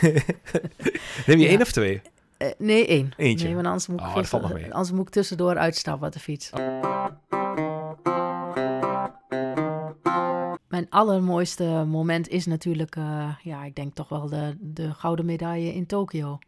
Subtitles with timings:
[1.26, 1.48] Neem je Ja.
[1.48, 2.02] één of twee?
[2.36, 3.12] Eh, nee, één.
[3.16, 3.46] Eentje.
[3.46, 6.50] Nee, want anders moet, ik Oh, anders moet ik tussendoor uitstappen op de fiets.
[10.68, 15.74] Mijn allermooiste moment is natuurlijk, eh, ja, ik denk toch wel de, de gouden medaille
[15.74, 16.38] in Tokio.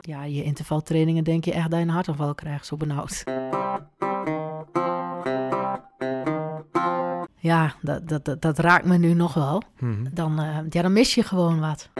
[0.00, 3.24] Ja, je intervaltrainingen denk je echt dat je een hartaanval krijgt, zo benauwd.
[7.42, 9.62] Ja, dat, dat, dat, dat raakt me nu nog wel.
[9.78, 10.06] Mhm.
[10.12, 11.90] Dan, eh, ja, dan mis je gewoon wat.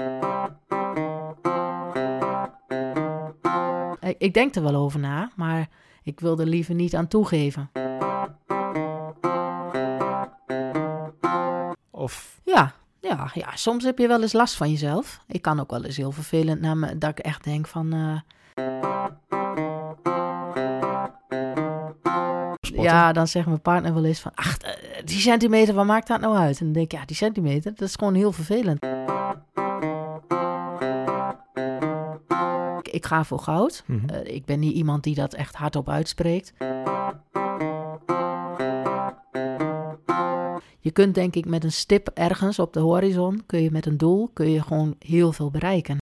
[4.01, 5.69] Ik, ik denk er wel over na, maar
[6.03, 7.71] ik wil er liever niet aan toegeven.
[11.91, 15.23] Of Ja, ja, ja, soms heb je wel eens last van jezelf.
[15.27, 17.93] Ik kan ook wel eens heel vervelend naar me, dat ik echt denk van...
[17.93, 18.21] eh,
[22.61, 24.33] ja, dan zegt mijn partner wel eens van...
[24.35, 26.59] Ach, eh, die centimeter, wat maakt dat nou uit?
[26.59, 28.85] En dan denk ik, ja, die centimeter, dat is gewoon heel vervelend.
[32.79, 33.83] Ik, ik ga voor goud.
[33.87, 34.09] Mhm.
[34.09, 36.53] Eh, ik ben niet iemand die dat echt hardop uitspreekt.
[40.79, 43.99] Je kunt denk ik met een stip ergens op de horizon, kun je met een
[43.99, 45.97] doel, kun je gewoon heel veel bereiken.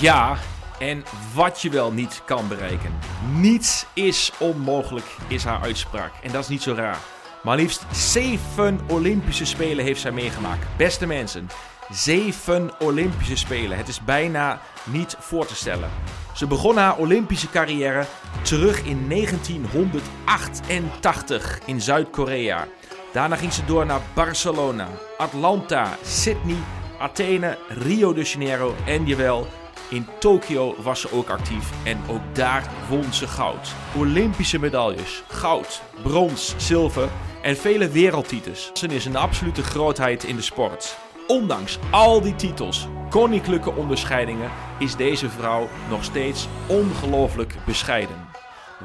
[0.00, 0.36] Ja,
[0.78, 1.02] en
[1.34, 2.92] wat je wel niet kan bereiken.
[3.34, 6.12] Niets is onmogelijk, is haar uitspraak.
[6.22, 7.13] En dat is niet zo raar.
[7.44, 10.66] Maar liefst zeven Olympische Spelen heeft zij meegemaakt.
[10.76, 11.48] Beste mensen,
[11.90, 13.76] zeven Olympische Spelen.
[13.76, 15.90] Het is bijna niet voor te stellen.
[16.34, 18.06] Ze begon haar Olympische carrière
[18.42, 22.66] terug in 1988 in Zuid-Korea.
[23.12, 26.58] Daarna ging ze door naar Barcelona, Atlanta, Sydney,
[26.98, 29.46] Athene, Rio de Janeiro en jawel,
[29.90, 33.72] in Tokio was ze ook actief en ook daar won ze goud.
[33.96, 37.08] Olympische medailles, goud, brons, zilver
[37.44, 38.70] en vele wereldtitels.
[38.72, 40.98] Ze is een absolute grootheid in de sport.
[41.26, 48.28] Ondanks al die titels, koninklijke onderscheidingen, is deze vrouw nog steeds ongelooflijk bescheiden.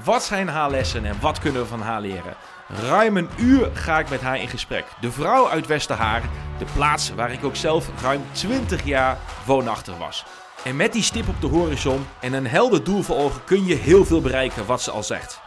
[0.04, 2.36] Wat zijn haar lessen en wat kunnen we van haar leren?
[2.68, 4.86] Ruim een uur ga ik met haar in gesprek.
[5.02, 6.22] De vrouw uit Westerhaar,
[6.58, 10.26] de plaats waar ik ook zelf ruim 20 jaar woonachtig was.
[10.64, 13.76] En met die stip op de horizon en een helder doel voor ogen kun je
[13.76, 15.42] heel veel bereiken wat ze al zegt.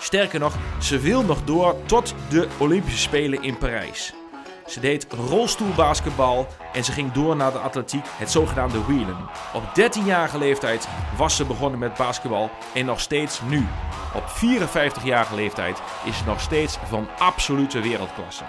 [0.00, 4.14] Sterker nog, ze wil nog door tot de Olympische Spelen in Parijs.
[4.66, 9.16] Ze deed rolstoelbasketbal en ze ging door naar de atletiek, het zogenaamde wielen.
[9.52, 13.66] Op 13-jarige leeftijd was ze begonnen met basketbal en nog steeds nu.
[14.14, 18.44] Op 54-jarige leeftijd is ze nog steeds van absolute wereldklasse.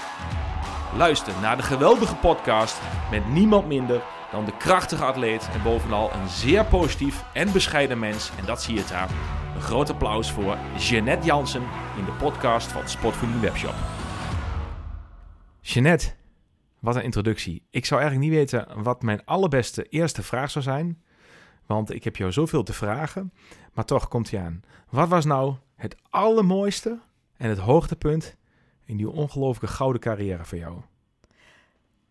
[0.98, 2.82] Luister naar de geweldige podcast
[3.12, 8.32] met niemand minder dan de krachtige atleet en bovenal een zeer positief en bescheiden mens.
[8.40, 9.10] En dat zie je daar.
[9.60, 11.64] Groot applaus voor Jeannette Jansen
[11.98, 13.76] in de podcast van Sportvoeding Webshop.
[15.62, 16.14] Jeannette,
[16.80, 17.64] wat een introductie.
[17.70, 21.04] Ik zou eigenlijk niet weten wat mijn allerbeste eerste vraag zou zijn.
[21.66, 23.34] Want ik heb jou zoveel te vragen.
[23.74, 24.62] Maar toch komt hij aan.
[24.90, 27.00] Wat was nou het allermooiste
[27.38, 28.36] en het hoogtepunt
[28.86, 30.82] in die ongelooflijke gouden carrière voor jou?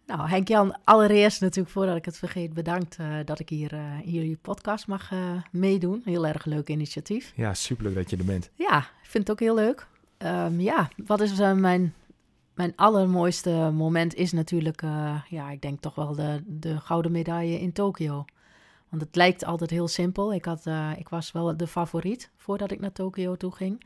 [0.08, 4.10] Nou, Henk-Jan, allereerst natuurlijk voordat ik het vergeet, bedankt eh, dat ik hier eh, in
[4.10, 5.18] jullie podcast mag eh,
[5.50, 6.02] meedoen.
[6.04, 7.32] Heel erg leuk initiatief.
[7.36, 8.50] Ja, superleuk dat je er bent.
[8.54, 9.86] Ja, ik vind het ook heel leuk.
[10.18, 11.94] Ehm, ja, wat is mijn,
[12.54, 14.82] mijn allermooiste moment is natuurlijk,
[15.28, 18.24] ja, ik denk toch wel de, de gouden medaille in Tokio.
[18.88, 20.34] Want het lijkt altijd heel simpel.
[20.34, 23.84] Ik, had, ik was wel de favoriet voordat ik naar Tokio toe ging.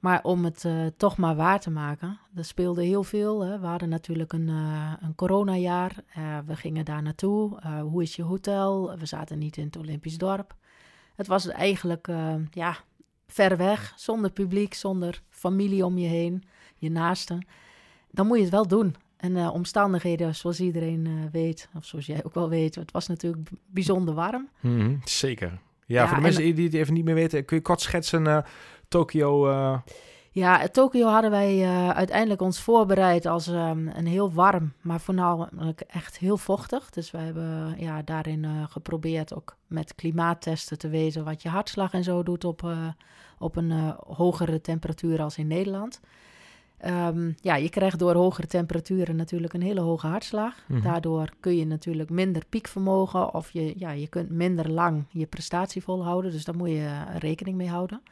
[0.00, 3.40] Maar om het eh, toch maar waar te maken, er speelde heel veel.
[3.44, 3.58] Hè.
[3.60, 5.92] We hadden natuurlijk een, eh een coronajaar.
[6.14, 7.60] Eh, we gingen daar naartoe.
[7.82, 8.96] Hoe is je hotel?
[8.98, 10.54] We zaten niet in het Olympisch dorp.
[11.14, 12.08] Het was eigenlijk,
[12.50, 12.76] ja,
[13.26, 16.42] ver weg, zonder publiek, zonder familie om je heen,
[16.76, 17.46] je naasten.
[18.10, 18.94] Dan moet je het wel doen.
[19.16, 24.14] En omstandigheden, zoals iedereen weet, of zoals jij ook wel weet, het was natuurlijk bijzonder
[24.14, 24.48] warm.
[24.60, 25.48] Mhm, zeker.
[25.48, 27.62] Ja, Ja, voor de en- mensen die die het even niet meer weten, kun je
[27.62, 28.44] kort schetsen
[28.90, 29.48] Tokio.
[29.48, 29.78] eh,
[30.32, 35.80] Ja, Tokio hadden wij eh, uiteindelijk ons voorbereid als ehm, een heel warm, maar voornamelijk
[35.80, 36.90] echt heel vochtig.
[36.90, 41.92] Dus we hebben ja, daarin eh, geprobeerd ook met klimaattesten te weten wat je hartslag
[41.92, 42.88] en zo doet op, eh,
[43.38, 46.00] op een eh, hogere temperatuur als in Nederland.
[46.78, 50.54] Ehm, ja, je krijgt door hogere temperaturen natuurlijk een hele hoge hartslag.
[50.68, 50.82] Mhm.
[50.82, 55.82] Daardoor kun je natuurlijk minder piekvermogen of je, ja, je kunt minder lang je prestatie
[55.82, 56.30] volhouden.
[56.30, 58.02] Dus daar moet je eh, rekening mee houden.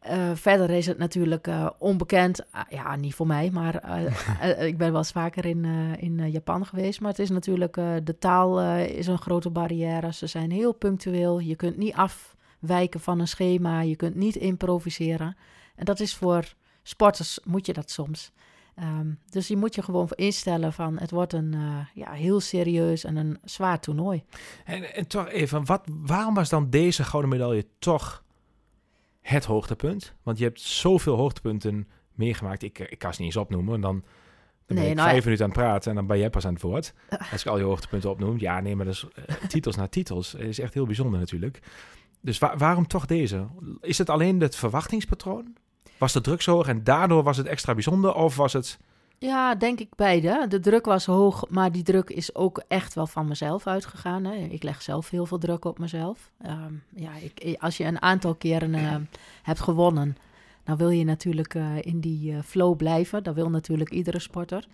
[0.00, 2.50] Eh, verder is het natuurlijk eh, onbekend.
[2.50, 5.64] Ah, ja, niet voor mij, maar eh, ik ben wel eens vaker in,
[5.98, 7.00] in Japan geweest.
[7.00, 7.74] Maar het is natuurlijk,
[8.04, 10.12] de taal is een grote barrière.
[10.12, 11.38] Ze zijn heel punctueel.
[11.38, 13.80] Je kunt niet afwijken van een schema.
[13.80, 15.36] Je kunt niet improviseren.
[15.74, 18.32] En dat is voor sporters, moet je dat soms.
[18.74, 23.04] Ehm, dus je moet je gewoon instellen van het wordt een uh, ja, heel serieus
[23.04, 24.22] en een zwaar toernooi.
[24.64, 28.22] En, en toch even, wat, waarom was dan deze gouden medaille toch
[29.28, 30.14] het hoogtepunt?
[30.22, 32.62] Want je hebt zoveel hoogtepunten meegemaakt.
[32.62, 33.74] Ik, ik kan ze niet eens opnoemen.
[33.74, 34.04] En dan,
[34.66, 36.46] dan nee, ben ik nou, vijf minuten aan het praten en dan ben jij pas
[36.46, 36.94] aan het woord.
[37.32, 38.38] Als ik al je hoogtepunten opnoem.
[38.38, 40.32] Ja, nee, maar dat is uh, titels na titels.
[40.32, 41.60] Het is echt heel bijzonder natuurlijk.
[42.20, 43.46] Dus waarom toch deze?
[43.80, 45.56] Is het alleen het verwachtingspatroon?
[45.98, 48.14] Was de druk zo hoog en daardoor was het extra bijzonder?
[48.14, 48.78] Of was het...
[49.20, 50.46] Ja, denk ik beide.
[50.48, 54.24] De druk was hoog, maar die druk is ook echt wel van mezelf uitgegaan.
[54.24, 54.34] Hè.
[54.34, 56.30] Ik leg zelf heel veel druk op mezelf.
[56.40, 58.96] Ehm, ja, ik, als je een aantal keren uh,
[59.42, 60.16] hebt gewonnen,
[60.64, 63.22] dan wil je natuurlijk uh, in die uh, flow blijven.
[63.22, 64.66] Dat wil natuurlijk iedere sporter.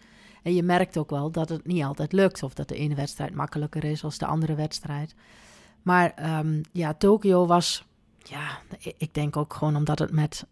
[0.43, 2.43] En je merkt ook wel dat het niet altijd lukt.
[2.43, 5.14] Of dat de ene wedstrijd makkelijker is als de andere wedstrijd.
[5.82, 7.85] Maar um, ja, Tokio was
[8.19, 10.46] ja, ik denk ook gewoon omdat het met,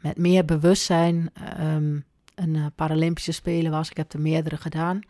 [0.00, 2.04] met meer bewustzijn um,
[2.34, 3.90] een uh, Paralympische Spelen was.
[3.90, 5.00] Ik heb er meerdere gedaan.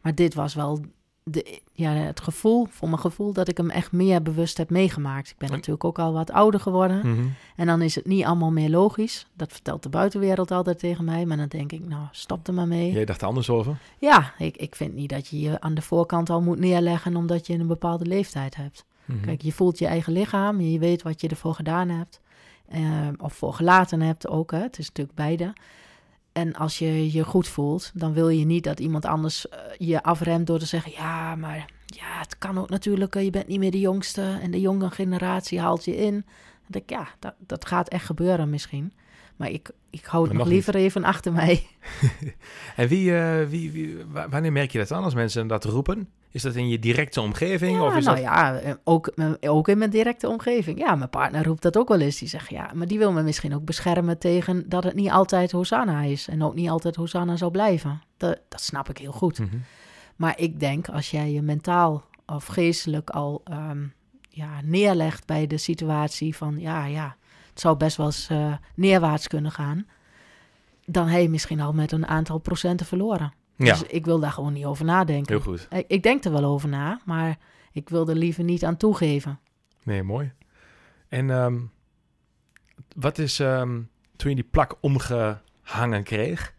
[0.00, 0.80] Maar dit was wel
[1.24, 5.30] de, ja, het gevoel, voor mijn gevoel, dat ik hem echt meer bewust heb meegemaakt.
[5.30, 6.96] Ik ben natuurlijk ook al wat ouder geworden.
[6.96, 7.34] Mm -hmm.
[7.56, 9.26] En dan is het niet allemaal meer logisch.
[9.36, 11.26] Dat vertelt de buitenwereld altijd tegen mij.
[11.26, 12.92] Maar dan denk ik, nou, stop er maar mee.
[12.92, 13.78] Jij dacht er anders over?
[13.98, 17.46] Ja, ik, ik vind niet dat je je aan de voorkant al moet neerleggen omdat
[17.46, 18.84] je een bepaalde leeftijd hebt.
[19.04, 19.20] Mhm.
[19.20, 22.20] Kijk, je voelt je eigen lichaam, je weet wat je ervoor gedaan hebt.
[22.74, 24.58] Uh, of voor gelaten hebt ook, hè.
[24.58, 25.52] het is natuurlijk beide.
[26.34, 30.02] En als je je goed voelt, dan wil je niet dat iemand anders uh, je
[30.02, 33.58] afremt door te zeggen: Ja, maar ja, het kan ook natuurlijk, uh, je bent niet
[33.58, 36.12] meer de jongste en de jonge generatie haalt je in.
[36.12, 38.92] Dan denk ik, ja, dat, dat gaat echt gebeuren misschien.
[39.36, 41.66] Maar ik, ik hou het nog, liever even achter mij.
[42.76, 43.96] en wie, uh, wie, wie,
[44.30, 46.08] wanneer merk je dat aan als mensen dat roepen?
[46.30, 47.76] Is dat in je directe omgeving?
[47.76, 48.24] Ja, of is nou dat...
[48.24, 50.78] ja, eh, ook, ook in mijn directe omgeving.
[50.78, 52.18] Ja, mijn partner roept dat ook wel eens.
[52.18, 55.52] Die zegt ja, maar die wil me misschien ook beschermen tegen dat het niet altijd
[55.52, 56.28] Hosanna is.
[56.28, 58.02] En ook niet altijd Hosanna zal blijven.
[58.16, 59.38] Dat, dat snap ik heel goed.
[59.38, 59.62] Mm -hmm.
[60.16, 63.92] Maar ik denk als jij je mentaal of geestelijk al um,
[64.28, 67.16] ja, neerlegt bij de situatie van ja, ja,
[67.54, 69.86] het zou best wel eens uh, neerwaarts kunnen gaan.
[70.86, 73.32] Dan heb je misschien al met een aantal procenten verloren.
[73.56, 73.72] Ja.
[73.72, 75.34] Dus ik wil daar gewoon niet over nadenken.
[75.34, 75.66] Heel goed.
[75.70, 77.38] Ik, ik, denk er wel over na, maar
[77.72, 79.38] ik wil er liever niet aan toegeven.
[79.82, 80.32] Nee, mooi.
[81.08, 81.70] En um,
[82.96, 86.54] wat is um, toen je die plak omgehangen kreeg,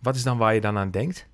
[0.00, 1.28] wat is dan waar je dan aan denkt?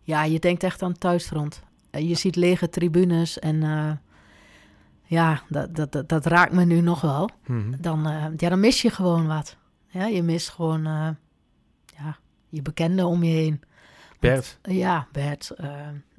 [0.00, 1.62] Ja, je denkt echt aan thuisfront.
[1.90, 3.92] Je ziet lege tribunes en uh,
[5.06, 7.30] ja, dat, dat, dat, dat, raakt me nu nog wel.
[7.46, 7.76] Mm -hmm.
[7.80, 9.56] dan, uh, ja, dan mis je gewoon wat.
[9.88, 11.08] Ja, je mist gewoon uh,
[11.96, 12.16] ja,
[12.48, 13.60] je bekenden om je heen.
[14.20, 14.58] Bert?
[14.62, 15.52] Want, ja, Bert.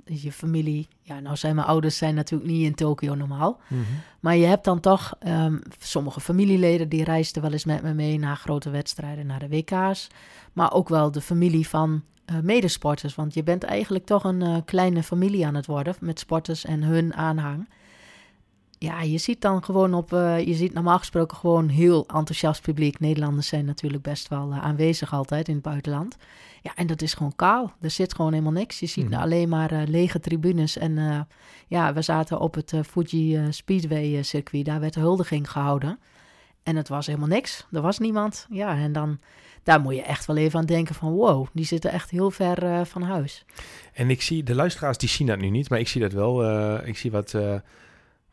[0.05, 0.87] je familie.
[1.01, 3.59] Ja, nou zijn mijn ouders zijn natuurlijk niet in Tokio normaal.
[3.67, 3.99] Mm -hmm.
[4.19, 8.19] Maar je hebt dan toch um, sommige familieleden die reisden wel eens met me mee
[8.19, 10.07] naar grote wedstrijden, naar de WK's.
[10.53, 13.15] Maar ook wel de familie van uh, medesporters.
[13.15, 16.83] Want je bent eigenlijk toch een uh, kleine familie aan het worden met sporters en
[16.83, 17.67] hun aanhang
[18.79, 22.99] ja, je ziet dan gewoon op, uh, je ziet normaal gesproken gewoon heel enthousiast publiek.
[22.99, 26.17] Nederlanders zijn natuurlijk best wel uh, aanwezig altijd in het buitenland.
[26.61, 27.73] Ja, en dat is gewoon kaal.
[27.81, 28.79] Er zit gewoon helemaal niks.
[28.79, 29.13] Je ziet mm.
[29.13, 30.77] alleen maar uh, lege tribunes.
[30.77, 31.27] En
[31.67, 34.65] ja, we zaten op het Fuji Speedway circuit.
[34.65, 35.99] Daar werd de huldiging gehouden.
[36.63, 37.65] En het was helemaal niks.
[37.71, 38.47] Er was niemand.
[38.49, 39.19] Ja, en dan,
[39.63, 41.11] daar moet je echt wel even aan denken van...
[41.11, 43.45] wow, die zitten echt heel ver van huis.
[43.93, 46.45] En ik zie, de luisteraars die zien dat nu niet, maar ik zie dat wel.
[46.85, 47.35] ik zie wat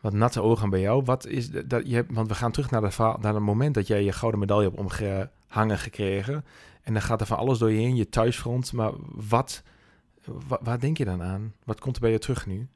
[0.05, 1.03] wat natte ogen bij jou.
[1.05, 3.87] Wat is dat je hebt, want we gaan terug naar, de, naar het moment dat
[3.87, 6.45] jij je gouden medaille hebt omgehangen gekregen.
[6.83, 8.73] En dan gaat er van alles door je heen, je thuisfront.
[8.73, 8.93] Maar
[9.29, 9.63] wat,
[10.61, 11.53] waar denk je dan aan?
[11.65, 12.67] Wat komt er bij je terug nu?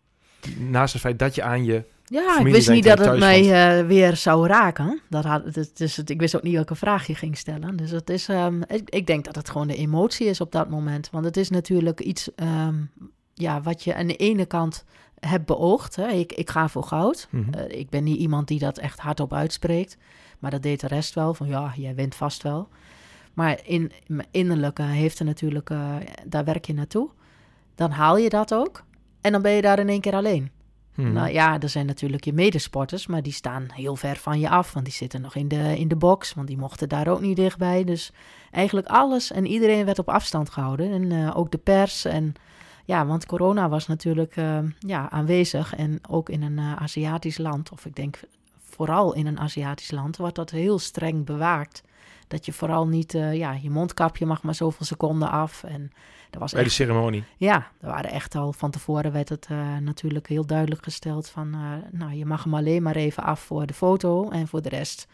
[0.59, 1.85] Naast het feit dat je aan je.
[2.05, 5.01] Ja, ik wist niet dat het mij uh, weer zou raken.
[5.09, 5.43] Dat had,
[5.75, 7.77] dus ik wist ook niet welke vraag je ging stellen.
[7.77, 10.69] Dus het is, um, ik, ik, denk dat het gewoon de emotie is op dat
[10.69, 11.11] moment.
[11.11, 12.91] Want het is natuurlijk iets um,
[13.35, 14.85] ja, wat je aan de ene kant
[15.21, 15.97] heb beoogd.
[15.97, 16.09] Hè.
[16.09, 17.29] Ik, ik ga voor goud.
[17.31, 17.61] Mm -hmm.
[17.61, 19.97] uh, ik ben niet iemand die dat echt hardop uitspreekt.
[20.39, 21.35] Maar dat deed de rest wel.
[21.35, 22.69] Van ja, jij wint vast wel.
[23.35, 25.95] Maar in mijn innerlijke heeft er natuurlijk, uh,
[26.27, 27.09] daar werk je naartoe.
[27.75, 28.85] Dan haal je dat ook.
[29.21, 30.51] En dan ben je daar in één keer alleen.
[30.95, 31.13] Hmm.
[31.13, 34.73] Nou ja, er zijn natuurlijk je medesporters, maar die staan heel ver van je af.
[34.73, 37.37] Want die zitten nog in de, in de box, want die mochten daar ook niet
[37.37, 37.85] dichtbij.
[37.85, 38.13] Dus
[38.51, 40.93] eigenlijk alles en iedereen werd op afstand gehouden.
[40.93, 42.35] En uh, ook de pers en
[42.89, 45.75] ja, want corona was natuurlijk uh, ja, aanwezig.
[45.75, 48.21] En ook in een uh, Aziatisch land, of ik denk
[48.59, 51.83] vooral in een Aziatisch land, wordt dat heel streng bewaakt.
[52.29, 55.65] Dat je vooral niet, uh, ja, je mondkapje mag maar zoveel seconden af.
[55.65, 55.93] En
[56.31, 57.25] dat was Bij echt, de ceremonie?
[57.37, 59.49] Ja, er waren echt al van tevoren werd het
[59.81, 61.57] natuurlijk heel duidelijk gesteld van,
[61.91, 65.09] nou, je mag hem alleen maar even af voor de foto en voor de rest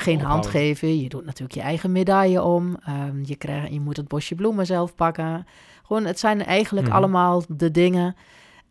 [0.00, 1.00] geen hand geven.
[1.00, 2.76] Je doet natuurlijk je eigen medaille om.
[2.84, 5.46] Ehm, je, krijgt, je moet het bosje bloemen zelf pakken.
[5.86, 6.96] Gewoon, het zijn eigenlijk Mhm.
[6.96, 8.16] allemaal de dingen...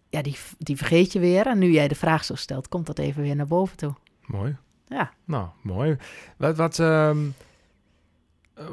[0.10, 1.48] Ja, die, die vergeet je weer.
[1.48, 3.94] En nu jij de vraag zo stelt, komt dat even weer naar boven toe.
[4.26, 4.56] Mooi.
[4.88, 5.12] Ja.
[5.26, 5.98] Nou, mooi.
[6.38, 7.18] Wat, wat, ehm,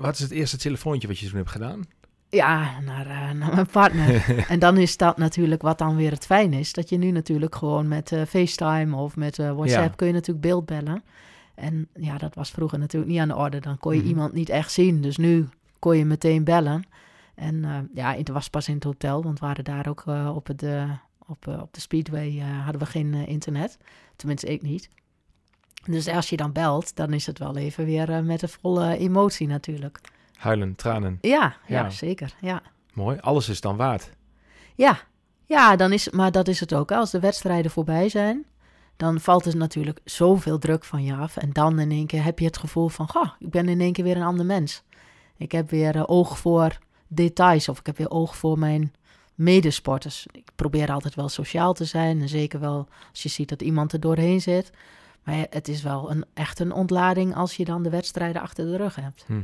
[0.01, 1.83] wat is het eerste telefoontje wat je toen hebt gedaan?
[2.29, 4.25] Ja, naar, eh, naar mijn partner.
[4.49, 6.73] en dan is dat natuurlijk wat dan weer het fijn is.
[6.73, 9.97] Dat je nu natuurlijk gewoon met eh, FaceTime of met eh, WhatsApp Ja.
[9.97, 11.03] kun je natuurlijk beeld bellen.
[11.55, 13.61] En ja, dat was vroeger natuurlijk niet aan de orde.
[13.61, 14.09] Dan kon je Mhm.
[14.09, 15.01] iemand niet echt zien.
[15.01, 16.85] Dus nu kon je meteen bellen.
[17.43, 20.33] En eh, ja, het was pas in het hotel, want we waren daar ook eh,
[20.35, 20.91] op, het, eh,
[21.27, 23.79] op, op de Speedway hadden we geen internet.
[24.17, 24.89] Tenminste, ik niet.
[25.85, 29.47] Dus als je dan belt, dan is het wel even weer met een volle emotie
[29.47, 30.01] natuurlijk.
[30.37, 31.19] Huilen, tranen.
[31.21, 31.91] Ja, ja, Ja.
[31.91, 32.35] zeker.
[32.41, 32.63] Ja.
[32.93, 33.19] Mooi.
[33.21, 34.11] Alles is dan waard.
[34.75, 34.99] Ja,
[35.47, 36.93] ja dan is, maar dat is het ook.
[36.93, 38.45] Als de wedstrijden voorbij zijn,
[38.97, 41.37] dan valt er natuurlijk zoveel druk van je af.
[41.37, 43.93] En dan in één keer heb je het gevoel van, goh, ik ben in één
[43.93, 44.83] keer weer een ander mens.
[45.37, 46.79] Ik heb weer oog voor
[47.15, 48.93] details of ik heb weer oog voor mijn
[49.35, 50.27] medesporters.
[50.31, 53.93] Ik probeer altijd wel sociaal te zijn en zeker wel als je ziet dat iemand
[53.93, 54.71] er doorheen zit.
[55.25, 58.77] Maar het is wel een, echt een ontlading als je dan de wedstrijden achter de
[58.77, 59.25] rug hebt.
[59.29, 59.41] Mhm.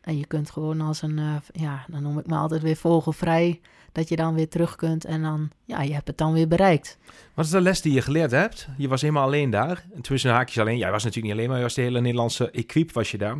[0.00, 3.60] En je kunt gewoon als een, eh, ja, dan noem ik me altijd weer vogelvrij,
[3.92, 6.98] dat je dan weer terug kunt en dan, ja, je hebt het dan weer bereikt.
[7.34, 8.68] Wat is de les die je geleerd hebt?
[8.76, 9.84] Je was helemaal alleen daar.
[10.00, 10.78] Tussen haakjes alleen.
[10.78, 13.36] Jij was natuurlijk niet alleen, maar je was de hele Nederlandse equipe was je daar.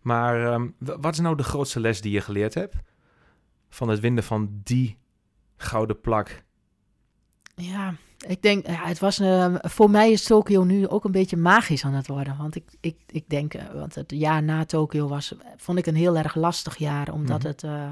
[0.00, 2.74] Maar ehm, wat is nou de grootste les die je geleerd hebt?
[3.72, 4.96] Van het winnen van die
[5.56, 6.42] gouden plak.
[7.54, 7.94] Ja,
[8.26, 11.84] ik denk, ja, het was, eh, voor mij is Tokio nu ook een beetje magisch
[11.84, 12.36] aan het worden.
[12.36, 15.94] Want ik, ik, ik denk, eh, want het jaar na Tokio was, vond ik een
[15.94, 17.12] heel erg lastig jaar.
[17.12, 17.46] Omdat Mhm.
[17.46, 17.88] het, eh,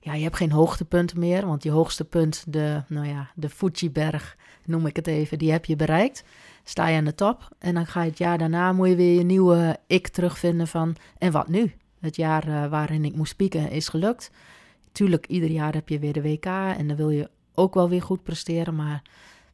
[0.00, 1.46] ja, je hebt geen hoogtepunten meer.
[1.46, 5.64] Want die hoogste punt, de, nou ja, de Fuji-berg, noem ik het even, die heb
[5.64, 6.24] je bereikt.
[6.64, 7.48] Sta je aan de top.
[7.58, 10.96] En dan ga je het jaar daarna, moet je weer je nieuwe ik terugvinden van,
[11.18, 11.74] en wat nu?
[12.00, 14.30] Het jaar waarin ik moest pieken is gelukt.
[14.96, 18.02] Tuurlijk, ieder jaar heb je weer de WK en dan wil je ook wel weer
[18.02, 18.74] goed presteren.
[18.74, 19.02] Maar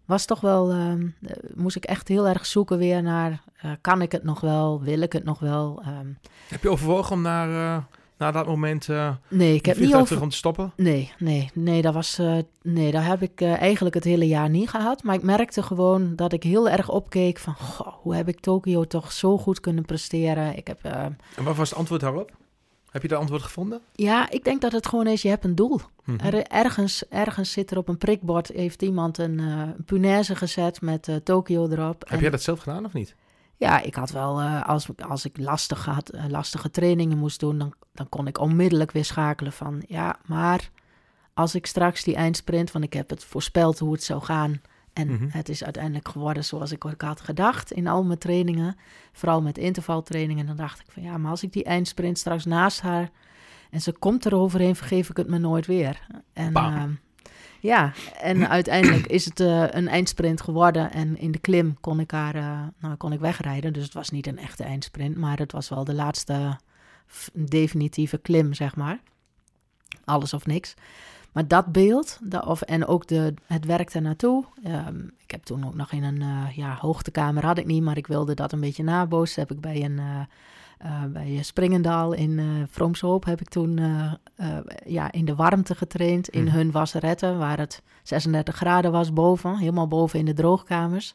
[0.05, 4.03] was toch wel, ehm, eh, moest ik echt heel erg zoeken weer naar, eh, kan
[4.03, 5.81] ik het nog wel, wil ik het nog wel?
[5.85, 6.07] Ehm,
[6.49, 7.85] Heb je overwogen om naar, eh,
[8.19, 10.23] naar dat moment uh, nee, ik heb niet terug over...
[10.23, 10.73] om te stoppen?
[10.77, 12.21] Nee, nee, nee, dat was,
[12.63, 15.03] nee, dat heb ik eigenlijk het hele jaar niet gehad.
[15.03, 18.85] Maar ik merkte gewoon dat ik heel erg opkeek van, goh, hoe heb ik Tokio
[18.85, 20.57] toch zo goed kunnen presteren?
[20.57, 21.05] Ik heb, eh,
[21.37, 22.31] En wat was het antwoord daarop?
[22.93, 23.81] Heb je dat antwoord gevonden?
[23.93, 25.81] ja, ik denk dat het gewoon is, je hebt een doel.
[26.05, 26.27] Mhm.
[26.27, 31.09] Er, ergens, ergens zit er op een prikbord, heeft iemand een eh punaise gezet met
[31.09, 32.05] eh, Tokio erop.
[32.09, 33.15] Heb jij dat zelf gedaan of niet?
[33.57, 37.75] Ja, ik had wel, eh, als, als ik lastig had, lastige trainingen moest doen, dan,
[37.93, 40.71] dan kon ik onmiddellijk weer schakelen van, ja, maar
[41.35, 44.61] als ik straks die eindsprint, want ik heb het voorspeld hoe het zou gaan.
[44.93, 45.27] En Mhm.
[45.29, 48.77] het is uiteindelijk geworden zoals ik ook had gedacht in al mijn trainingen.
[49.13, 50.47] Vooral met intervaltrainingen.
[50.47, 53.11] Dan dacht ik van ja, maar als ik die eindsprint straks naast haar
[53.71, 56.07] en ze komt er overheen, vergeef ik het me nooit weer.
[56.33, 56.91] En ehm,
[57.61, 60.93] ja, en uiteindelijk is het eh, een eindsprint geworden.
[60.93, 63.73] En in de klim kon ik haar eh, nou, kon ik wegrijden.
[63.73, 66.59] Dus het was niet een echte eindsprint, maar het was wel de laatste
[67.33, 69.01] definitieve klim, zeg maar.
[70.05, 70.75] Alles of niks.
[71.33, 74.45] Maar dat beeld, of, en ook de, het werk ernaartoe.
[74.65, 77.97] ehm ik heb toen ook nog in een eh, ja, hoogtekamer, had ik niet, maar
[77.97, 79.41] ik wilde dat een beetje nabootsen.
[79.43, 80.21] Heb ik bij een eh,
[80.79, 83.81] eh, bij Springendaal in eh Vroomshoop heb ik toen
[84.87, 86.29] ja, in de warmte getraind.
[86.29, 86.55] In Mhm.
[86.55, 89.57] hun wasseretten, waar het 36 graden was boven.
[89.59, 91.15] Helemaal boven in de droogkamers.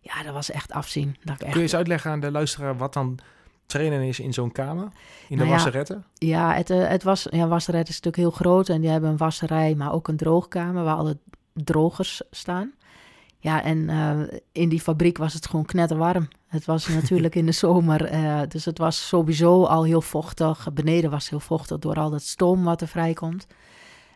[0.00, 1.16] Ja, dat was echt afzien.
[1.24, 3.18] Dat echt, Kun je eens uitleggen aan de luisteraar wat dan
[3.72, 4.84] trainen is in zo'n kamer?
[4.84, 4.90] In
[5.28, 6.04] de Nou ja, wasseretten?
[6.14, 9.16] Ja, het, eh, het was, ja, wasseret is natuurlijk heel groot en die hebben een
[9.16, 11.18] wasserij, maar ook een droogkamer waar alle
[11.52, 12.72] drogers staan.
[13.38, 16.28] Ja, en eh, in die fabriek was het gewoon knetterwarm.
[16.46, 20.72] Het was natuurlijk in de zomer, eh, dus het was sowieso al heel vochtig.
[20.72, 23.46] Beneden was heel vochtig door al dat stoom wat er vrijkomt.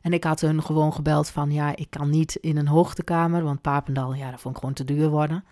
[0.03, 3.61] En ik had hun gewoon gebeld van, ja, ik kan niet in een hoogtekamer, want
[3.61, 5.45] Papendal, ja, dat vond ik gewoon te duur worden.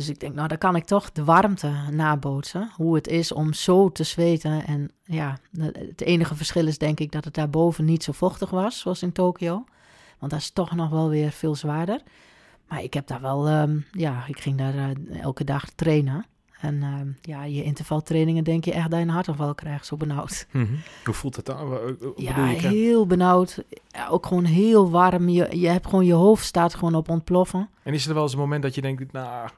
[0.00, 2.70] Dus ik denk, nou, dan kan ik toch de warmte nabootsen.
[2.76, 4.66] Hoe het is om zo te zweten.
[4.66, 8.78] En ja, het enige verschil is denk ik dat het daarboven niet zo vochtig was,
[8.78, 9.64] zoals in Tokio.
[10.18, 12.02] Want dat is toch nog wel weer veel zwaarder.
[12.68, 16.24] Maar ik heb daar wel, ehm, ja, ik ging daar eh, elke dag trainen.
[16.60, 20.46] En ehm, ja, je intervaltrainingen denk je echt dat je een hartaanval krijgt, zo benauwd.
[20.52, 20.66] Mhm.
[21.04, 21.68] Hoe voelt dat dan?
[21.68, 22.58] Wat- wat Ja, je?
[22.58, 23.62] heel benauwd.
[23.88, 25.28] Ja, ook gewoon heel warm.
[25.28, 27.68] Je, je hebt gewoon, je hoofd staat gewoon op ontploffen.
[27.82, 29.48] En is er wel eens een moment dat je denkt, nou,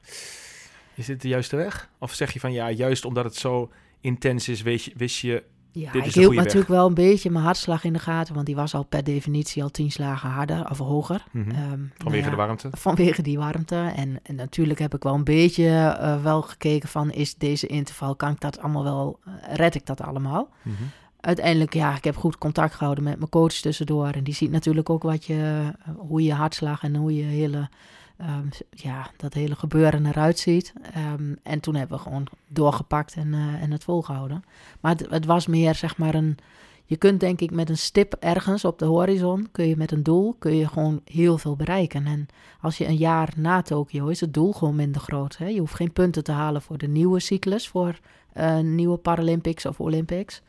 [0.94, 1.90] is dit de juiste weg?
[1.98, 5.42] Of zeg je van, ja, juist omdat het zo intens is, wist je, wist je
[5.74, 8.74] Ja, ik hield natuurlijk wel een beetje mijn hartslag in de gaten, want die was
[8.74, 11.24] al per definitie al tien slagen harder of hoger.
[11.30, 11.50] Mhm.
[11.50, 12.68] Ehm, nou Vanwege ja, de warmte.
[12.72, 13.92] Vanwege die warmte.
[13.96, 18.16] En, en natuurlijk heb ik wel een beetje eh, wel gekeken van, is deze interval,
[18.16, 20.48] kan ik dat allemaal wel, eh, red ik dat allemaal?
[20.62, 20.82] Mhm.
[21.20, 24.08] Uiteindelijk, ja, ik heb goed contact gehouden met mijn coach tussendoor.
[24.08, 27.68] En die ziet natuurlijk ook wat je, eh, hoe je hartslag en hoe je hele,
[28.16, 30.72] ehm, ja, dat hele gebeuren eruit ziet.
[30.94, 34.44] Ehm, en toen hebben we gewoon doorgepakt en, eh, en het volgehouden.
[34.80, 36.36] Maar het, was meer, zeg maar, een...
[36.84, 40.02] Je kunt denk ik met een stip ergens op de horizon, kun je met een
[40.02, 42.06] doel, kun je gewoon heel veel bereiken.
[42.06, 42.26] En
[42.60, 45.36] als je een jaar na Tokio is het doel gewoon minder groot.
[45.36, 45.46] Hè?
[45.46, 47.98] Je hoeft geen punten te halen voor de nieuwe cyclus, voor
[48.32, 50.42] eh, nieuwe Paralympics of Olympics.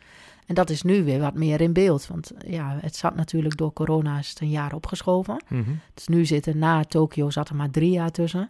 [0.45, 2.07] En dat is nu weer wat meer in beeld.
[2.07, 5.43] Want ja, het zat natuurlijk door corona is het een jaar opgeschoven.
[5.47, 5.71] Mhm.
[5.93, 8.49] Dus nu zitten na Tokio zat er maar drie jaar tussen.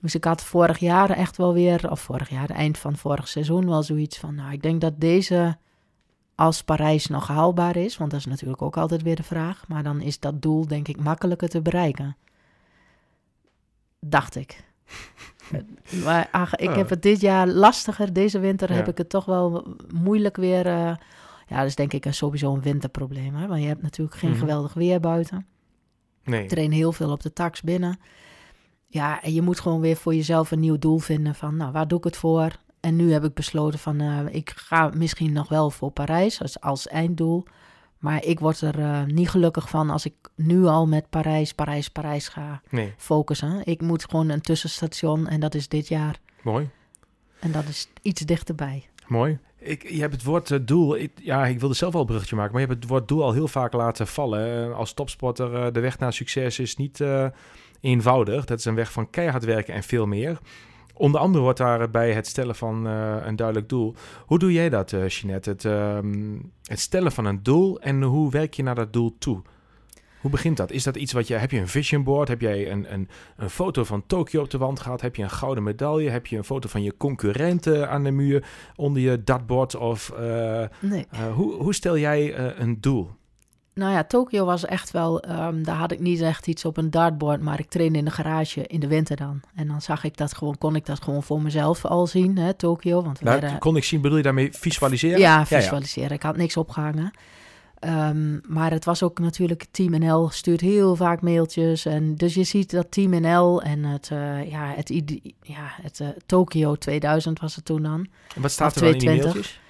[0.00, 3.68] Dus ik had vorig jaar echt wel weer, of vorig jaar, eind van vorig seizoen,
[3.68, 5.56] wel zoiets van, nou, ik denk dat deze
[6.34, 9.82] als Parijs nog haalbaar is, want dat is natuurlijk ook altijd weer de vraag, maar
[9.82, 12.16] dan is dat doel denk ik makkelijker te bereiken.
[14.00, 14.64] Dacht ik.
[16.04, 16.76] maar ach, ik Ah.
[16.76, 18.12] heb het dit jaar lastiger.
[18.12, 18.74] Deze winter Ja.
[18.76, 20.66] heb ik het toch wel moeilijk weer.
[20.66, 20.94] eh,
[21.48, 23.34] ja, dat is denk ik een, sowieso een winterprobleem.
[23.34, 23.46] Hè?
[23.46, 24.38] Want je hebt natuurlijk geen Mhm.
[24.38, 25.46] geweldig weer buiten.
[26.24, 26.42] Nee.
[26.42, 27.98] Ik train heel veel op de tax binnen.
[28.86, 31.88] Ja, en je moet gewoon weer voor jezelf een nieuw doel vinden van, nou, waar
[31.88, 32.50] doe ik het voor?
[32.80, 36.60] En nu heb ik besloten van, eh, ik ga misschien nog wel voor Parijs als,
[36.60, 37.44] als einddoel.
[38.02, 41.88] Maar ik word er eh, niet gelukkig van als ik nu al met Parijs, Parijs,
[41.88, 42.94] Parijs ga Nee.
[42.96, 43.60] focussen.
[43.64, 46.20] Ik moet gewoon een tussenstation en dat is dit jaar.
[46.42, 46.68] Mooi.
[47.40, 48.86] En dat is iets dichterbij.
[49.06, 49.38] Mooi.
[49.58, 50.96] Ik, je hebt het woord eh, doel.
[50.96, 53.22] Ik, ja, ik wilde zelf wel een bruggetje maken, maar je hebt het woord doel
[53.22, 54.70] al heel vaak laten vallen.
[54.70, 57.26] Eh, als topsporter, de weg naar succes is niet eh,
[57.80, 58.44] eenvoudig.
[58.44, 60.38] Dat is een weg van keihard werken en veel meer.
[60.92, 63.94] Onder andere wordt daarbij het stellen van eh, een duidelijk doel.
[64.26, 65.50] Hoe doe jij dat, eh Jeanette?
[65.50, 69.42] Het, ehm, het stellen van een doel en hoe werk je naar dat doel toe?
[70.20, 70.70] Hoe begint dat?
[70.70, 71.34] Is dat iets wat je...
[71.34, 72.28] Heb je een vision board?
[72.28, 75.00] Heb jij een, een, een foto van Tokio op de wand gehad?
[75.00, 76.10] Heb je een gouden medaille?
[76.10, 78.44] Heb je een foto van je concurrenten aan de muur
[78.76, 79.76] onder je dartboard?
[79.76, 81.06] Of eh, Nee.
[81.34, 83.10] hoe, hoe stel jij een doel?
[83.74, 86.90] Nou ja, Tokio was echt wel, ehm, daar had ik niet echt iets op een
[86.90, 89.40] dartboard, maar ik trainde in de garage in de winter dan.
[89.54, 92.54] En dan zag ik dat gewoon, kon ik dat gewoon voor mezelf al zien, hè,
[92.54, 93.02] Tokio.
[93.02, 95.18] Want Nou, werden- kon ik zien, bedoel je daarmee visualiseren?
[95.18, 96.10] ja, visualiseren.
[96.10, 97.10] Ik had niks opgehangen.
[97.78, 101.84] Ehm, maar het was ook natuurlijk, Team NL stuurt heel vaak mailtjes.
[101.86, 104.88] En dus je ziet dat Team NL en het, eh, ja, het,
[105.42, 108.06] ja, het eh, Tokio 2000 was het toen dan.
[108.34, 109.34] En wat staat er dan in die 220.
[109.34, 109.60] mailtjes?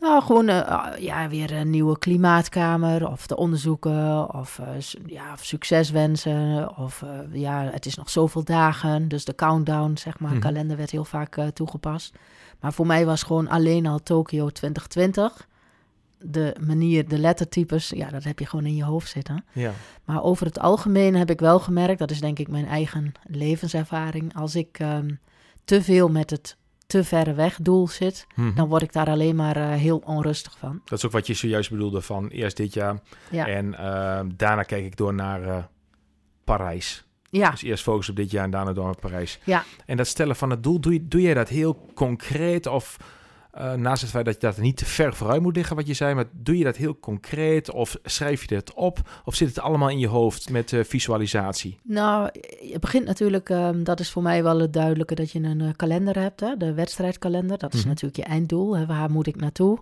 [0.00, 4.66] Nou, gewoon eh, ja, weer een nieuwe klimaatkamer of de onderzoeken of, eh,
[5.06, 6.76] ja, of succeswensen.
[6.76, 9.08] Of eh, ja, het is nog zoveel dagen.
[9.08, 10.40] Dus de countdown, zeg maar, Mhm.
[10.40, 12.14] kalender werd heel vaak toegepast.
[12.60, 15.48] Maar voor mij was gewoon alleen al Tokio 2020.
[16.18, 19.44] De manier, de lettertypes, ja, dat heb je gewoon in je hoofd zitten.
[19.52, 19.72] Ja.
[20.04, 24.34] Maar over het algemeen heb ik wel gemerkt, dat is denk ik mijn eigen levenservaring.
[24.36, 25.10] Als ik ehm,
[25.64, 26.56] te veel met het
[26.90, 28.54] te verre weg doel zit, Mhm.
[28.54, 30.80] dan word ik daar alleen maar eh, heel onrustig van.
[30.84, 32.98] Dat is ook wat je zojuist bedoelde van eerst dit jaar.
[33.30, 35.56] Ja, En eh, daarna kijk ik door naar eh,
[36.44, 37.04] Parijs.
[37.30, 39.38] ja, Dus eerst focus op dit jaar en daarna door naar Parijs.
[39.44, 39.64] Ja.
[39.86, 42.66] En dat stellen van het doel, doe je, doe je dat heel concreet?
[42.66, 42.96] Of
[43.52, 45.94] eh, naast het feit dat je dat niet te ver vooruit moet liggen, wat je
[45.94, 47.70] zei, maar doe je dat heel concreet?
[47.70, 49.20] Of schrijf je het op?
[49.24, 51.78] Of zit het allemaal in je hoofd met eh, visualisatie?
[51.82, 52.28] nou,
[52.70, 55.68] je begint natuurlijk, ehm, dat is voor mij wel het duidelijke, dat je een eh,
[55.76, 57.58] kalender hebt, hè, de wedstrijdkalender.
[57.58, 57.88] Dat is Mhm.
[57.88, 59.78] natuurlijk je einddoel, hè, waar moet ik naartoe?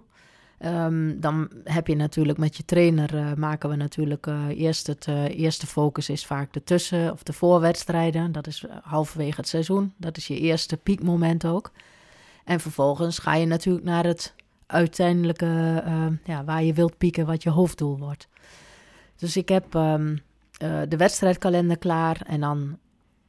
[0.59, 6.09] Ehm, dan heb je natuurlijk met je trainer, maken we natuurlijk eerst het eerste focus
[6.09, 8.33] is vaak de tussen- of de voorwedstrijden.
[8.33, 9.93] Dat is halverwege het seizoen.
[9.97, 11.71] Dat is je eerste piekmoment ook.
[12.49, 14.35] En vervolgens ga je natuurlijk naar het
[14.67, 18.29] uiteindelijke, eh, ja, waar je wilt pieken, wat je hoofddoel wordt.
[19.17, 20.17] Dus ik heb ehm,
[20.59, 22.79] eh, de wedstrijdkalender klaar en dan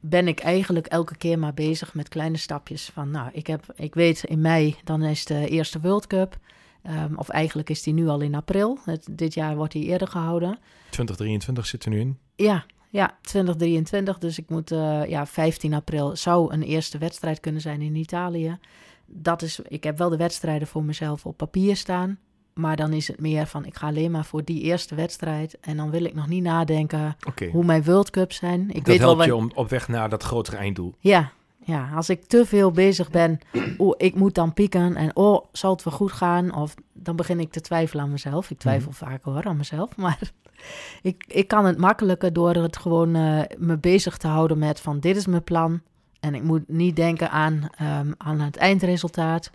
[0.00, 2.90] ben ik eigenlijk elke keer maar bezig met kleine stapjes.
[2.92, 6.38] Van, nou, ik, heb, ik weet in mei, dan is de eerste World Cup.
[6.82, 8.78] Ehm, of eigenlijk is die nu al in april.
[8.84, 10.58] Het, dit jaar wordt die eerder gehouden.
[10.90, 12.18] 2023 zit er nu in.
[12.36, 14.18] Ja, ja, 2023.
[14.18, 18.58] Dus ik moet, eh, ja, 15 april zou een eerste wedstrijd kunnen zijn in Italië.
[19.12, 22.18] Dat is, ik heb wel de wedstrijden voor mezelf op papier staan.
[22.54, 25.60] Maar dan is het meer van, ik ga alleen maar voor die eerste wedstrijd.
[25.60, 27.16] En dan wil ik nog niet nadenken
[27.50, 28.68] hoe mijn World Cups zijn.
[28.68, 30.94] Ik Dat weet wel helpt je om, op weg naar dat grotere einddoel.
[30.98, 31.32] ja,
[31.64, 33.38] ja, als ik te veel bezig ben,
[33.78, 36.54] oh, ik moet dan pieken en oh, zal het wel goed gaan?
[36.54, 38.50] Of dan begin ik te twijfelen aan mezelf.
[38.50, 40.32] Ik twijfel vaak hoor aan mezelf, maar
[41.02, 45.00] ik, ik kan het makkelijker door het gewoon eh, me bezig te houden met van
[45.00, 45.80] dit is mijn plan.
[46.20, 49.50] En ik moet niet denken aan, ehm, aan het eindresultaat,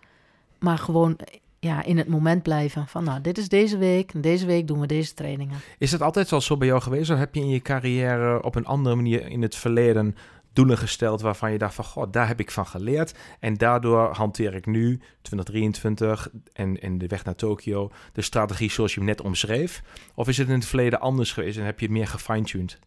[0.60, 1.18] maar gewoon
[1.60, 2.88] ja, in het moment blijven.
[2.88, 5.58] Van nou, dit is deze week en deze week doen we deze trainingen.
[5.78, 7.10] Is het altijd al zo bij jou geweest?
[7.10, 10.16] Of heb je in je carrière op een andere manier in het verleden
[10.54, 13.14] doelen gesteld waarvan je dacht van, god, daar heb ik van geleerd.
[13.40, 18.94] En daardoor hanteer ik nu, 2023 en, en de weg naar Tokio, de strategie zoals
[18.94, 19.84] je hem net omschreef?
[20.14, 22.80] Of is het in het verleden anders geweest en heb je het meer gefine-tuned?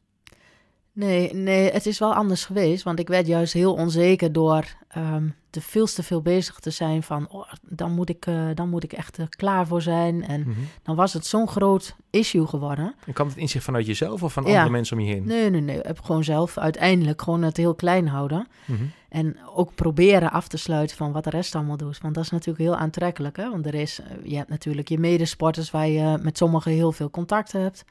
[0.98, 2.82] Nee, nee, het is wel anders geweest.
[2.82, 4.64] Want ik werd juist heel onzeker door
[4.96, 7.28] um, te veel te veel bezig te zijn van...
[7.30, 10.24] Oh, dan, moet ik, uh, dan moet ik echt er klaar voor zijn.
[10.24, 10.68] En mm -hmm.
[10.82, 12.94] dan was het zo'n groot issue geworden.
[13.06, 14.48] En kwam het inzicht vanuit jezelf of van ja.
[14.48, 15.26] andere mensen om je heen?
[15.26, 15.78] Nee, nee, nee.
[15.78, 18.46] Ik heb gewoon zelf uiteindelijk gewoon het heel klein houden.
[18.64, 18.90] Mm -hmm.
[19.08, 21.98] En ook proberen af te sluiten van wat de rest allemaal doet.
[22.02, 23.36] Want dat is natuurlijk heel aantrekkelijk.
[23.36, 23.50] Hè?
[23.50, 27.52] Want er is, je hebt natuurlijk je medesporters waar je met sommigen heel veel contact
[27.52, 27.84] hebt...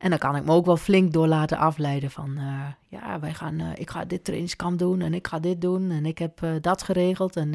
[0.00, 3.34] En dan kan ik me ook wel flink door laten afleiden van, uh, ja, wij
[3.34, 6.42] gaan, uh, ik ga dit trainingskamp doen en ik ga dit doen en ik heb
[6.42, 7.54] uh, dat geregeld en,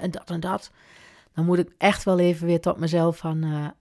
[0.00, 0.70] en dat en dat.
[1.34, 3.72] Dan moet ik echt wel even weer tot mezelf van,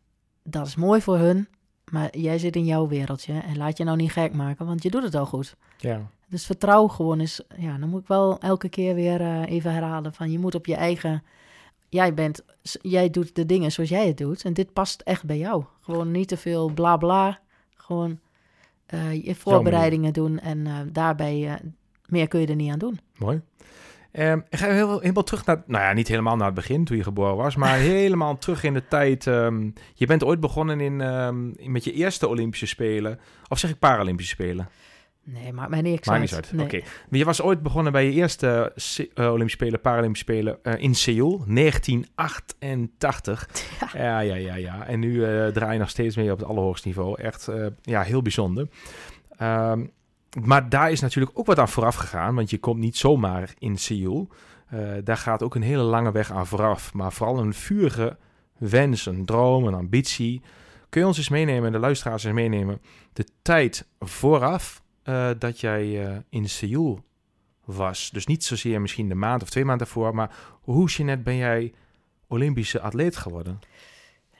[0.44, 1.48] dat is mooi voor hun,
[1.92, 4.89] maar jij zit in jouw wereldje en laat je nou niet gek maken, want je
[4.89, 5.56] doet het al goed.
[5.78, 6.02] Ja.
[6.28, 10.32] Dus vertrouw gewoon is, ja, dan moet ik wel elke keer weer even herhalen van,
[10.32, 11.24] je moet op je eigen
[11.94, 12.42] jij bent,
[12.82, 14.44] jij doet de dingen zoals jij het doet.
[14.44, 15.63] En dit past echt bij jou.
[15.82, 17.39] Gewoon niet te veel bla bla.
[17.86, 18.19] Gewoon
[18.93, 21.54] uh, je voorbereidingen doen en uh, daarbij uh,
[22.06, 23.00] meer kun je er niet aan doen.
[23.17, 23.41] Mooi.
[24.12, 26.98] Um, ik ga heel, helemaal terug naar, nou ja, niet helemaal naar het begin toen
[26.98, 29.26] je geboren was, maar helemaal terug in de tijd.
[29.26, 33.80] Um, je bent ooit begonnen in, um, met je eerste Olympische Spelen, of zeg ik
[33.80, 34.69] Paralympische Spelen?
[35.26, 36.52] Nee, maar mij niks Maakt niet uit.
[36.52, 36.66] Nee.
[36.66, 36.76] Oké.
[36.76, 36.88] Okay.
[37.10, 41.44] Je was ooit begonnen bij je eerste uh, Olympische Spelen, Paralympische Spelen uh, in Seoul,
[41.48, 43.48] 1988.
[43.94, 44.56] Ja, ja, ja, ja.
[44.56, 44.88] ja.
[44.88, 45.20] En nu
[45.52, 47.22] draai je nog steeds mee op het allerhoogste niveau.
[47.22, 47.50] Echt,
[47.82, 48.68] ja, heel bijzonder.
[49.42, 49.92] Um,
[50.44, 53.78] maar daar is natuurlijk ook wat aan vooraf gegaan, want je komt niet zomaar in
[53.78, 54.30] Seoul.
[55.04, 58.18] daar gaat ook een hele lange weg aan vooraf, maar vooral een vurige
[58.58, 60.42] wens, een droom, een ambitie.
[60.90, 62.82] Kun je ons eens meenemen, de luisteraars eens meenemen,
[63.14, 67.04] de tijd vooraf uh, dat jij uh, in Seoul
[67.66, 68.10] was.
[68.13, 71.74] Dus niet zozeer misschien de maand of twee maanden daarvoor, maar hoe, Jeanette, ben jij
[72.28, 73.60] Olympische atleet geworden?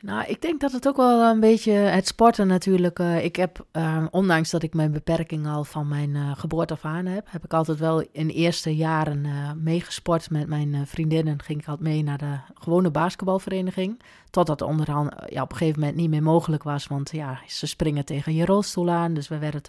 [0.04, 3.00] Nou, ik denk dat het ook wel een beetje het sporten natuurlijk.
[3.00, 6.86] Uh, ik heb, uh, ondanks dat ik mijn beperking al van mijn uh, geboorte af
[6.86, 9.26] aan heb, heb ik altijd wel in eerste jaren
[9.64, 11.42] meegesport met mijn vriendinnen.
[11.42, 14.02] Ging ik altijd mee naar de gewone basketbalvereniging.
[14.30, 16.88] Totdat het onderhand ja, op een gegeven moment niet meer mogelijk was.
[16.88, 19.14] Want ja, ze springen tegen je rolstoel aan.
[19.14, 19.62] Dus we werden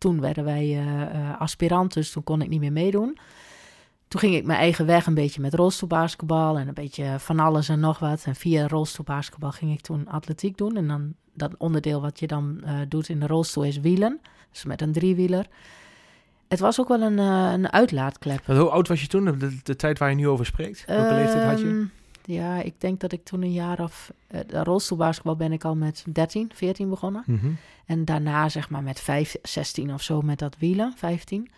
[0.00, 3.18] toen werden wij uh, aspirant, dus toen kon ik niet meer meedoen.
[4.08, 7.68] Toen ging ik mijn eigen weg een beetje met rolstoelbasketbal en een beetje van alles
[7.68, 8.24] en nog wat.
[8.24, 10.76] En via rolstoelbasketbal ging ik toen atletiek doen.
[10.76, 14.20] En dan dat onderdeel wat je dan uh, doet in de rolstoel is wielen.
[14.52, 15.46] Dus met een driewieler.
[16.48, 18.46] Het was ook wel een, uh, een uitlaatklep.
[18.46, 20.84] hoe oud was je toen, de, de, tijd waar je nu over spreekt?
[20.86, 21.86] Welke um, leeftijd had je?
[22.30, 24.12] Ehm, ja, ik denk dat ik toen een jaar of...
[24.30, 27.22] Uh, rolstoelbasketbal ben ik al met 13, 14 begonnen.
[27.26, 27.56] Mm -hmm.
[27.86, 31.50] En daarna zeg maar met 5, 16 of zo met dat wielen, 15.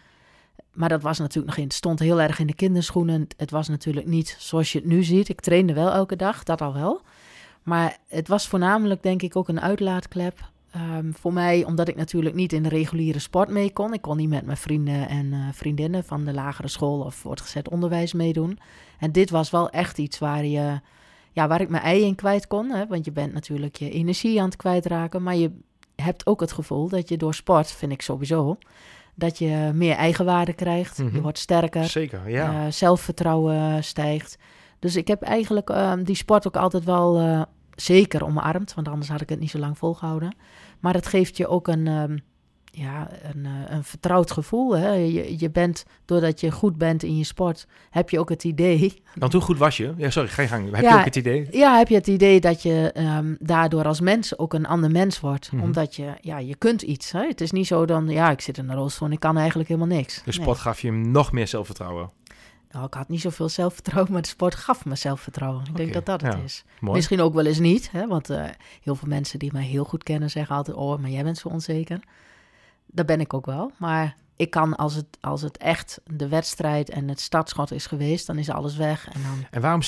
[0.72, 3.26] Maar dat was natuurlijk nog in, het stond heel erg in de kinderschoenen.
[3.36, 5.28] Het was natuurlijk niet zoals je het nu ziet.
[5.28, 7.00] Ik trainde wel elke dag, dat al wel.
[7.62, 10.50] Maar het was voornamelijk denk ik ook een uitlaatklep.
[10.76, 13.92] Um, voor mij, omdat ik natuurlijk niet in de reguliere sport mee kon.
[13.92, 17.68] Ik kon niet met mijn vrienden en uh, vriendinnen van de lagere school of voortgezet
[17.68, 18.58] onderwijs meedoen.
[19.02, 20.80] En dit was wel echt iets waar je,
[21.32, 22.70] ja, waar ik mijn ei in kwijt kon.
[22.70, 22.86] Hè?
[22.86, 25.22] Want je bent natuurlijk je energie aan het kwijtraken.
[25.22, 25.50] Maar je
[25.96, 28.58] hebt ook het gevoel dat je door sport, vind ik sowieso,
[29.14, 30.98] dat je meer eigenwaarde krijgt.
[30.98, 31.14] Mm -hmm.
[31.14, 31.84] Je wordt sterker.
[31.84, 32.64] Zeker, ja.
[32.64, 34.38] Uh, zelfvertrouwen stijgt.
[34.78, 37.42] Dus ik heb eigenlijk uh, die sport ook altijd wel uh,
[37.74, 38.74] zeker omarmd.
[38.74, 40.36] Want anders had ik het niet zo lang volgehouden.
[40.80, 42.20] Maar het geeft je ook een, um,
[42.74, 44.76] ja, een, een vertrouwd gevoel.
[44.76, 44.90] Hè?
[44.92, 49.02] Je, je bent, doordat je goed bent in je sport, heb je ook het idee...
[49.14, 49.94] Want hoe goed was je?
[49.96, 50.74] Ja, sorry, ga je gang.
[50.74, 51.48] Heb ja, je ook het idee?
[51.50, 55.20] Ja, heb je het idee dat je um, daardoor als mens ook een ander mens
[55.20, 55.52] wordt.
[55.52, 55.66] Mm -hmm.
[55.66, 57.12] Omdat je, ja, je kunt iets.
[57.12, 57.26] Hè?
[57.26, 59.68] Het is niet zo dan, ja, ik zit in een rolstoel en ik kan eigenlijk
[59.68, 60.22] helemaal niks.
[60.24, 60.56] De sport nee.
[60.56, 62.10] gaf je hem nog meer zelfvertrouwen?
[62.72, 65.62] Nou, ik had niet zoveel zelfvertrouwen, maar de sport gaf me zelfvertrouwen.
[65.62, 66.64] Ik okay, denk dat dat ja, het is.
[66.80, 66.96] Mooi.
[66.96, 68.06] Misschien ook wel eens niet, hè?
[68.06, 68.44] want uh,
[68.82, 70.76] heel veel mensen die mij heel goed kennen zeggen altijd...
[70.76, 72.00] oh, maar jij bent zo onzeker.
[72.92, 76.90] Dat ben ik ook wel, maar ik kan als het, als het echt de wedstrijd
[76.90, 78.26] en het startschot is geweest...
[78.26, 79.08] dan is alles weg.
[79.12, 79.46] En, dan...
[79.50, 79.80] en waarom,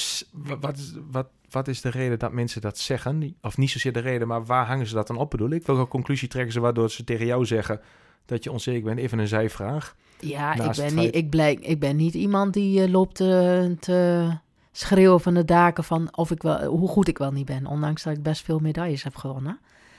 [0.61, 3.37] wat, wat, wat is de reden dat mensen dat zeggen?
[3.43, 5.67] Of niet zozeer de reden, maar waar hangen ze dat dan op bedoel ik?
[5.67, 7.81] Welke conclusie trekken ze waardoor ze tegen jou zeggen
[8.27, 8.99] dat je onzeker bent?
[8.99, 9.97] Even een zijvraag.
[10.21, 14.31] Ja, ik ben, niet, ik, blijk, ik ben niet iemand die uh, loopt te, te,
[14.73, 17.67] schreeuwen van de daken van of ik wel, hoe goed ik wel niet ben.
[17.67, 19.59] Ondanks dat ik best veel medailles heb gewonnen.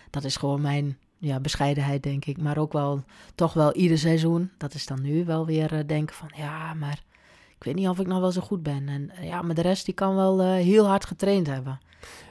[0.09, 2.37] Dat is gewoon mijn ja, bescheidenheid, denk ik.
[2.37, 3.03] Maar ook wel
[3.35, 4.51] toch wel ieder seizoen.
[4.57, 7.03] Dat is dan nu wel weer uh, denken van ja, maar
[7.57, 8.87] ik weet niet of ik nog wel zo goed ben.
[8.89, 11.79] En eh, ja, maar de rest die kan wel eh, heel hard getraind hebben.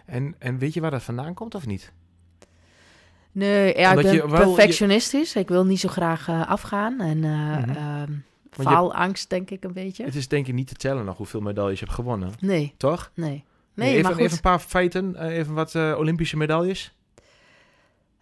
[0.06, 1.92] En, en weet je waar dat vandaan komt of niet?
[3.32, 5.36] Nee, ja, Omdat ik je ben je- perfectionistisch.
[5.36, 7.00] Ik wil niet zo graag eh, afgaan.
[7.00, 10.04] En eh je- faalangst, denk ik een beetje.
[10.04, 13.10] Het is denk ik niet te tellen nog hoeveel medailles je hebt gewonnen, Nee, toch?
[13.14, 13.44] nee.
[13.74, 14.20] Nee, even, maar goed.
[14.20, 16.94] even een paar feiten, eh, even wat eh, Olympische medailles.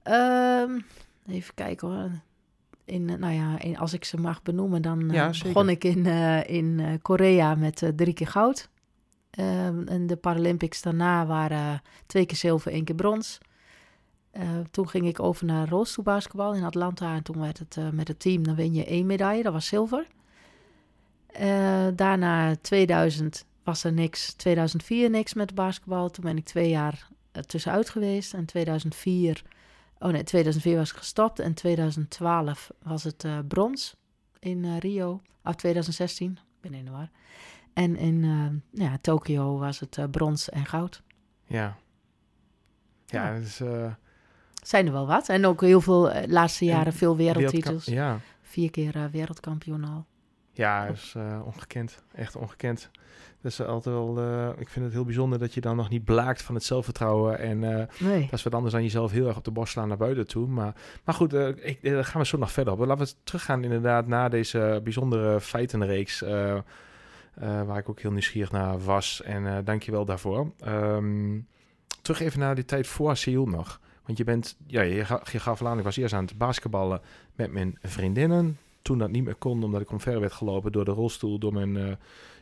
[0.03, 0.79] Ehm,
[1.29, 2.11] even kijken hoor.
[2.85, 5.85] In, eh, nou ja, in- als ik ze mag benoemen, dan eh, Ja, begon ik
[5.85, 8.69] in, eh, in Korea met drie keer goud.
[9.31, 13.38] Ehm, en de Paralympics daarna waren twee keer zilver, één keer brons.
[14.31, 17.15] Eh, toen ging ik over naar rolstoelbasketbal in Atlanta.
[17.15, 20.07] En toen werd het met het team, dan win je één medaille, dat was zilver.
[21.95, 24.33] Daarna 2000 was er niks.
[24.33, 26.11] 2004 niks met basketbal.
[26.11, 27.09] Toen ben ik twee jaar
[27.47, 28.35] tussenuit geweest.
[28.35, 29.43] En 2004,
[30.03, 31.38] oh nee, 2004 was ik gestopt.
[31.38, 33.97] En 2012 was het eh, brons
[34.38, 35.21] in eh, Rio.
[35.45, 37.11] Of 2016, ik ben in de war.
[37.73, 41.03] En in eh, ja, Tokio was het brons en goud.
[41.47, 41.77] Ja.
[43.07, 43.41] Ja, Ja.
[43.61, 43.93] eh,
[44.62, 45.29] Zijn er wel wat.
[45.29, 47.85] En ook heel veel, laatste jaren, En veel wereldtitels.
[47.85, 50.07] Ja, Vier keer wereldkampioen al.
[50.53, 52.03] Ja dat is eh, ongekend.
[52.15, 52.91] Echt ongekend.
[53.41, 54.19] Dat is altijd wel...
[54.19, 57.38] eh, ik vind het heel bijzonder dat je dan nog niet blaakt van het zelfvertrouwen.
[57.38, 57.59] En
[57.99, 58.21] Nee.
[58.21, 60.47] dat is wat anders dan jezelf heel erg op de borst slaan naar buiten toe.
[60.47, 62.79] Maar, maar goed, ik, daar gaan we zo nog verder op.
[62.79, 66.21] Laten we teruggaan inderdaad naar deze bijzondere feitenreeks.
[67.35, 69.23] waar ik ook heel nieuwsgierig naar was.
[69.23, 70.53] En dank je wel daarvoor.
[70.61, 71.38] Ehm,
[72.03, 73.81] terug even naar die tijd voor Seoul nog.
[74.07, 74.95] Want je bent, ja, je,
[75.33, 77.01] je gaf aan, ik was eerst aan het basketballen
[77.35, 78.59] met mijn vriendinnen.
[78.83, 81.77] Toen dat niet meer kon, omdat ik omver werd gelopen door de rolstoel, door mijn
[81.77, 81.92] eh,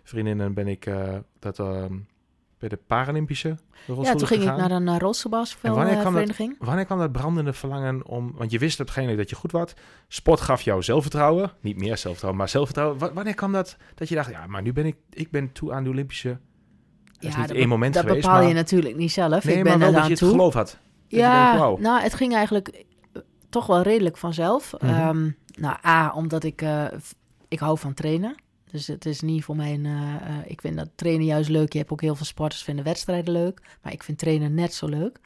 [0.03, 1.95] vriendinnen, ben ik eh, dat, ehm,
[2.59, 4.55] bij de Paralympische rolstoel Ja, toen ging gegaan.
[4.55, 6.57] ik naar een uh, En wanneer kwam dat- rolstoelbasketbalvereniging.
[6.59, 8.33] Wanneer kwam dat brandende verlangen om...
[8.37, 9.73] Want je wist waarschijnlijk dat je goed was.
[10.09, 11.51] Sport gaf jou zelfvertrouwen.
[11.61, 12.99] Niet meer zelfvertrouwen, maar zelfvertrouwen.
[12.99, 14.31] Wa- wanneer kwam dat dat je dacht...
[14.31, 16.39] Ja, maar nu ben ik, ik ben toe aan de Olympische...
[17.13, 19.45] Dat is niet dat één moment dat geweest, bepaal je maar- natuurlijk niet zelf.
[19.45, 20.31] Nee, ik maar ben wel er dat aan je het toe.
[20.31, 20.79] geloof had.
[21.07, 22.85] Ja, nou, het ging eigenlijk eh,
[23.51, 24.75] toch wel redelijk vanzelf.
[24.79, 24.95] Mhm.
[24.95, 26.85] Ehm, nou, A, omdat ik, eh,
[27.49, 28.35] ik hou van trainen.
[28.71, 29.87] Dus het is niet voor mij een...
[29.87, 31.73] eh, eh, ik vind dat trainen juist leuk.
[31.73, 33.61] Je hebt ook heel veel sporters vinden wedstrijden leuk.
[33.83, 35.21] Maar ik vind trainen net zo leuk.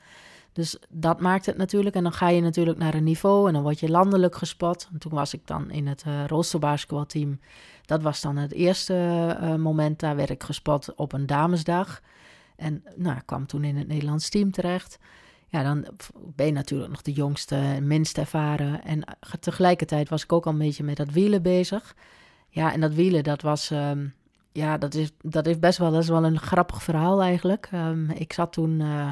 [0.52, 1.96] Dus dat maakt het natuurlijk.
[1.96, 4.88] En dan ga je natuurlijk naar een niveau en dan word je landelijk gespot.
[4.92, 7.40] En toen was ik dan in het rolstoelbasketbalteam.
[7.84, 8.94] Dat was dan het eerste
[9.58, 10.00] moment.
[10.00, 12.00] Daar werd ik gespot op een damesdag.
[12.56, 14.98] En nou, ik kwam toen in het Nederlands team terecht.
[15.54, 15.86] Ja, dan
[16.34, 18.84] ben je natuurlijk nog de jongste, minst ervaren.
[18.84, 21.94] En eh, tegelijkertijd was ik ook al een beetje met dat wielen bezig.
[22.48, 23.70] Ja, en dat wielen, dat was...
[23.70, 24.06] ehm,
[24.52, 27.68] ja, dat is, dat is best wel, dat is wel een grappig verhaal eigenlijk.
[27.70, 28.80] Ehm, ik zat toen...
[28.80, 29.10] eh,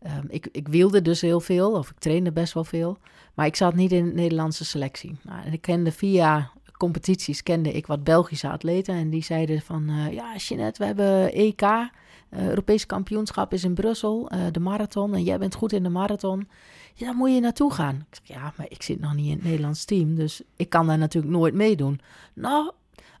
[0.00, 2.98] ehm, ik, ik wielde dus heel veel, of ik trainde best wel veel.
[3.34, 5.18] Maar ik zat niet in de Nederlandse selectie.
[5.22, 8.94] Nou, ik kende via competities kende ik wat Belgische atleten.
[8.94, 11.90] En die zeiden van, eh, ja, Jeanette, we hebben EK.
[12.28, 15.14] Eh Europees kampioenschap is in Brussel, eh, de marathon.
[15.14, 16.48] En jij bent goed in de marathon.
[16.94, 17.94] Ja, daar moet je naartoe gaan.
[18.10, 20.14] Ik zeg, ja, maar ik zit nog niet in het Nederlands team.
[20.14, 22.00] Dus ik kan daar natuurlijk nooit meedoen.
[22.34, 22.70] Nou,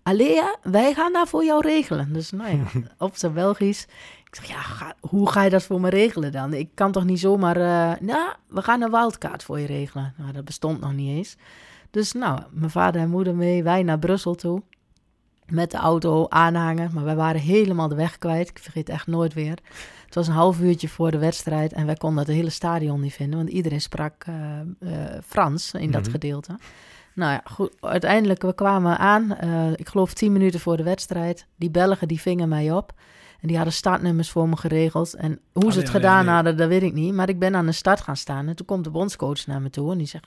[0.02, 2.12] Alea, wij gaan daar voor jou regelen.
[2.12, 2.64] Dus nou ja,
[3.06, 3.82] op zijn Belgisch.
[4.24, 6.52] Ik zeg, ja, ga- hoe ga je dat voor me regelen dan?
[6.52, 7.56] Ik kan toch niet zomaar...
[7.56, 10.14] eh nou, we gaan een wildcard voor je regelen.
[10.16, 11.36] Nou, dat bestond nog niet eens.
[11.90, 14.62] Dus nou, mijn vader en moeder mee, wij naar Brussel toe.
[15.50, 18.48] Met de auto aanhangen, maar wij waren helemaal de weg kwijt.
[18.48, 19.58] Ik vergeet echt nooit weer.
[20.04, 23.12] Het was een half uurtje voor de wedstrijd en wij konden het hele stadion niet
[23.14, 26.10] vinden, want iedereen sprak eh, eh, Frans in dat Mhm.
[26.10, 26.58] gedeelte.
[27.14, 31.46] Nou ja, goed, uiteindelijk, we kwamen aan, eh, ik geloof tien minuten voor de wedstrijd.
[31.56, 32.92] Die Belgen, die vingen mij op.
[33.40, 35.14] En die hadden startnummers voor me geregeld.
[35.14, 37.14] En hoe ze het gedaan hadden, dat weet ik niet.
[37.14, 39.70] Maar ik ben aan de start gaan staan en toen komt de bondscoach naar me
[39.70, 40.26] toe en die zegt...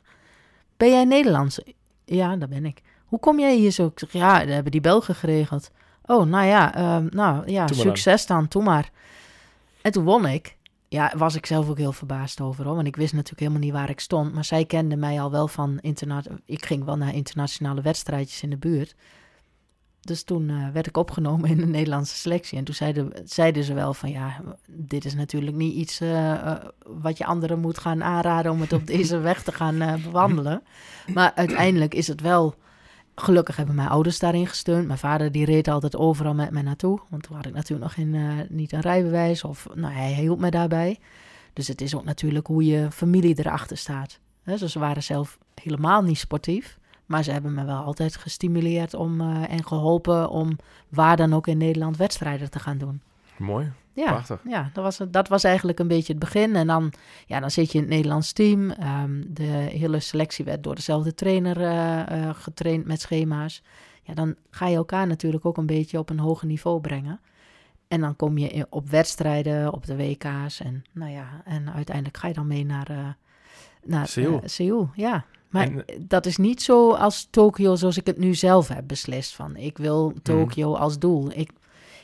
[0.77, 1.59] Ben jij Nederlands?
[2.05, 2.81] Ja, dat ben ik.
[3.11, 3.85] Hoe kom jij hier zo?
[3.85, 5.71] Ik zeg, ja, dat hebben die Belgen geregeld.
[6.05, 7.77] Oh, nou ja, ehm, nou ja, dan.
[7.77, 8.89] succes dan, doe maar.
[9.81, 10.57] En toen won ik.
[10.87, 12.75] Ja, was ik zelf ook heel verbaasd over, hoor.
[12.75, 14.33] Want ik wist natuurlijk helemaal niet waar ik stond.
[14.33, 18.49] Maar zij kende mij al wel van interna Ik ging wel naar internationale wedstrijdjes in
[18.49, 18.95] de buurt.
[20.01, 22.57] Dus toen eh, werd ik opgenomen in de Nederlandse selectie.
[22.57, 26.55] En toen zeiden, zeiden ze wel van ja, dit is natuurlijk niet iets eh, eh,
[26.85, 30.63] wat je anderen moet gaan aanraden om het op deze weg te gaan eh, bewandelen.
[31.13, 32.55] Maar uiteindelijk is het wel.
[33.15, 34.87] Gelukkig hebben mijn ouders daarin gesteund.
[34.87, 36.99] Mijn vader die reed altijd overal met mij naartoe.
[37.09, 39.43] Want toen had ik natuurlijk nog geen, eh, niet een rijbewijs.
[39.43, 40.99] Of nou, hij hielp me daarbij.
[41.53, 44.19] Dus het is ook natuurlijk hoe je familie erachter staat.
[44.43, 46.79] Dus ze waren zelf helemaal niet sportief.
[47.05, 50.57] Maar ze hebben me wel altijd gestimuleerd om, eh, en geholpen om
[50.89, 53.01] waar dan ook in Nederland wedstrijden te gaan doen.
[53.37, 53.71] Mooi.
[53.93, 54.39] Ja, Prachtig.
[54.47, 56.55] ja dat, was, dat was eigenlijk een beetje het begin.
[56.55, 56.93] En dan,
[57.25, 58.69] ja, dan zit je in het Nederlands team.
[58.71, 63.63] Ehm, de hele selectie werd door dezelfde trainer eh, eh, getraind met schema's.
[64.03, 67.19] Ja, dan ga je elkaar natuurlijk ook een beetje op een hoger niveau brengen.
[67.87, 70.59] En dan kom je op wedstrijden, op de WK's.
[70.59, 72.97] En, nou ja, en uiteindelijk ga je dan mee naar, eh
[73.85, 74.41] naar Seoul.
[74.45, 74.89] Seoul.
[74.93, 78.87] Ja, maar En- dat is niet zo als Tokio zoals ik het nu zelf heb
[78.87, 79.35] beslist.
[79.35, 81.31] Van ik wil Tokio als doel.
[81.33, 81.51] Ik,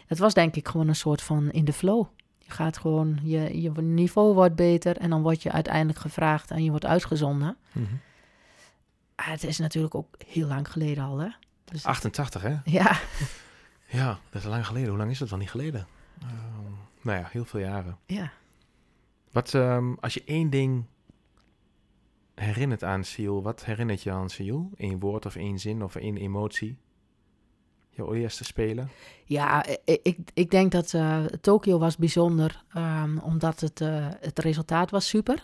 [0.07, 2.05] het was denk ik gewoon een soort van in de flow.
[2.37, 6.63] Je gaat gewoon, je, je niveau wordt beter en dan word je uiteindelijk gevraagd en
[6.63, 7.57] je wordt uitgezonden.
[7.71, 7.85] Mhm.
[9.15, 11.29] Ah, het is natuurlijk ook heel lang geleden al, hè?
[11.65, 12.55] Dus, 88, hè?
[12.65, 12.99] ja,
[13.89, 14.89] Ja, dat is lang geleden.
[14.89, 15.87] Hoe lang is dat wel niet geleden?
[16.21, 17.97] Ehm, nou ja, heel veel jaren.
[18.05, 18.31] ja.
[19.31, 20.85] Wat, ehm, als je één ding
[22.35, 24.71] herinnert aan Seoul, wat herinnert je aan Seoul?
[24.77, 26.77] Eén woord of één zin of één emotie?
[27.97, 28.89] Je eerste spelen?
[29.25, 34.39] Ja, ik, ik, ik denk dat eh Tokio was bijzonder, ehm, omdat het, eh, het
[34.39, 35.41] resultaat was super.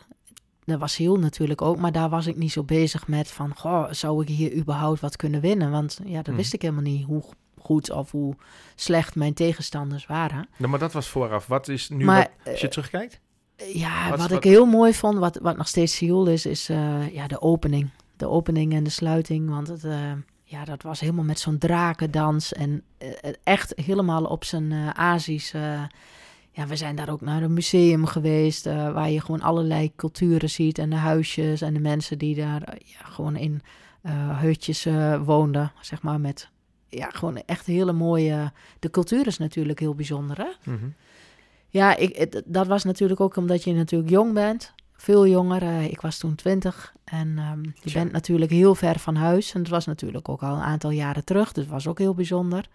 [0.66, 3.92] Dat was heel natuurlijk ook, maar daar was ik niet zo bezig met van, goh,
[3.92, 5.72] zou ik hier überhaupt wat kunnen winnen?
[5.72, 6.36] Want ja, dat Hmm.
[6.36, 7.24] wist ik helemaal niet hoe
[7.60, 8.36] goed of hoe
[8.76, 10.48] slecht mijn tegenstanders waren.
[10.58, 11.48] Nou, maar dat was vooraf.
[11.48, 13.20] Wat is nu, maar wat- als je terugkijkt?
[13.74, 16.70] Ja, Wat- wat, wat- ik heel mooi vond, wat, wat nog steeds Seoul is, is
[16.70, 17.90] eh, ja, de opening.
[18.18, 19.50] De opening en de sluiting.
[19.50, 20.12] Want het, eh,
[20.54, 22.54] ja, dat was helemaal met zo'n drakendans.
[22.54, 23.10] En eh,
[23.44, 25.54] echt helemaal op zijn eh Azisch.
[25.54, 25.84] eh,
[26.52, 28.66] ja, we zijn daar ook naar een museum geweest.
[28.66, 30.78] eh, waar je gewoon allerlei culturen ziet.
[30.78, 33.62] En de huisjes en de mensen die daar eh, ja, gewoon in
[34.02, 35.72] eh, hutjes eh, woonden.
[35.82, 36.50] Zeg maar met
[36.90, 38.52] ja, gewoon echt hele mooie.
[38.80, 40.38] De cultuur is natuurlijk heel bijzonder.
[40.38, 40.72] Hè?
[40.72, 40.86] Mhm.
[41.70, 44.74] Ja, ik, het- dat was natuurlijk ook omdat je natuurlijk jong bent.
[45.04, 45.62] Veel jonger.
[45.62, 46.94] eh, ik was toen twintig.
[47.04, 49.54] En ehm, je bent natuurlijk heel ver van huis.
[49.54, 51.52] En het was natuurlijk ook al een aantal jaren terug.
[51.52, 52.70] Dus het was ook heel bijzonder.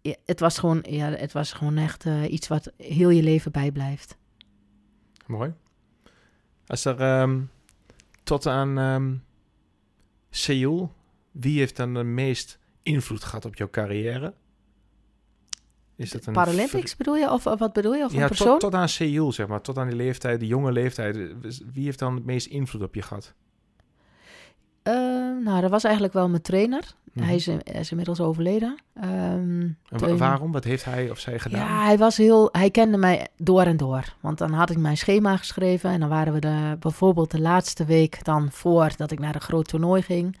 [0.00, 3.52] Ja, het, was gewoon, ja, het was gewoon echt eh, iets wat heel je leven
[3.52, 4.16] bijblijft.
[5.26, 5.52] Mooi.
[6.66, 7.40] Als er ehm,
[8.22, 9.14] tot aan ehm
[10.30, 10.92] Seoul,
[11.30, 14.34] wie heeft dan de meest invloed gehad op jouw carrière?
[15.96, 17.30] Is dat een Paralympics bedoel je?
[17.30, 18.04] Of, wat bedoel je?
[18.04, 18.58] Of Ja, een tot, persoon?
[18.58, 19.60] tot aan Seoul, zeg maar.
[19.60, 21.16] Tot aan die leeftijd, die jonge leeftijd.
[21.72, 23.34] Wie heeft dan het meest invloed op je gehad?
[24.82, 24.92] Eh,
[25.44, 26.94] nou, dat was eigenlijk wel mijn trainer.
[27.12, 27.24] Mhm.
[27.24, 28.76] Hij, is, inmiddels overleden.
[28.94, 30.52] Ehm, En wa- waarom?
[30.52, 31.60] Wat heeft hij of zij gedaan?
[31.60, 32.48] Ja, hij was heel.
[32.52, 34.14] Hij kende mij door en door.
[34.20, 35.90] Want dan had ik mijn schema geschreven.
[35.90, 39.68] En dan waren we de, bijvoorbeeld de laatste week dan voordat ik naar een groot
[39.68, 40.36] toernooi ging.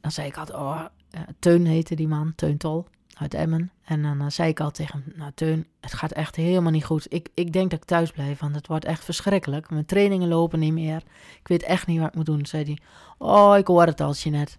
[0.00, 2.86] Dan zei ik altijd, oh, eh, Teun heette die man, Teun Tol
[3.18, 3.70] uit Emmen.
[3.84, 6.84] En dan eh, zei ik al tegen hem, nou Teun, het gaat echt helemaal niet
[6.84, 7.06] goed.
[7.08, 9.70] Ik, ik denk dat ik thuis blijf, want het wordt echt verschrikkelijk.
[9.70, 11.02] Mijn trainingen lopen niet meer.
[11.40, 12.46] Ik weet echt niet wat ik moet doen.
[12.46, 12.78] Zei hij,
[13.18, 14.56] oh, ik hoor het al, Jeanette.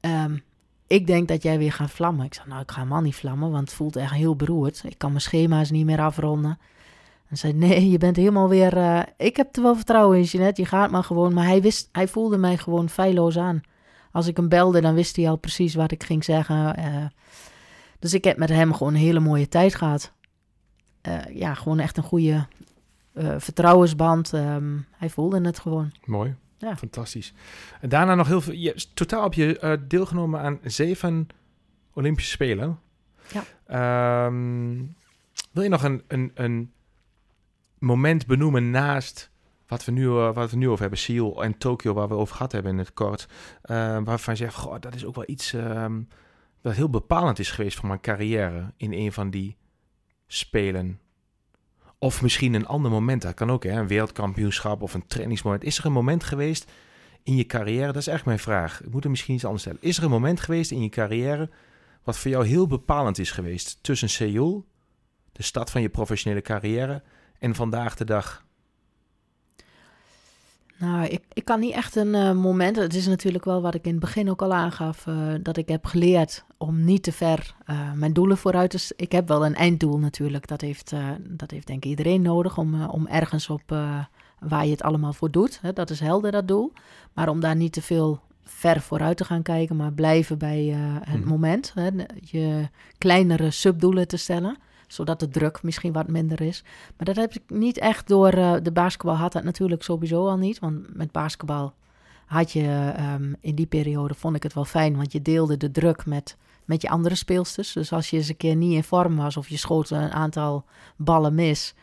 [0.00, 0.36] Ehm,
[0.86, 2.26] ik denk dat jij weer gaat vlammen.
[2.26, 4.82] Ik zei, nou, ik ga helemaal niet vlammen, want het voelt echt heel beroerd.
[4.84, 6.58] Ik kan mijn schema's niet meer afronden.
[7.28, 8.76] En zei, nee, je bent helemaal weer...
[8.76, 11.34] eh, ik heb er wel vertrouwen in, Jeanette, je gaat maar gewoon.
[11.34, 13.60] Maar hij, wist, hij voelde mij gewoon feilloos aan.
[14.12, 16.76] Als ik hem belde, dan wist hij al precies wat ik ging zeggen.
[16.76, 17.04] eh.
[18.00, 20.12] Dus ik heb met hem gewoon een hele mooie tijd gehad.
[21.00, 22.46] Eh, ja, gewoon echt een goede
[23.12, 24.32] eh, vertrouwensband.
[24.32, 25.92] Ehm, hij voelde het gewoon.
[26.04, 26.34] Mooi.
[26.58, 26.76] Ja.
[26.76, 27.32] Fantastisch.
[27.80, 28.54] En daarna nog heel veel...
[28.54, 31.28] Je, totaal heb je eh, deelgenomen aan zeven
[31.92, 32.78] Olympische Spelen.
[33.32, 33.44] Ja.
[33.66, 34.82] Ehm,
[35.50, 36.72] wil je nog een, een, een
[37.78, 39.30] moment benoemen naast
[39.70, 42.52] wat we, nu, wat we nu over hebben, Seoul en Tokio, waar we over gehad
[42.52, 43.28] hebben in het kort,
[43.62, 46.00] eh, waarvan je zegt, goh, dat is ook wel iets ehm,
[46.62, 49.56] wat heel bepalend is geweest voor mijn carrière in een van die
[50.26, 51.00] spelen.
[51.98, 55.64] Of misschien een ander moment, dat kan ook, hè, een wereldkampioenschap of een trainingsmoment.
[55.64, 56.70] Is er een moment geweest
[57.22, 59.82] in je carrière, dat is eigenlijk mijn vraag, ik moet er misschien iets anders stellen.
[59.82, 61.50] Is er een moment geweest in je carrière
[62.02, 64.66] wat voor jou heel bepalend is geweest tussen Seoul,
[65.32, 67.02] de stad van je professionele carrière,
[67.38, 68.44] en vandaag de dag?
[70.80, 72.76] Nou, ik, ik kan niet echt een eh, moment.
[72.76, 75.06] Het is natuurlijk wel wat ik in het begin ook al aangaf.
[75.06, 78.92] eh, dat ik heb geleerd om niet te ver eh, mijn doelen vooruit te.
[78.96, 80.46] Ik heb wel een einddoel natuurlijk.
[80.46, 82.58] Dat heeft, dat heeft denk ik iedereen nodig.
[82.58, 83.62] Om, om ergens op
[84.38, 85.58] waar je het allemaal voor doet.
[85.62, 86.72] Hè, dat is helder, dat doel.
[87.12, 89.76] Maar om daar niet te veel ver vooruit te gaan kijken.
[89.76, 90.64] Maar blijven bij
[91.04, 91.28] het Mhm.
[91.28, 91.72] moment.
[91.74, 91.88] Hè,
[92.20, 94.56] je kleinere subdoelen te stellen
[94.92, 96.62] zodat de druk misschien wat minder is.
[96.96, 100.36] Maar dat heb ik niet echt door eh, de basketbal had dat natuurlijk sowieso al
[100.36, 100.58] niet.
[100.58, 101.74] Want met basketbal
[102.26, 105.70] had je ehm, in die periode vond ik het wel fijn, want je deelde de
[105.70, 107.72] druk met, met je andere speelsters.
[107.72, 110.64] Dus als je eens een keer niet in vorm was of je schoot een aantal
[110.96, 111.74] ballen mis,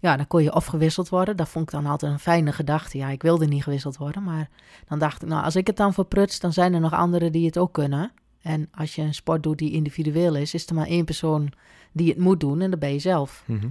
[0.00, 1.36] ja, dan kon je of gewisseld worden.
[1.36, 2.98] Dat vond ik dan altijd een fijne gedachte.
[2.98, 4.48] Ja, ik wilde niet gewisseld worden, maar
[4.88, 7.46] dan dacht ik, nou, als ik het dan verpruts, dan zijn er nog anderen die
[7.46, 8.12] het ook kunnen.
[8.46, 11.52] En als je een sport doet die individueel is, is er maar één persoon
[11.92, 13.42] die het moet doen en dat ben je zelf.
[13.46, 13.68] Mhm.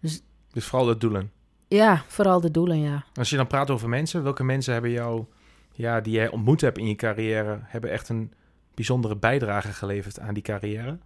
[0.00, 0.22] Dus-
[0.52, 1.30] dus vooral de doelen.
[1.68, 3.04] Ja, vooral de doelen, ja.
[3.14, 5.24] Als je dan praat over mensen, welke mensen hebben jou,
[5.72, 8.32] ja, die jij ontmoet hebt in je carrière, hebben echt een
[8.74, 10.98] bijzondere bijdrage geleverd aan die carrière?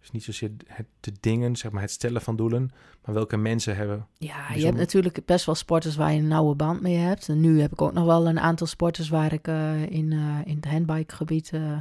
[0.00, 2.70] Dus niet zozeer het, de dingen, zeg maar het stellen van doelen,
[3.04, 4.06] maar welke mensen hebben.
[4.18, 7.28] Ja, je hebt natuurlijk best wel sporters waar je een nauwe band mee hebt.
[7.28, 10.38] En nu heb ik ook nog wel een aantal sporters waar ik eh, in, eh,
[10.44, 11.78] in het handbikegebied eh,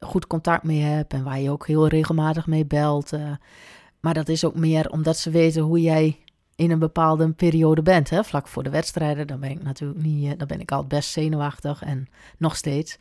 [0.00, 1.12] goed contact mee heb.
[1.12, 3.12] En waar je ook heel regelmatig mee belt.
[4.00, 6.18] maar dat is ook meer omdat ze weten hoe jij
[6.58, 8.10] in een bepaalde periode bent.
[8.10, 8.24] Hè?
[8.24, 11.82] Vlak voor de wedstrijden, dan ben ik natuurlijk niet, dan ben ik altijd best zenuwachtig
[11.82, 12.08] en
[12.38, 12.98] nog steeds.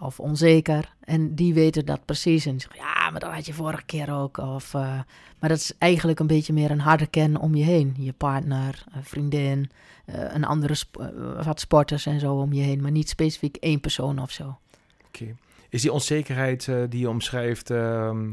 [0.00, 0.94] Of onzeker.
[1.00, 2.46] En die weten dat precies.
[2.46, 4.36] En zeggen, ja, maar dat had je vorige keer ook.
[4.36, 5.00] Of, eh,
[5.40, 7.94] maar dat is eigenlijk een beetje meer een harde kern om je heen.
[7.98, 9.70] Je partner, een vriendin,
[10.04, 12.80] eh, een andere sp- eh, wat sporters en zo om je heen.
[12.82, 14.58] Maar niet specifiek één persoon of zo.
[15.06, 15.36] Oké.
[15.68, 18.32] Is die onzekerheid die je omschrijft, ehm,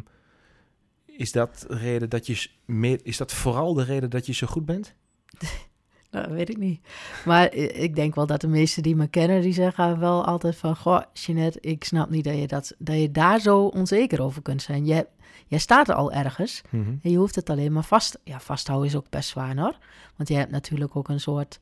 [1.06, 4.48] is dat de reden dat je meer, is dat vooral de reden dat je zo
[4.48, 4.94] goed bent?
[6.16, 6.80] Nou, weet ik niet.
[7.26, 10.56] Maar eh, ik denk wel dat de meesten die me kennen, die zeggen wel altijd
[10.56, 10.76] van...
[10.76, 14.62] Goh, Jeanette, ik snap niet dat je, dat, dat je daar zo onzeker over kunt
[14.62, 14.86] zijn.
[14.86, 15.08] Je,
[15.48, 16.90] jij staat er al ergens Mhm.
[17.02, 18.20] en je hoeft het alleen maar vast...
[18.24, 19.78] Ja, vasthouden is ook best zwaar hoor.
[20.16, 21.60] Want je hebt natuurlijk ook een soort...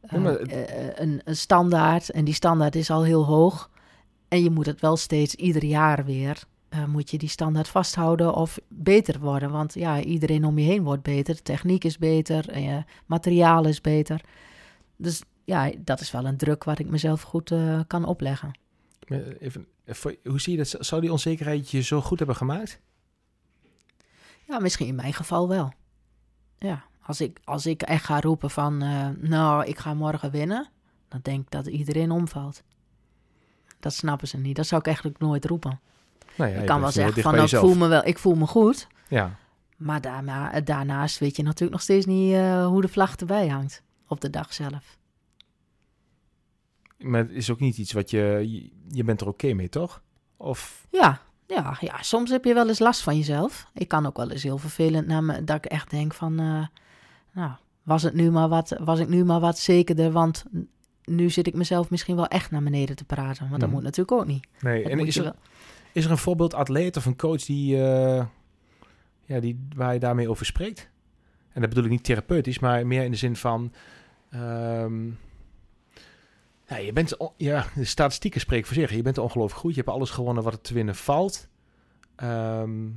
[0.00, 3.70] eh, Ja, het- eh, een, een standaard en die standaard is al heel hoog.
[4.28, 6.42] En je moet het wel steeds ieder jaar weer...
[6.70, 9.50] eh, moet je die standaard vasthouden of beter worden.
[9.50, 11.34] Want ja, iedereen om je heen wordt beter.
[11.34, 14.24] De techniek is beter, je materiaal is beter.
[14.96, 18.58] Dus ja, dat is wel een druk waar ik mezelf goed eh, kan opleggen.
[19.38, 19.66] Even,
[20.24, 20.86] hoe zie je dat?
[20.86, 22.80] Zou die onzekerheid je zo goed hebben gemaakt?
[24.46, 25.72] Ja, misschien in mijn geval wel.
[26.58, 28.78] Ja, als ik, als ik echt ga roepen van...
[29.20, 30.68] nou, ik ga morgen winnen...
[31.08, 32.62] dan denk ik dat iedereen omvalt.
[33.80, 34.56] Dat snappen ze niet.
[34.56, 35.80] Dat zou ik eigenlijk nooit roepen.
[36.40, 37.64] Nou ja, je ik kan wel zeggen van, ik jezelf.
[37.66, 38.86] voel me wel, ik voel me goed...
[39.08, 39.36] Ja,
[39.76, 43.82] Maar daarna, daarnaast weet je natuurlijk nog steeds niet eh, hoe de vlag erbij hangt
[44.06, 44.96] op de dag zelf.
[46.98, 48.18] maar het is ook niet iets wat je...
[48.46, 50.02] Je, je bent er oké mee, toch?
[50.36, 50.86] Of...
[50.90, 53.70] Ja, ja, ja, soms heb je wel eens last van jezelf.
[53.74, 56.66] Ik kan ook wel eens heel vervelend naar me, dat ik echt denk van, eh,
[57.32, 57.50] nou,
[57.82, 60.44] was, het nu maar wat, was ik nu maar wat zekerder, want
[61.04, 63.40] nu zit ik mezelf misschien wel echt naar beneden te praten.
[63.48, 63.70] Want dat Mhm.
[63.70, 64.46] moet natuurlijk ook niet.
[64.60, 65.34] Nee, Dat en is er, wel-
[65.92, 68.26] is er een voorbeeld atleet of een coach die, eh,
[69.24, 70.90] ja, die, waar je daarmee over spreekt?
[71.52, 73.72] En dat bedoel ik niet therapeutisch, maar meer in de zin van...
[74.30, 75.10] ehm,
[76.78, 78.90] je bent, ja, de statistieken spreken voor zich.
[78.90, 79.74] Je bent ongelooflijk goed.
[79.74, 81.48] Je hebt alles gewonnen wat er te winnen valt.
[82.16, 82.88] Ehm,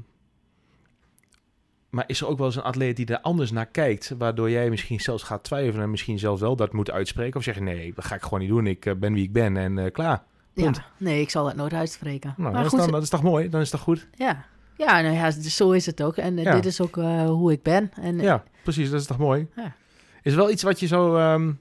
[1.89, 4.69] maar is er ook wel eens een atleet die er anders naar kijkt, waardoor jij
[4.69, 7.37] misschien zelfs gaat twijfelen en misschien zelfs wel dat moet uitspreken?
[7.37, 8.67] Of zeg je nee, dat ga ik gewoon niet doen.
[8.67, 10.23] Ik eh, ben wie ik ben en eh, klaar.
[10.53, 10.75] Punt.
[10.75, 12.33] Ja, nee, ik zal het nooit uitspreken.
[12.37, 13.49] Nou, maar dat, goed, is dan, dat is toch mooi?
[13.49, 14.07] Dan is dat goed?
[14.15, 14.45] ja.
[14.77, 16.15] Ja, nou ja, dus zo is het ook.
[16.17, 16.53] En eh, Ja.
[16.55, 17.91] dit is ook eh, hoe ik ben.
[18.01, 18.89] En Ja, precies.
[18.89, 19.47] Dat is toch mooi?
[19.55, 19.75] Ja.
[20.21, 21.15] Is er wel iets wat je zo...
[21.15, 21.51] ehm,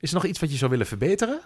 [0.00, 1.40] is er nog iets wat je zou willen verbeteren?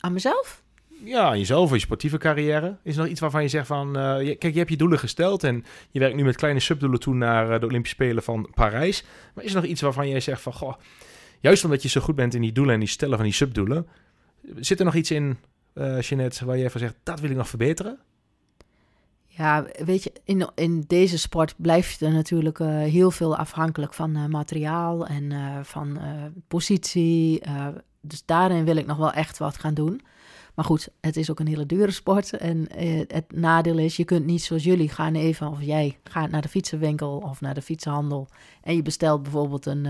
[0.00, 0.62] aan mezelf?
[1.04, 2.76] Ja, aan jezelf, je sportieve carrière.
[2.82, 3.96] Is er nog iets waarvan je zegt van...
[3.96, 7.00] eh, je- kijk, je hebt je doelen gesteld en je werkt nu met kleine subdoelen
[7.00, 9.04] toe naar de Olympische Spelen van Parijs.
[9.34, 10.52] Maar is er nog iets waarvan jij zegt van...
[10.52, 10.74] Goh,
[11.40, 13.86] juist omdat je zo goed bent in die doelen en die stellen van die subdoelen...
[14.56, 15.38] Zit er nog iets in,
[16.00, 16.94] Jeanette, waar jij van zegt...
[17.02, 17.98] Dat wil ik nog verbeteren?
[19.26, 24.16] Ja, weet je, in, in deze sport blijft er natuurlijk eh, heel veel afhankelijk van
[24.16, 25.32] eh, materiaal en
[25.64, 25.98] van
[26.48, 27.42] positie.
[28.00, 30.00] dus daarin wil ik nog wel echt wat gaan doen.
[30.54, 32.32] Maar goed, het is ook een hele dure sport.
[32.32, 32.66] En
[33.08, 36.48] het nadeel is, je kunt niet zoals jullie gaan even, of jij gaat naar de
[36.48, 38.28] fietsenwinkel of naar de fietsenhandel.
[38.62, 39.82] En je bestelt bijvoorbeeld een,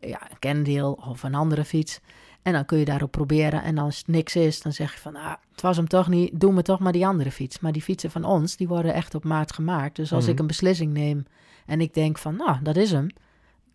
[0.00, 2.00] ja, een of een andere fiets.
[2.42, 3.62] En dan kun je daarop proberen.
[3.62, 6.40] En als het niks is, dan zeg je van, ah, het was hem toch niet,
[6.40, 7.60] doe me toch maar die andere fiets.
[7.60, 9.96] Maar die fietsen van ons, die worden echt op maat gemaakt.
[9.96, 10.32] Dus als Mhm.
[10.32, 11.24] ik een beslissing neem
[11.66, 13.06] en ik denk van, nou, dat is hem.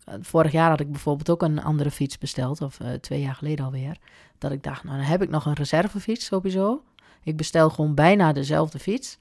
[0.04, 3.34] Eh, Vorig jaar had ik bijvoorbeeld ook een andere fiets besteld, of eh, twee jaar
[3.34, 3.96] geleden alweer.
[4.38, 6.82] Dat ik dacht, nou, dan heb ik nog een reservefiets sowieso.
[7.22, 9.18] Ik bestel gewoon bijna dezelfde fiets.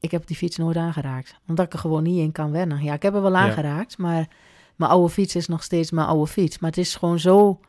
[0.00, 2.82] Ik heb die fiets nooit aangeraakt, omdat ik er gewoon niet in kan wennen.
[2.82, 3.38] Ja, ik heb er wel Ja.
[3.38, 4.28] aangeraakt, maar
[4.76, 6.58] mijn oude fiets is nog steeds mijn oude fiets.
[6.58, 7.60] Maar het is gewoon zo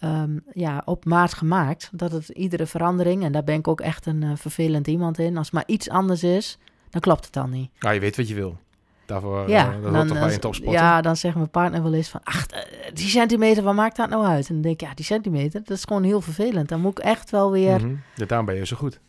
[0.00, 4.06] ehm, ja, op maat gemaakt dat het iedere verandering, en daar ben ik ook echt
[4.06, 6.58] een eh, vervelend iemand in, als maar iets anders is,
[6.90, 7.70] dan klopt het dan niet.
[7.80, 8.58] Nou, je weet wat je wil.
[9.06, 10.80] Daarvoor, Ja, eh, dat hoort toch bij een topsporter?
[10.80, 12.20] ja, dan zegt mijn partner wel eens van...
[12.24, 12.60] ach, eh,
[12.94, 14.48] die centimeter, wat maakt dat nou uit?
[14.48, 16.68] En dan denk ik, ja, die centimeter, dat is gewoon heel vervelend.
[16.68, 17.80] Dan moet ik echt wel weer...
[17.86, 17.94] Mhm.
[18.14, 19.00] Ja, daarom ben je zo goed.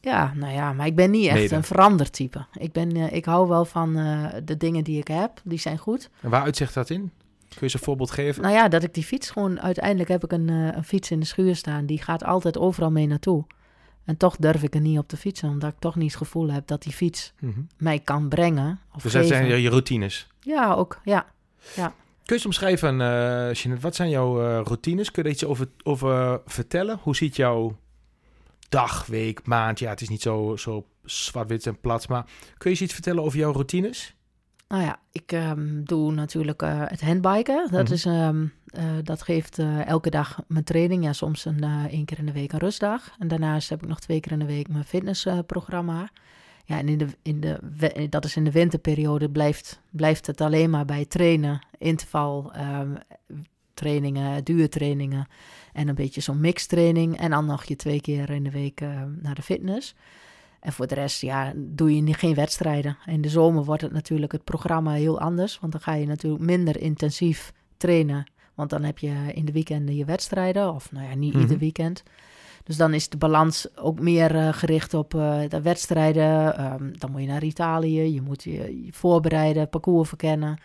[0.00, 1.54] Ja, nou ja, maar ik ben niet echt Mede.
[1.54, 2.46] een verandertype.
[2.52, 5.78] Ik, ben, eh, ik hou wel van eh, de dingen die ik heb, die zijn
[5.78, 6.10] goed.
[6.20, 7.10] En waar uitzicht dat in?
[7.58, 8.42] Kun je eens een voorbeeld geven?
[8.42, 9.60] Nou ja, dat ik die fiets gewoon...
[9.60, 11.86] Uiteindelijk heb ik een, eh, een fiets in de schuur staan.
[11.86, 13.44] Die gaat altijd overal mee naartoe.
[14.04, 16.50] En toch durf ik er niet op te fietsen, omdat ik toch niet het gevoel
[16.52, 17.60] heb dat die fiets Mhm.
[17.76, 18.80] mij kan brengen.
[18.94, 19.36] Of Dus dat geven.
[19.36, 20.26] zijn je, je routines.
[20.40, 21.00] Ja, ook.
[21.04, 21.26] Ja.
[22.24, 25.10] Kun je omschrijven, eh Jeanette, wat zijn jouw eh, routines?
[25.10, 26.98] Kun je er iets over, over vertellen?
[27.02, 27.76] Hoe ziet jouw
[28.68, 29.78] dag, week, maand?
[29.78, 32.26] Ja, het is niet zo, zo zwart-wit en plat, maar
[32.58, 34.14] kun je iets vertellen over jouw routines?
[34.68, 37.68] Nou ja, ik ehm, doe natuurlijk eh, het handbiken.
[37.70, 37.92] Dat, Mhm.
[37.92, 41.04] is, ehm, eh, dat geeft eh, elke dag mijn training.
[41.04, 43.14] Ja, soms een, één keer in de week een rustdag.
[43.18, 46.08] En daarnaast heb ik nog twee keer in de week mijn fitnessprogramma.
[46.64, 47.58] ja, en in de, in de,
[48.08, 52.94] dat is in de winterperiode blijft, blijft het alleen maar bij trainen, interval, ehm,
[53.74, 55.26] trainingen, duurtrainingen
[55.72, 57.18] en een beetje zo'n mixtraining.
[57.18, 58.80] En dan nog je twee keer in de week
[59.20, 59.94] naar de fitness.
[60.60, 62.96] En voor de rest, ja, doe je niet- geen wedstrijden.
[63.06, 65.58] In de zomer wordt het natuurlijk het programma heel anders.
[65.58, 68.30] Want dan ga je natuurlijk minder intensief trainen.
[68.54, 70.74] Want dan heb je in de weekenden je wedstrijden.
[70.74, 71.42] Of nou ja, niet Mhm.
[71.42, 72.02] ieder weekend.
[72.64, 76.56] Dus dan is de balans ook meer eh, gericht op eh, de wedstrijden.
[76.56, 78.00] Ehm, dan moet je naar Italië.
[78.14, 80.58] Je moet je, je voorbereiden, parcours verkennen.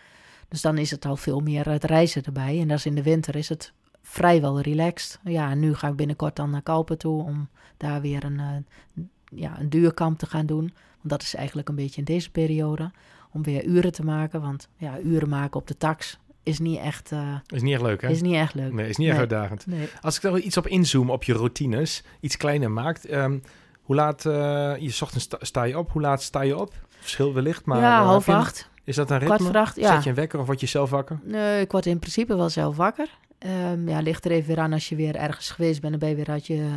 [0.48, 2.60] Dus dan is het al veel meer het reizen erbij.
[2.60, 3.72] En dat is in de winter is het
[4.02, 5.20] vrijwel relaxed.
[5.24, 9.02] Ja, en nu ga ik binnenkort dan naar Kalpen toe om daar weer een, eh,
[9.34, 10.60] ja, een duurkamp te gaan doen.
[10.96, 12.90] Want dat is eigenlijk een beetje in deze periode.
[13.32, 14.40] Om weer uren te maken.
[14.40, 18.02] Want ja, uren maken op de tax is niet echt, eh, Is niet echt leuk,
[18.02, 18.08] hè?
[18.08, 18.72] is niet echt leuk.
[18.72, 19.26] Nee, is niet echt Nee.
[19.28, 19.66] uitdagend.
[19.66, 19.88] Nee.
[20.00, 23.04] Als ik er iets op inzoom op je routines, iets kleiner maakt.
[23.04, 23.38] ehm,
[23.82, 24.32] hoe laat, eh
[24.78, 25.90] je ochtends sta, sta je op?
[25.90, 26.72] Hoe laat sta je op?
[26.98, 27.80] Verschil wellicht, maar...
[27.80, 28.70] ja, eh, half een- acht.
[28.84, 29.34] Is dat een ritme?
[29.36, 29.94] Kwart voor acht, ja.
[29.94, 31.18] Zet je een wekker of word je zelf wakker?
[31.24, 33.08] Nee, ik word in principe wel zelf wakker.
[33.38, 36.08] Ehm, ja, ligt er even weer aan als je weer ergens geweest bent, dan ben
[36.08, 36.70] je weer uit je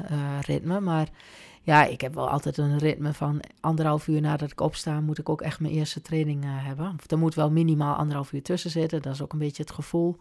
[0.46, 0.80] ritme.
[0.80, 1.08] Maar
[1.68, 5.30] ja, ik heb wel altijd een ritme van anderhalf uur nadat ik opsta, moet ik
[5.30, 6.96] ook echt mijn eerste training eh, hebben.
[7.00, 9.72] Of er moet wel minimaal anderhalf uur tussen zitten, dat is ook een beetje het
[9.72, 10.18] gevoel.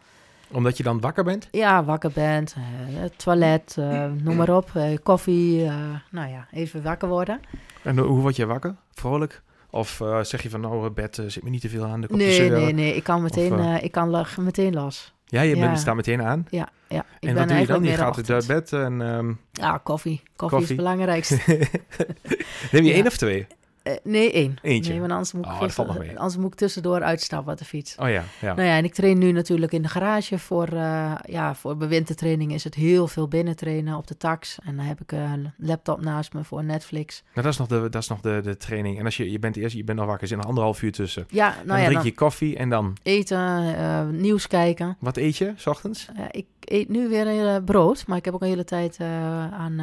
[0.50, 1.48] Omdat je dan wakker bent?
[1.50, 5.74] Ja, wakker bent, eh, toilet, eh, noem maar op, eh, koffie, eh,
[6.10, 7.40] nou ja, even wakker worden.
[7.82, 8.74] En hoe word je wakker?
[8.92, 9.42] Vrolijk?
[9.70, 12.50] Of eh, zeg je van, nou, bed zit me niet te veel aan, de Nee,
[12.50, 15.14] nee, nee, ik kan meteen, Of, ik kan meteen los.
[15.28, 15.66] Ja, je Ja.
[15.66, 16.46] bent, staat meteen aan.
[16.50, 16.98] Ja, ja.
[17.20, 17.82] Ik en ben wat doe je dan?
[17.84, 18.46] Je gaat uit ochtend.
[18.46, 19.02] bed en...
[19.02, 20.22] ehm, Ja, koffie.
[20.36, 21.34] Koffie, is het belangrijkste.
[22.72, 22.94] neem je Ja.
[22.94, 23.46] één of twee?
[23.86, 24.56] Eh, nee, één.
[24.62, 24.90] Eentje.
[24.90, 27.96] Nee, want anders moet, ik Oh, anders moet ik tussendoor uitstappen op de fiets.
[27.96, 28.54] Oh ja, ja.
[28.54, 30.38] Nou ja, en ik train nu natuurlijk in de garage.
[30.38, 34.58] Voor, eh ja, voor bij wintertraining is het heel veel binnen trainen op de tax.
[34.64, 37.22] En dan heb ik een laptop naast me voor Netflix.
[37.22, 38.98] Nou, dat is nog, de, dat is nog de, de training.
[38.98, 40.92] En als je, je bent eerst, je bent nog wakker, er zit nog anderhalf uur
[40.92, 41.26] tussen.
[41.28, 42.96] Ja, dan nou ja, drink dan je koffie en dan...
[43.02, 44.96] eten, eh, nieuws kijken.
[44.98, 46.08] Wat eet je, s ochtends?
[46.30, 49.80] Ik eet nu weer brood, maar ik heb ook een hele tijd aan,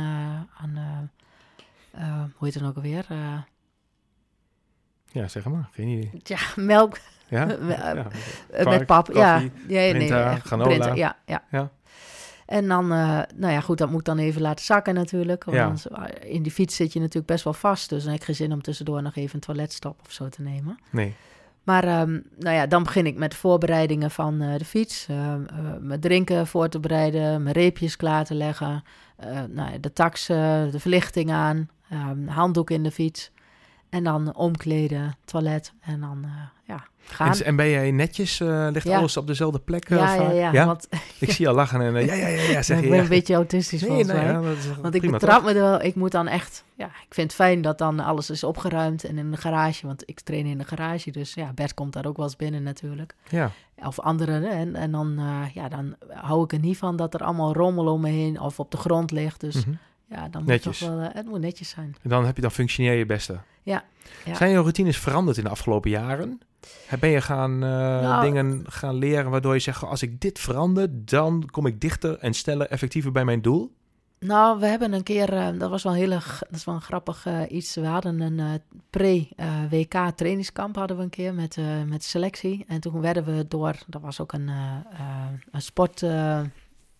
[0.58, 1.10] aan
[2.38, 3.06] hoe heet het ook alweer?
[5.14, 5.70] Ja, zeg maar.
[5.72, 6.12] Geen idee.
[6.24, 6.98] ja, melk
[7.28, 7.50] Ja?
[7.50, 7.94] Eh, ja.
[7.96, 8.06] eh,
[8.62, 9.06] Kwark, met pap.
[9.06, 10.94] koffie, ja, Brinta, echt, granola.
[10.94, 11.44] Ja, ja.
[11.52, 11.70] Ja.
[12.46, 15.44] En dan, eh, nou ja, goed, dat moet ik dan even laten zakken natuurlijk.
[15.44, 15.64] Want Ja.
[15.66, 15.88] anders,
[16.26, 17.90] in die fiets zit je natuurlijk best wel vast.
[17.90, 20.42] Dus dan heb ik geen zin om tussendoor nog even een toiletstop of zo te
[20.42, 20.78] nemen.
[20.90, 21.14] Nee.
[21.64, 25.08] Maar ehm, nou ja, dan begin ik met voorbereidingen van de fiets.
[25.10, 25.36] Eh,
[25.80, 28.84] mijn drinken voor te bereiden, mijn reepjes klaar te leggen.
[29.50, 30.38] nou ja, de tax, eh,
[30.72, 33.32] de verlichting aan, ehm, handdoek in de fiets.
[33.94, 36.30] En dan omkleden, toilet en dan eh,
[36.76, 37.32] ja, gaan.
[37.34, 38.40] En, en ben jij netjes?
[38.40, 38.98] eh, ligt Ja.
[38.98, 39.90] alles op dezelfde plek?
[39.90, 40.88] eh, ja, ja, ja, want
[41.20, 42.90] Ik zie al lachen en ja, ja, ja, ja, zeg ik je.
[42.90, 43.04] ben ja.
[43.04, 44.42] een beetje autistisch Nee, volgens nee, mij.
[44.82, 45.44] Want ik betrap toch?
[45.44, 48.30] me er wel, ik moet dan echt, ja, ik vind het fijn dat dan alles
[48.30, 51.74] is opgeruimd en in de garage, want ik train in de garage, dus ja, Bert
[51.74, 53.16] komt daar ook wel eens binnen natuurlijk.
[53.30, 53.52] Ja.
[53.86, 55.20] Of anderen, en, en dan,
[55.54, 58.60] ja, dan hou ik er niet van dat er allemaal rommel om me heen of
[58.60, 59.40] op de grond ligt.
[59.40, 59.76] Dus Mhm.
[60.14, 60.80] Ja, dan moet Netjes.
[60.80, 61.96] het toch wel, eh, het moet netjes zijn.
[62.02, 63.38] En dan heb je dan functioneer je beste.
[63.64, 63.84] Ja,
[64.26, 64.36] ja.
[64.36, 66.42] Zijn je routines veranderd in de afgelopen jaren?
[67.00, 71.06] Ben je gaan eh, Nou, dingen gaan leren waardoor je zegt, als ik dit verander,
[71.06, 73.72] dan kom ik dichter en sneller effectiever bij mijn doel?
[74.20, 76.82] Nou, we hebben een keer, eh, dat was wel heel erg, dat is wel een
[76.82, 77.76] grappig iets.
[77.76, 81.58] We hadden een pre-WK trainingskamp hadden we een keer met,
[81.88, 82.66] met selectie.
[82.68, 86.52] En toen werden we door, er was ook een, eh, eh,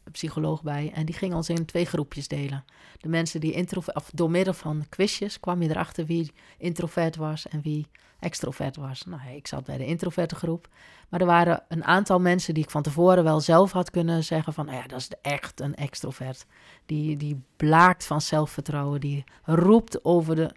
[0.04, 0.92] een sportpsycholoog bij.
[0.94, 2.66] En die ging ons in twee groepjes delen.
[2.98, 7.48] De mensen die introvert, of door middel van quizjes kwam je erachter wie introvert was
[7.48, 7.88] en wie
[8.20, 9.06] extrovert was.
[9.06, 10.68] Nou, ik zat bij de introverte groep.
[11.10, 14.54] Maar er waren een aantal mensen die ik van tevoren wel zelf had kunnen zeggen
[14.54, 16.46] van, nou ja, dat is echt een extrovert.
[16.86, 20.52] Die, die blaakt van zelfvertrouwen, die roept over, de,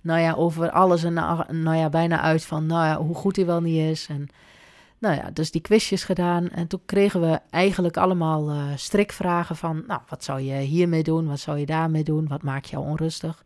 [0.00, 3.46] nou ja, over alles en nou ja, bijna uit van nou ja, hoe goed hij
[3.46, 4.06] wel niet is.
[4.06, 4.28] En,
[5.00, 6.48] nou ja, dus die quizjes gedaan.
[6.50, 11.26] En toen kregen we eigenlijk allemaal eh, strikvragen van, nou, wat zou je hiermee doen,
[11.26, 13.44] wat zou je daarmee doen, wat maakt jou onrustig?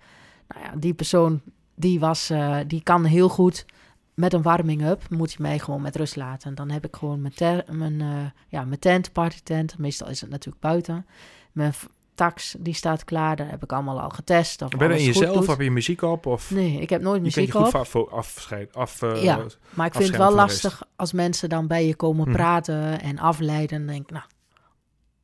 [0.48, 1.40] Nou ja, die persoon,
[1.74, 3.66] die, was, eh, die kan heel goed
[4.14, 6.48] met een warming-up, moet je mij gewoon met rust laten.
[6.48, 10.20] En dan heb ik gewoon mijn, ter- mijn, eh, ja, mijn tent, partytent, meestal is
[10.20, 11.06] het natuurlijk buiten,
[11.52, 11.72] mijn
[12.14, 13.36] tax, die staat klaar.
[13.36, 14.62] Daar heb ik allemaal al getest.
[14.62, 15.36] Of Ben je in goed jezelf?
[15.38, 15.46] doet.
[15.46, 16.26] Heb je muziek op?
[16.26, 17.70] Of Nee, ik heb nooit je muziek je goed op.
[17.70, 19.44] va- afo- afscheid, af, eh, Ja.
[19.74, 22.36] Maar ik vind het wel lastig als mensen dan bij je komen Mhm.
[22.36, 23.78] praten en afleiden.
[23.78, 24.24] Dan denk ik, nou,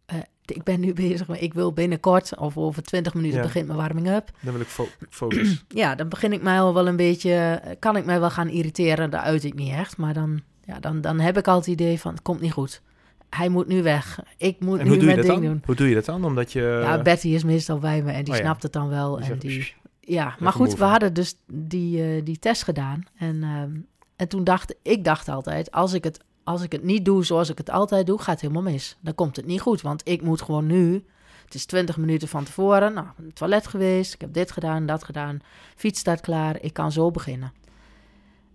[0.06, 3.42] eh, ik ben nu bezig, maar ik wil binnenkort of over 20 minuten Ja.
[3.44, 4.30] begint mijn warming-up.
[4.40, 5.64] Dan wil ik fo- focus.
[5.68, 9.10] Ja, dan begin ik mij al wel een beetje, kan ik mij wel gaan irriteren.
[9.10, 12.00] Daar uit ik niet echt, maar dan, ja, dan, dan heb ik al het idee
[12.00, 12.82] van, het komt niet goed.
[13.30, 14.20] Hij moet nu weg.
[14.36, 15.40] Ik moet en nu mijn ding dan?
[15.40, 15.62] doen.
[15.64, 16.24] Hoe doe je dat dan?
[16.24, 16.80] Omdat je...
[16.82, 18.44] ja, Betty is meestal bij me en die oh ja.
[18.44, 19.10] snapt het dan wel.
[19.10, 22.62] die en zegt, die, "Psh, ja, maar goed, we hadden dus die, eh, die test
[22.62, 23.02] gedaan.
[23.16, 23.70] En, ehm,
[24.16, 27.48] en toen dacht ik dacht altijd, als ik, het, als ik het niet doe zoals
[27.48, 28.96] ik het altijd doe, gaat het helemaal mis.
[29.00, 31.04] Dan komt het niet goed, want ik moet gewoon nu...
[31.44, 35.04] Het is 20 minuten van tevoren, nou, het toilet geweest, ik heb dit gedaan, dat
[35.04, 35.40] gedaan.
[35.76, 37.52] Fiets staat klaar, ik kan zo beginnen.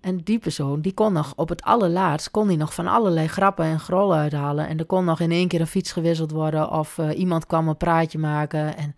[0.06, 3.66] En die persoon, die kon nog op het allerlaatst, kon die nog van allerlei grappen
[3.66, 4.68] en grollen uithalen.
[4.68, 7.68] En er kon nog in één keer een fiets gewisseld worden of eh, iemand kwam
[7.68, 8.78] een praatje maken.
[8.78, 8.96] En,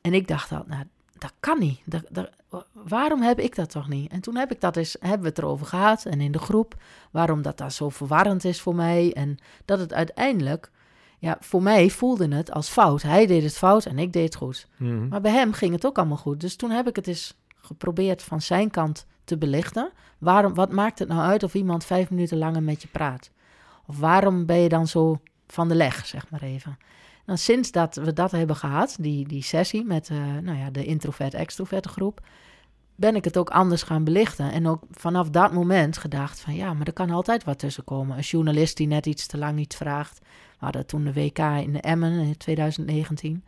[0.00, 0.84] en ik dacht al, nou,
[1.18, 1.80] dat kan niet.
[1.84, 2.30] Dat, dat,
[2.72, 4.10] waarom heb ik dat toch niet?
[4.10, 6.74] En toen heb ik dat eens, hebben we het erover gehad en in de groep,
[7.10, 9.12] waarom dat dan zo verwarrend is voor mij.
[9.12, 10.70] En dat het uiteindelijk,
[11.18, 13.02] ja, voor mij voelde het als fout.
[13.02, 14.66] Hij deed het fout en ik deed het goed.
[14.76, 15.08] mhm.
[15.08, 16.40] Maar bij hem ging het ook allemaal goed.
[16.40, 19.90] Dus toen heb ik het eens geprobeerd van zijn kant te belichten.
[20.18, 23.30] Waarom, wat maakt het nou uit of iemand vijf minuten langer met je praat?
[23.86, 26.78] Of waarom ben je dan zo van de leg, zeg maar even?
[27.26, 30.84] Nou, sinds dat we dat hebben gehad, die, die sessie met eh, nou ja, de
[30.84, 32.20] introvert-extroverte groep,
[32.94, 34.52] ben ik het ook anders gaan belichten.
[34.52, 38.16] En ook vanaf dat moment gedacht van ja, maar er kan altijd wat tussen komen.
[38.16, 40.18] Een journalist die net iets te lang iets vraagt.
[40.58, 43.44] We hadden toen de WK in de Emmen in 2019.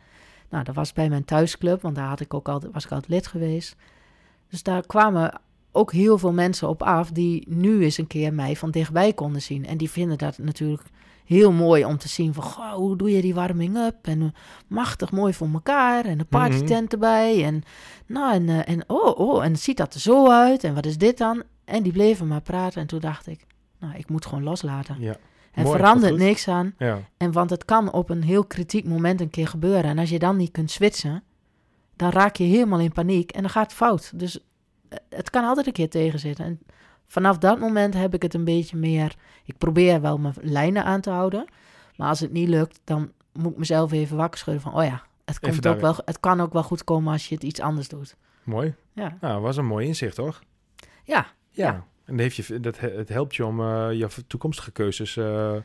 [0.49, 3.11] Nou, dat was bij mijn thuisclub, want daar had ik ook altijd, was ik altijd
[3.11, 3.75] lid geweest.
[4.49, 5.41] Dus daar kwamen
[5.75, 9.41] ook heel veel mensen op af die nu eens een keer mij van dichtbij konden
[9.41, 9.65] zien.
[9.65, 10.83] En die vinden dat natuurlijk
[11.25, 14.07] heel mooi om te zien van, goh, hoe doe je die warming-up?
[14.07, 14.27] En eh,
[14.67, 17.43] machtig mooi voor elkaar en een partytent erbij.
[17.43, 17.63] En,
[18.05, 20.63] nou, en, eh, en oh, oh, en ziet dat er zo uit?
[20.63, 21.43] En wat is dit dan?
[21.65, 22.81] En die bleven maar praten.
[22.81, 23.45] En toen dacht ik,
[23.79, 24.95] nou, ik moet gewoon loslaten.
[24.99, 25.15] Ja.
[25.55, 26.73] Mooi, verandert niks aan.
[26.77, 26.99] Ja.
[27.17, 29.83] En want het kan op een heel kritiek moment een keer gebeuren.
[29.83, 31.23] En als je dan niet kunt switchen,
[31.95, 34.11] dan raak je helemaal in paniek en dan gaat het fout.
[34.19, 34.39] Dus
[35.09, 36.45] het kan altijd een keer tegenzitten.
[36.45, 36.59] En
[37.07, 39.15] vanaf dat moment heb ik het een beetje meer.
[39.45, 41.45] Ik probeer wel mijn lijnen aan te houden.
[41.95, 45.03] Maar als het niet lukt, dan moet ik mezelf even wakker schudden van: oh ja,
[45.25, 47.87] het, komt ook wel, het kan ook wel goed komen als je het iets anders
[47.87, 48.15] doet.
[48.43, 48.73] Mooi.
[48.93, 50.41] Ja, Nou, was een mooi inzicht, toch?
[51.03, 51.65] ja, Ja.
[51.65, 51.83] Ja.
[52.05, 55.55] En dat heeft je, dat, he- het helpt je om eh, je toekomstige keuzes eh,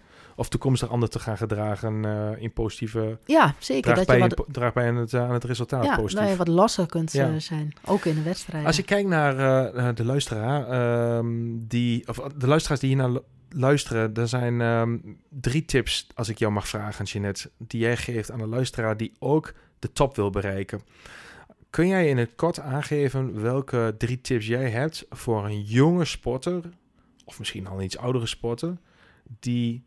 [0.40, 3.18] of toekomstig anders te gaan gedragen eh, in positieve...
[3.24, 3.94] ja zeker.
[3.94, 6.20] Dat bij, je wat, draagt bij aan het, eh, aan het resultaat ja, positief.
[6.20, 7.28] dat je wat losser kunt Ja.
[7.28, 7.72] eh, zijn.
[7.84, 8.66] Ook in de wedstrijd.
[8.66, 13.20] Als ik kijk naar de luisteraar, ehm, die, of de luisteraars die hier naar lu-
[13.48, 18.30] luisteren, er zijn ehm, drie tips, als ik jou mag vragen, Jeanette, die jij geeft
[18.30, 20.80] aan de luisteraar die ook de top wil bereiken.
[21.70, 26.62] Kun jij in het kort aangeven welke drie tips jij hebt voor een jonge sporter,
[27.24, 28.76] of misschien al een iets oudere sporter,
[29.40, 29.84] die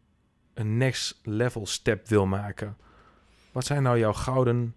[0.53, 2.77] een next level step wil maken?
[3.51, 4.75] Wat zijn nou jouw gouden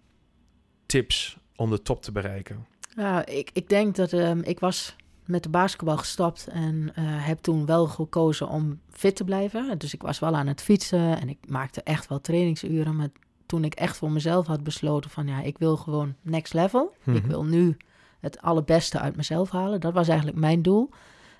[0.85, 2.65] tips om de top te bereiken?
[2.95, 7.39] Ja, ik, ik denk dat ehm, ik was met de basketbal gestopt en eh, heb
[7.39, 9.77] toen wel gekozen om fit te blijven.
[9.77, 12.95] Dus ik was wel aan het fietsen en ik maakte echt wel trainingsuren.
[12.95, 13.09] Maar
[13.45, 16.95] toen ik echt voor mezelf had besloten van ja, ik wil gewoon next level.
[17.05, 17.27] Ik Mhm.
[17.27, 17.77] wil nu
[18.19, 19.79] het allerbeste uit mezelf halen.
[19.81, 20.89] Dat was eigenlijk mijn doel.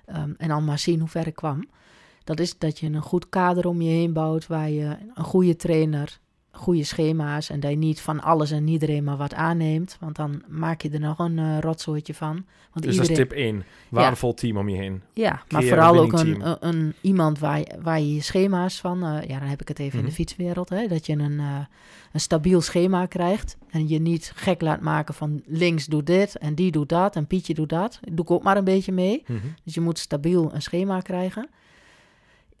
[0.06, 1.64] Ehm, en dan maar zien hoe ver ik kwam.
[2.28, 5.56] Dat is dat je een goed kader om je heen bouwt, waar je een goede
[5.56, 6.18] trainer,
[6.50, 9.96] goede schema's en dat je niet van alles en iedereen maar wat aanneemt.
[10.00, 12.44] Want dan maak je er nog een rotzooitje van.
[12.72, 13.64] Want Dus dat is tip 1.
[13.88, 15.02] Waardevol team om je heen.
[15.12, 19.04] ja, maar vooral ook een, een, een- iemand waar, je- waar je je schema's van,
[19.04, 20.08] eh, ja, dan heb ik het even in Mhm.
[20.08, 21.58] de fietswereld, hè, dat je een, eh,
[22.12, 26.54] een stabiel schema krijgt en je niet gek laat maken van links doet dit en
[26.54, 28.00] die doet dat en Pietje doet dat.
[28.12, 29.22] Doe ik ook maar een beetje mee.
[29.26, 29.38] Mhm.
[29.64, 31.48] Dus je moet stabiel een schema krijgen.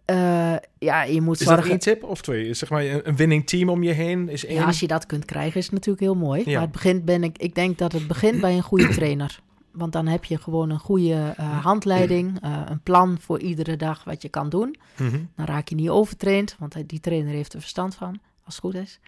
[0.08, 2.54] Eh, ja, je moet Is dat één tip of twee?
[2.54, 4.58] Zeg maar een, winning team om je heen is één.
[4.58, 6.42] Ja, als je dat kunt krijgen, is het natuurlijk heel mooi.
[6.44, 6.52] Ja.
[6.52, 9.40] Maar het begint ben ik, ik denk dat het begint bij een goede trainer.
[9.72, 14.04] Want dan heb je gewoon een goede eh, handleiding, eh, een plan voor iedere dag
[14.04, 14.76] wat je kan doen.
[14.96, 15.18] Mhm.
[15.36, 18.74] Dan raak je niet overtraind, want die trainer heeft er verstand van, als het goed
[18.74, 19.00] is.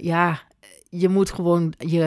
[0.00, 0.42] Ja,
[0.88, 1.98] je moet gewoon je,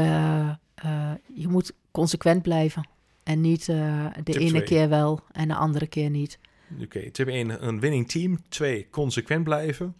[1.34, 2.88] je moet consequent blijven.
[3.24, 4.64] En niet de Tip ene twee.
[4.64, 6.40] keer wel en de andere keer niet.
[6.82, 8.40] Oké, tip 1, een winning team.
[8.50, 9.96] 2, consequent blijven.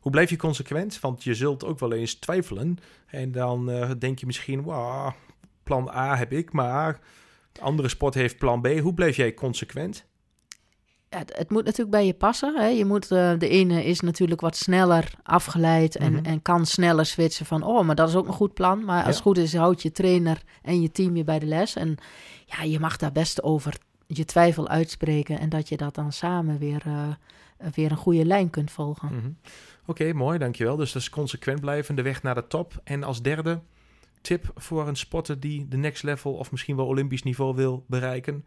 [0.00, 1.00] Hoe blijf je consequent?
[1.00, 2.78] Want je zult ook wel eens twijfelen.
[3.06, 5.14] En dan eh, denk je misschien, "Wauw,
[5.62, 7.00] plan A heb ik, maar
[7.60, 8.66] andere sport heeft plan B.
[8.78, 10.04] Hoe blijf jij consequent?
[11.08, 12.54] het, het moet natuurlijk bij je passen.
[12.56, 12.66] Hè?
[12.66, 16.24] Je moet, eh, de ene is natuurlijk wat sneller afgeleid en, Mhm.
[16.24, 17.62] en kan sneller switchen van...
[17.62, 18.84] oh, maar dat is ook een goed plan.
[18.84, 19.10] Maar als Ja.
[19.12, 21.76] het goed is, houdt je trainer en je team je bij de les.
[21.76, 21.96] En
[22.46, 23.78] ja, je mag daar best over
[24.16, 25.38] je twijfel uitspreken...
[25.38, 27.08] en dat je dat dan samen weer, eh,
[27.74, 29.08] weer een goede lijn kunt volgen.
[29.14, 29.30] Mhm.
[29.86, 30.76] Oké, mooi, dankjewel.
[30.76, 32.80] Dus dat is consequent blijven, de weg naar de top.
[32.84, 33.60] En als derde
[34.20, 38.44] tip voor een sporter die de next level of misschien wel Olympisch niveau wil bereiken.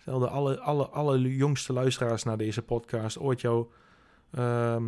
[0.00, 3.66] Stel de alle, alle, alle jongste luisteraars naar deze podcast ooit jou...
[4.34, 4.82] ehm,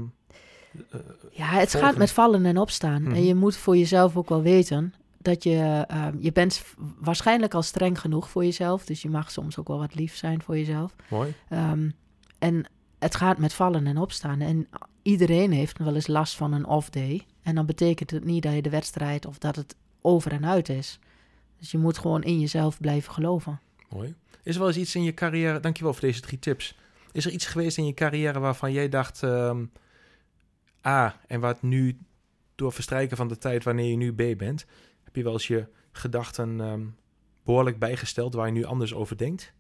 [0.90, 1.00] eh,
[1.30, 1.88] Ja, het volgen.
[1.88, 3.02] gaat met vallen en opstaan.
[3.02, 3.14] Mhm.
[3.14, 4.94] En je moet voor jezelf ook wel weten
[5.26, 6.64] dat je, eh, je bent
[6.98, 8.84] waarschijnlijk al streng genoeg voor jezelf.
[8.84, 10.94] Dus je mag soms ook wel wat lief zijn voor jezelf.
[11.08, 11.34] mooi.
[11.48, 11.90] Ehm,
[12.38, 12.64] en
[12.98, 14.40] het gaat met vallen en opstaan.
[14.40, 14.68] En
[15.02, 17.26] iedereen heeft wel eens last van een off-day.
[17.42, 20.68] En dan betekent het niet dat je de wedstrijd of dat het over en uit
[20.68, 20.98] is.
[21.58, 23.60] Dus je moet gewoon in jezelf blijven geloven.
[23.88, 24.14] Mooi.
[24.42, 26.76] Is er wel eens iets in je carrière, dankjewel voor deze drie tips.
[27.12, 29.64] Is er iets geweest in je carrière waarvan jij dacht, ehm
[30.86, 31.98] A, en wat nu
[32.54, 34.66] door verstrijken van de tijd wanneer je nu B bent,
[35.16, 36.84] je wel eens je gedachten ehm,
[37.44, 39.54] behoorlijk bijgesteld waar je nu anders over denkt?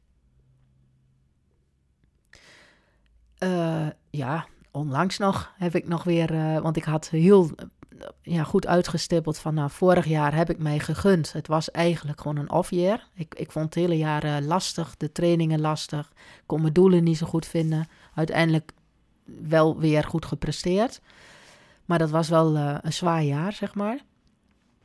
[3.38, 8.44] Eh, ja, onlangs nog heb ik nog weer, eh, want ik had heel eh, ja,
[8.44, 11.32] goed uitgestippeld van nou, vorig jaar heb ik mij gegund.
[11.32, 13.08] Het was eigenlijk gewoon een off-year.
[13.14, 16.12] Ik, ik vond het hele jaar lastig, de trainingen lastig,
[16.46, 17.88] kon mijn doelen niet zo goed vinden.
[18.14, 18.72] Uiteindelijk
[19.24, 21.00] wel weer goed gepresteerd.
[21.84, 24.04] Maar dat was wel een zwaar jaar, zeg maar.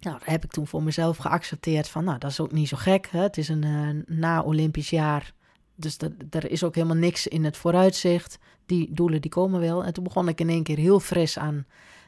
[0.01, 2.77] Nou, dat heb ik toen voor mezelf geaccepteerd van, nou, dat is ook niet zo
[2.77, 3.07] gek.
[3.11, 3.21] Hè?
[3.21, 5.33] Het is een eh, na-Olympisch jaar,
[5.75, 5.97] dus
[6.29, 8.39] er is ook helemaal niks in het vooruitzicht.
[8.65, 9.83] Die doelen die komen wel.
[9.83, 11.65] En toen begon ik in één keer heel fris aan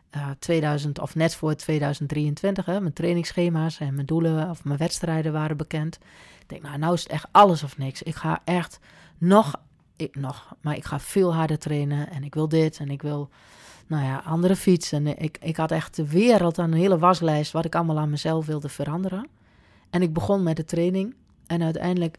[0.09, 2.65] eh 2000 of net voor 2023.
[2.65, 2.81] Hè.
[2.81, 5.99] Mijn trainingsschema's en mijn doelen of mijn wedstrijden waren bekend.
[6.39, 8.03] Ik denk, nou, nou is het echt alles of niks.
[8.03, 8.79] Ik ga echt
[9.17, 9.55] nog,
[9.95, 13.29] ik, nog, maar ik ga veel harder trainen en ik wil dit en ik wil,
[13.93, 15.07] nou ja, andere fietsen.
[15.07, 18.09] En ik, ik had echt de wereld aan een hele waslijst wat ik allemaal aan
[18.09, 19.27] mezelf wilde veranderen.
[19.89, 21.15] En ik begon met de training
[21.47, 22.17] en uiteindelijk,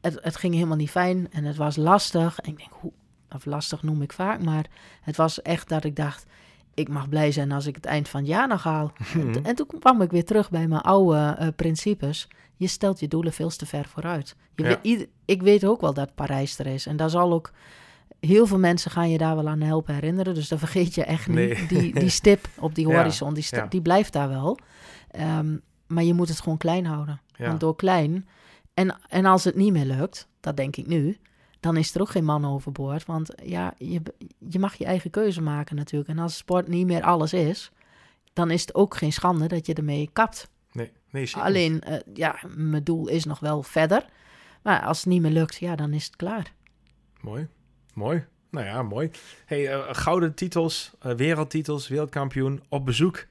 [0.00, 2.38] het, het ging helemaal niet fijn en het was lastig.
[2.40, 2.92] En ik denk, hoe,
[3.34, 4.66] of lastig noem ik vaak, maar
[5.02, 6.26] het was echt dat ik dacht,
[6.74, 8.92] ik mag blij zijn als ik het eind van het jaar nog haal.
[9.14, 12.28] En, en toen kwam ik weer terug bij mijn oude eh, principes.
[12.56, 14.36] Je stelt je doelen veel te ver vooruit.
[14.54, 14.68] Je Ja.
[14.68, 16.86] weet, ieder- ik weet ook wel dat Parijs er is.
[16.86, 17.52] En daar zal ook...
[18.26, 20.34] Heel veel mensen gaan je daar wel aan helpen herinneren.
[20.34, 21.68] Dus dan vergeet je echt niet.
[21.68, 23.66] Die, die stip op die Ja, horizon, die, ja.
[23.66, 24.58] die blijft daar wel.
[25.10, 25.56] Ehm,
[25.86, 27.20] maar je moet het gewoon klein houden.
[27.36, 27.46] Ja.
[27.46, 28.28] Want door klein...
[28.74, 31.16] En, en als het niet meer lukt, dat denk ik nu...
[31.60, 33.06] dan is er ook geen man overboord.
[33.06, 34.02] Want ja, je,
[34.48, 36.10] je mag je eigen keuze maken natuurlijk.
[36.10, 37.70] En als sport niet meer alles is...
[38.32, 40.50] dan is het ook geen schande dat je ermee kapt.
[40.72, 41.42] Nee, nee zeker.
[41.42, 44.06] Alleen, eh, ja, mijn doel is nog wel verder.
[44.62, 46.52] Maar als het niet meer lukt, ja, dan is het klaar.
[47.20, 47.48] Mooi,
[47.94, 48.24] mooi.
[48.50, 49.10] Nou ja, mooi.
[49.46, 53.26] Hey, eh, gouden titels, eh, wereldtitels, wereldkampioen, op bezoek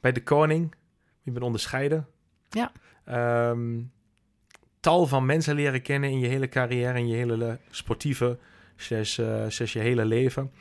[0.00, 0.74] bij de koning.
[1.22, 2.06] Je bent onderscheiden.
[2.48, 2.72] Ja.
[3.04, 3.80] Ehm,
[4.80, 8.38] tal van mensen leren kennen in je hele carrière, in je hele le- sportieve,
[8.76, 10.52] zes, eh, zes je hele leven.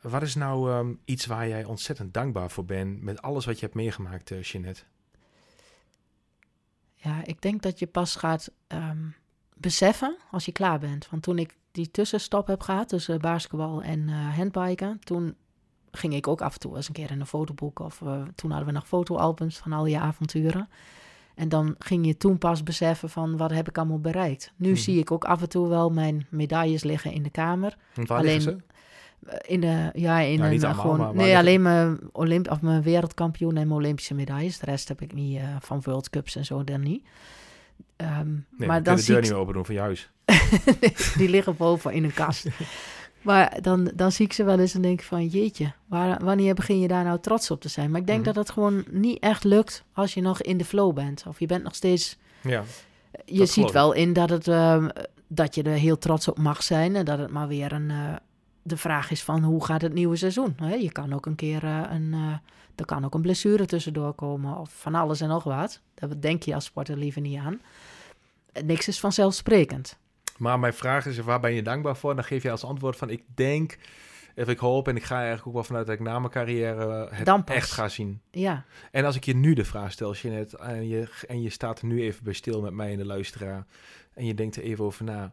[0.00, 3.64] Wat is nou ehm, iets waar jij ontzettend dankbaar voor bent met alles wat je
[3.64, 4.82] hebt meegemaakt, uh, Jeanette?
[6.94, 9.06] Ja, ik denk dat je pas gaat ehm,
[9.60, 11.08] beseffen als je klaar bent.
[11.10, 15.34] Want toen ik die tussenstop heb gehad tussen basketbal en eh handbiken, toen
[15.92, 17.78] ging ik ook af en toe eens een keer in een fotoboek.
[17.78, 20.68] Of eh, toen hadden we nog fotoalbums van al je avonturen.
[21.34, 24.52] En dan ging je toen pas beseffen van wat heb ik allemaal bereikt.
[24.56, 24.78] Nu Mhm.
[24.78, 27.76] zie ik ook af en toe wel mijn medailles liggen in de kamer.
[28.06, 28.56] Alleen- ze?
[29.46, 30.98] In de, ja, in een eh, allemaal, gewoon.
[30.98, 34.58] maar nee, alleen mijn, Olymp of mijn wereldkampioen en mijn Olympische medailles.
[34.58, 37.06] De rest heb ik niet van World Cups en zo dan niet.
[37.96, 40.10] Ehm, Nee, maar dan de zie deur ik, niet meer open doen van je huis.
[41.18, 42.46] die liggen boven in een kast.
[43.22, 46.80] maar dan, dan zie ik ze wel eens en denk van jeetje, waar, wanneer begin
[46.80, 47.90] je daar nou trots op te zijn?
[47.90, 48.26] Maar ik denk Mhm.
[48.32, 51.24] dat het gewoon niet echt lukt als je nog in de flow bent.
[51.28, 52.62] Of je bent nog steeds Ja,
[53.24, 54.88] je Dat ziet wel in dat, het, ehm,
[55.28, 56.96] dat je er heel trots op mag zijn.
[56.96, 58.14] En dat het maar weer een, eh,
[58.62, 60.54] de vraag is van hoe gaat het nieuwe seizoen?
[60.62, 60.74] Hè?
[60.74, 62.34] Je kan ook een keer eh, een, eh,
[62.80, 65.80] er kan ook een blessure tussendoor komen of van alles en nog wat.
[65.94, 67.60] Daar denk je als sporter liever niet aan.
[68.64, 69.98] Niks is vanzelfsprekend.
[70.36, 72.14] Maar mijn vraag is, waar ben je dankbaar voor?
[72.14, 73.78] Dan geef je als antwoord van, ik denk,
[74.36, 77.08] of ik hoop en ik ga eigenlijk ook wel vanuit dat ik na mijn carrière
[77.12, 78.20] het echt ga zien.
[78.30, 81.80] Ja, En als ik je nu de vraag stel, Jeanette, en je, en je staat
[81.80, 83.66] er nu even bij stil met mij en de luisteraar,
[84.14, 85.32] en je denkt er even over na,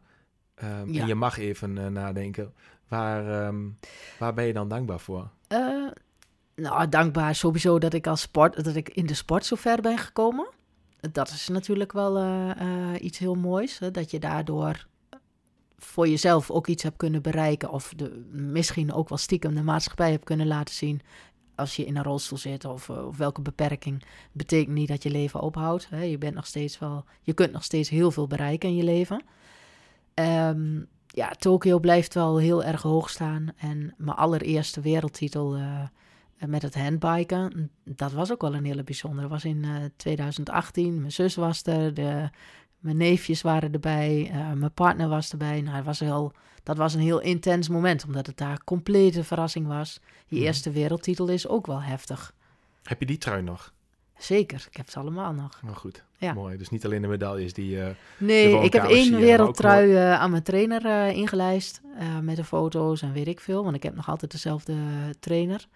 [0.56, 1.02] ehm, Ja.
[1.02, 2.54] en je mag even eh, nadenken,
[2.88, 3.58] waar, ehm,
[4.20, 5.30] waar ben je dan dankbaar voor?
[5.48, 5.88] Eh,
[6.62, 9.97] nou, dankbaar sowieso dat ik als sport, dat ik in de sport zo ver ben
[9.97, 10.47] gekomen.
[11.12, 13.80] Dat is natuurlijk wel eh, eh, iets heel moois.
[13.80, 13.91] Hè?
[13.91, 14.88] Dat je daardoor
[15.78, 17.70] voor jezelf ook iets hebt kunnen bereiken.
[17.70, 21.01] Of de, misschien ook wel stiekem de maatschappij hebt kunnen laten zien.
[21.55, 24.03] Als je in een rolstoel zit of, eh, of welke beperking.
[24.32, 25.89] Betekent niet dat je leven ophoudt.
[25.89, 26.01] Hè?
[26.01, 29.24] Je, bent nog steeds wel, je kunt nog steeds heel veel bereiken in je leven.
[30.14, 33.47] Ehm, ja, Tokio blijft wel heel erg hoog staan.
[33.58, 35.58] En mijn allereerste wereldtitel
[36.46, 39.28] met het handbiken, dat was ook wel een hele bijzondere.
[39.28, 41.00] Was in uh, 2018.
[41.00, 42.30] Mijn zus was er, de,
[42.80, 45.62] mijn neefjes waren erbij, uh, mijn partner was erbij.
[45.62, 46.34] Nou, was heel,
[46.64, 50.00] dat was een heel intens moment, omdat het daar complete verrassing was.
[50.28, 52.34] Je eerste wereldtitel is ook wel heftig.
[52.84, 53.74] Heb je die trui nog?
[54.18, 55.60] Zeker, ik heb ze allemaal nog.
[55.66, 56.34] Oh, goed, ja.
[56.34, 56.58] mooi.
[56.58, 57.76] Dus niet alleen de medailles die...
[57.76, 61.82] Uh, nee, ik heb één wereldtrui uh, aan mijn trainer ingelijst.
[62.22, 63.64] met de foto's en weet ik veel.
[63.64, 64.76] Want ik heb nog altijd dezelfde
[65.20, 65.68] trainer.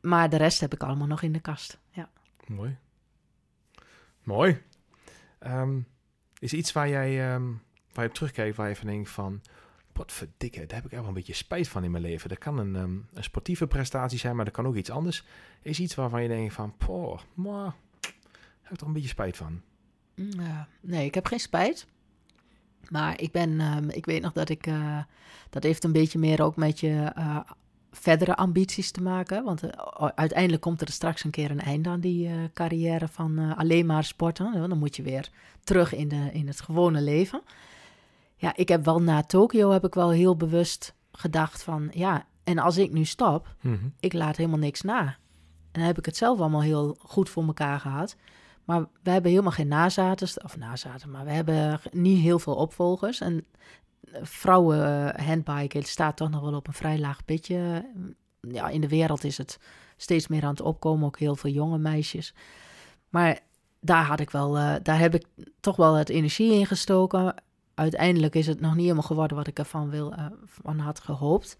[0.00, 1.78] Maar de rest heb ik allemaal nog in de kast.
[1.90, 2.10] Ja.
[2.46, 2.76] Mooi.
[4.22, 4.62] Mooi.
[5.40, 5.86] Um,
[6.38, 7.62] is iets waar jij um,
[7.92, 9.42] waar je op terugkijkt, waar je van denkt van...
[9.92, 12.28] Wat verdikke, daar heb ik echt wel een beetje spijt van in mijn leven.
[12.28, 15.24] Dat kan een, um, een sportieve prestatie zijn, maar dat kan ook iets anders.
[15.62, 17.74] Is iets waarvan je denkt van, poh, maar,
[18.62, 19.60] heb ik toch een beetje spijt van?
[20.14, 21.86] Uh, nee, ik heb geen spijt.
[22.88, 25.02] Maar ik ben, um, ik weet nog dat ik, uh,
[25.50, 27.40] dat heeft een beetje meer ook met je uh,
[27.90, 29.44] verdere ambities te maken.
[29.44, 29.70] Want uh,
[30.14, 33.86] uiteindelijk komt er straks een keer een einde aan die uh, carrière van uh, alleen
[33.86, 34.68] maar sporten.
[34.68, 35.30] Dan moet je weer
[35.64, 37.42] terug in, de, in het gewone leven.
[38.36, 41.90] Ja, ik heb wel na Tokio heb ik wel heel bewust gedacht van...
[41.92, 43.92] ja, en als ik nu stop, mm -hmm.
[44.00, 45.00] ik laat helemaal niks na.
[45.72, 48.16] En dan heb ik het zelf allemaal heel goed voor elkaar gehad.
[48.64, 53.20] Maar we hebben helemaal geen nazaten, of nazaten, maar we hebben niet heel veel opvolgers.
[53.20, 53.44] En
[54.22, 57.84] vrouwen handbiken staat toch nog wel op een vrij laag pitje.
[58.40, 59.58] Ja, in de wereld is het
[59.96, 62.34] steeds meer aan het opkomen, ook heel veel jonge meisjes.
[63.08, 63.38] Maar
[63.80, 65.24] daar had ik wel, uh, daar heb ik
[65.60, 67.34] toch wel het energie in gestoken.
[67.74, 71.56] Uiteindelijk is het nog niet helemaal geworden wat ik ervan wil, uh, van had gehoopt.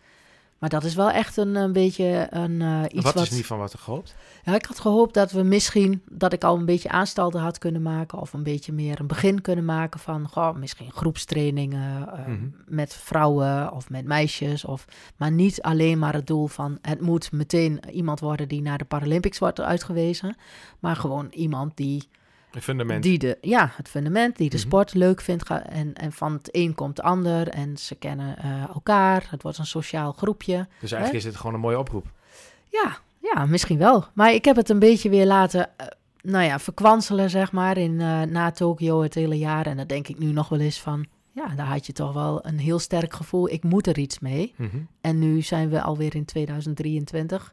[0.58, 3.14] Maar dat is wel echt een, een beetje een, uh, iets wat...
[3.14, 4.14] Wat is niet van wat er gehoopt?
[4.42, 6.02] Ja, ik had gehoopt dat we misschien...
[6.10, 8.18] dat ik al een beetje aanstalten had kunnen maken...
[8.18, 10.28] of een beetje meer een begin kunnen maken van...
[10.28, 12.54] Goh, misschien groepstrainingen uh, mm -hmm.
[12.66, 14.64] met vrouwen of met meisjes.
[14.64, 14.84] Of,
[15.16, 16.78] maar niet alleen maar het doel van...
[16.82, 20.36] het moet meteen iemand worden die naar de Paralympics wordt uitgewezen.
[20.78, 22.08] Maar gewoon iemand die...
[22.50, 23.02] Het fundament.
[23.02, 24.70] Die de, ja, het fundament, die de mm -hmm.
[24.70, 25.48] sport leuk vindt.
[25.48, 27.48] En, en van het een komt het ander.
[27.48, 29.26] En ze kennen uh, elkaar.
[29.30, 30.66] Het wordt een sociaal groepje.
[30.80, 31.16] Dus eigenlijk hè?
[31.16, 32.06] is dit gewoon een mooie oproep.
[32.68, 32.98] Ja,
[33.34, 34.04] ja, misschien wel.
[34.12, 35.86] Maar ik heb het een beetje weer laten, uh,
[36.22, 39.66] nou ja, verkwanselen, zeg maar, in, uh, na Tokio het hele jaar.
[39.66, 42.46] En dan denk ik nu nog wel eens van, ja, daar had je toch wel
[42.46, 43.50] een heel sterk gevoel.
[43.50, 44.54] Ik moet er iets mee.
[44.56, 44.88] Mm -hmm.
[45.00, 47.52] En nu zijn we alweer in 2023.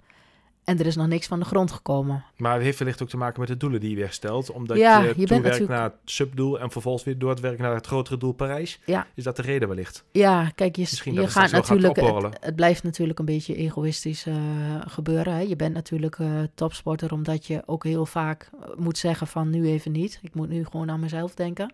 [0.66, 2.24] En er is nog niks van de grond gekomen.
[2.38, 4.52] Maar het heeft wellicht ook te maken met de doelen die je weer stelt.
[4.52, 5.68] Omdat ja, je, je natuurlijk...
[5.68, 8.80] naar het subdoel en vervolgens weer door het werken naar het grotere doel Parijs.
[8.86, 9.08] Ja.
[9.14, 10.04] Is dat de reden wellicht?
[10.12, 12.00] Ja, kijk, je, je gaat natuurlijk...
[12.00, 14.36] Gaat het, het, blijft natuurlijk een beetje egoïstisch uh,
[14.80, 15.34] gebeuren.
[15.34, 15.40] Hè?
[15.40, 19.92] Je bent natuurlijk uh, topsporter omdat je ook heel vaak moet zeggen van nu even
[19.92, 20.20] niet.
[20.22, 21.74] Ik moet nu gewoon aan mezelf denken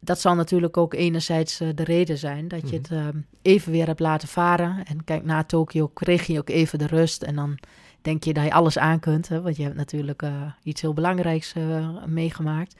[0.00, 3.06] dat zal natuurlijk ook enerzijds uh, de reden zijn dat je het uh,
[3.42, 4.84] even weer hebt laten varen.
[4.84, 7.22] En kijk, na Tokio kreeg je ook even de rust.
[7.22, 7.58] En dan
[8.02, 9.28] denk je dat je alles aan kunt.
[9.28, 10.30] Hè, want je hebt natuurlijk uh,
[10.62, 11.54] iets heel belangrijks
[12.06, 12.76] meegemaakt.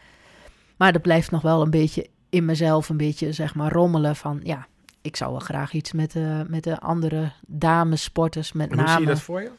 [0.77, 4.41] Maar dat blijft nog wel een beetje in mezelf, een beetje zeg maar rommelen van
[4.43, 4.67] ja,
[5.03, 6.15] ik zou wel graag iets met,
[6.49, 8.89] met de andere damesporters met en name.
[8.89, 9.51] Hoe zie je dat voor je?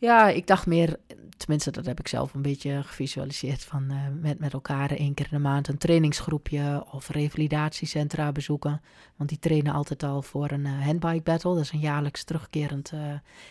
[0.00, 0.96] Ja, ik dacht meer,
[1.36, 5.26] tenminste dat heb ik zelf een beetje gevisualiseerd, van uh, met, met elkaar één keer
[5.30, 8.80] in de maand een trainingsgroepje of revalidatiecentra bezoeken.
[9.16, 11.54] Want die trainen altijd al voor een uh, handbike battle.
[11.54, 13.00] Dat is een jaarlijks terugkerend uh,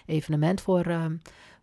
[0.06, 0.86] evenement voor,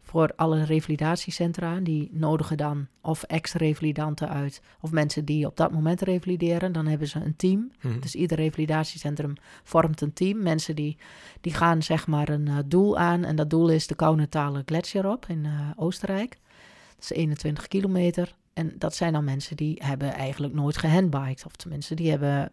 [0.05, 1.81] voor alle revalidatiecentra.
[1.81, 6.73] Die nodigen dan of ex-revalidanten uit of mensen die op dat moment revalideren.
[6.73, 7.73] Dan hebben ze een team.
[7.81, 8.01] Mm-hmm.
[8.01, 10.43] Dus ieder revalidatiecentrum vormt een team.
[10.43, 10.97] Mensen die,
[11.41, 13.25] die gaan zeg maar een uh, doel aan.
[13.25, 16.39] En dat doel is de Kaunentale Gletscher op in uh, Oostenrijk.
[16.95, 18.35] Dat is 21 kilometer.
[18.53, 21.47] En dat zijn dan mensen die hebben eigenlijk nooit gehandbiked.
[21.47, 22.49] Of tenminste, die hebben,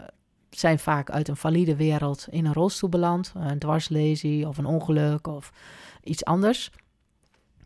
[0.50, 3.34] zijn vaak uit een valide wereld in een rolstoel beland.
[3.36, 5.52] Een dwarslesie of een ongeluk of
[6.04, 6.72] iets anders.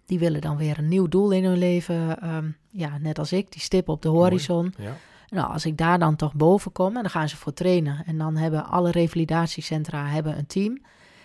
[0.05, 2.29] Die willen dan weer een nieuw doel in hun leven.
[2.35, 4.73] Um, ja, net als ik, die stip op de horizon.
[4.77, 4.97] Ja.
[5.29, 8.03] Nou, als ik daar dan toch boven kom, en dan gaan ze voor trainen.
[8.05, 10.81] En dan hebben alle revalidatiecentra hebben een team.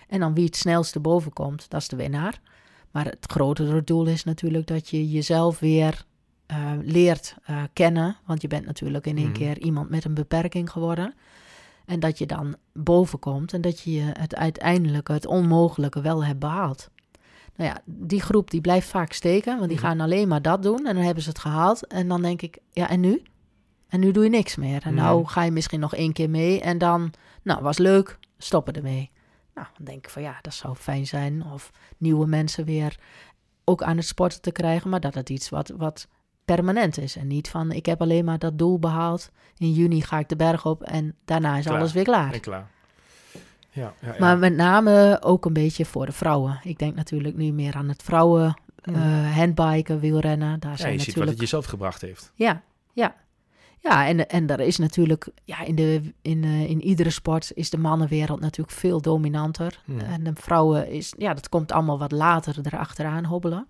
[0.07, 2.41] En dan wie het snelste boven komt, dat is de winnaar.
[2.91, 6.05] Maar het grotere doel is natuurlijk dat je jezelf weer
[6.51, 8.17] uh, leert uh, kennen.
[8.25, 9.33] Want je bent natuurlijk in één mm.
[9.33, 11.13] keer iemand met een beperking geworden.
[11.85, 16.39] En dat je dan boven komt en dat je het uiteindelijk het onmogelijke wel hebt
[16.39, 16.89] behaald.
[17.55, 20.85] Nou ja, die groep die blijft vaak steken, want die gaan alleen maar dat doen
[20.87, 21.87] en dan hebben ze het gehaald.
[21.87, 23.23] En dan denk ik, ja, en nu?
[23.87, 24.81] En nu doe je niks meer.
[24.83, 25.03] En Mhm.
[25.03, 26.61] nou ga je misschien nog één keer mee.
[26.61, 29.11] En dan, nou, was leuk, stoppen ermee.
[29.55, 31.43] Nou, dan denk ik van ja, dat zou fijn zijn.
[31.53, 32.99] Of nieuwe mensen weer
[33.63, 34.89] ook aan het sporten te krijgen.
[34.89, 36.07] Maar dat het iets wat, wat
[36.45, 37.15] permanent is.
[37.15, 39.29] En niet van, ik heb alleen maar dat doel behaald.
[39.57, 41.77] In juni ga ik de berg op en daarna is Klaar.
[41.77, 42.33] alles weer klaar.
[42.33, 42.69] En klaar.
[43.71, 44.19] Ja, ja, ja.
[44.19, 46.59] Maar met name ook een beetje voor de vrouwen.
[46.63, 48.55] Ik denk natuurlijk nu meer aan het vrouwen
[48.85, 48.95] Mhm.
[48.95, 50.59] eh handbiken, wielrennen.
[50.59, 51.31] Daar ja, zijn je ziet wat natuurlijk...
[51.31, 52.31] het jezelf gebracht heeft.
[52.35, 52.61] Ja,
[52.93, 53.15] ja.
[53.79, 55.27] Ja, en, en er is natuurlijk...
[55.43, 59.81] Ja, in, de, in, eh, in iedere sport is de mannenwereld natuurlijk veel dominanter.
[59.85, 59.99] Mhm.
[59.99, 61.13] En de vrouwen is...
[61.17, 63.67] Ja, dat komt allemaal wat later erachteraan hobbelen.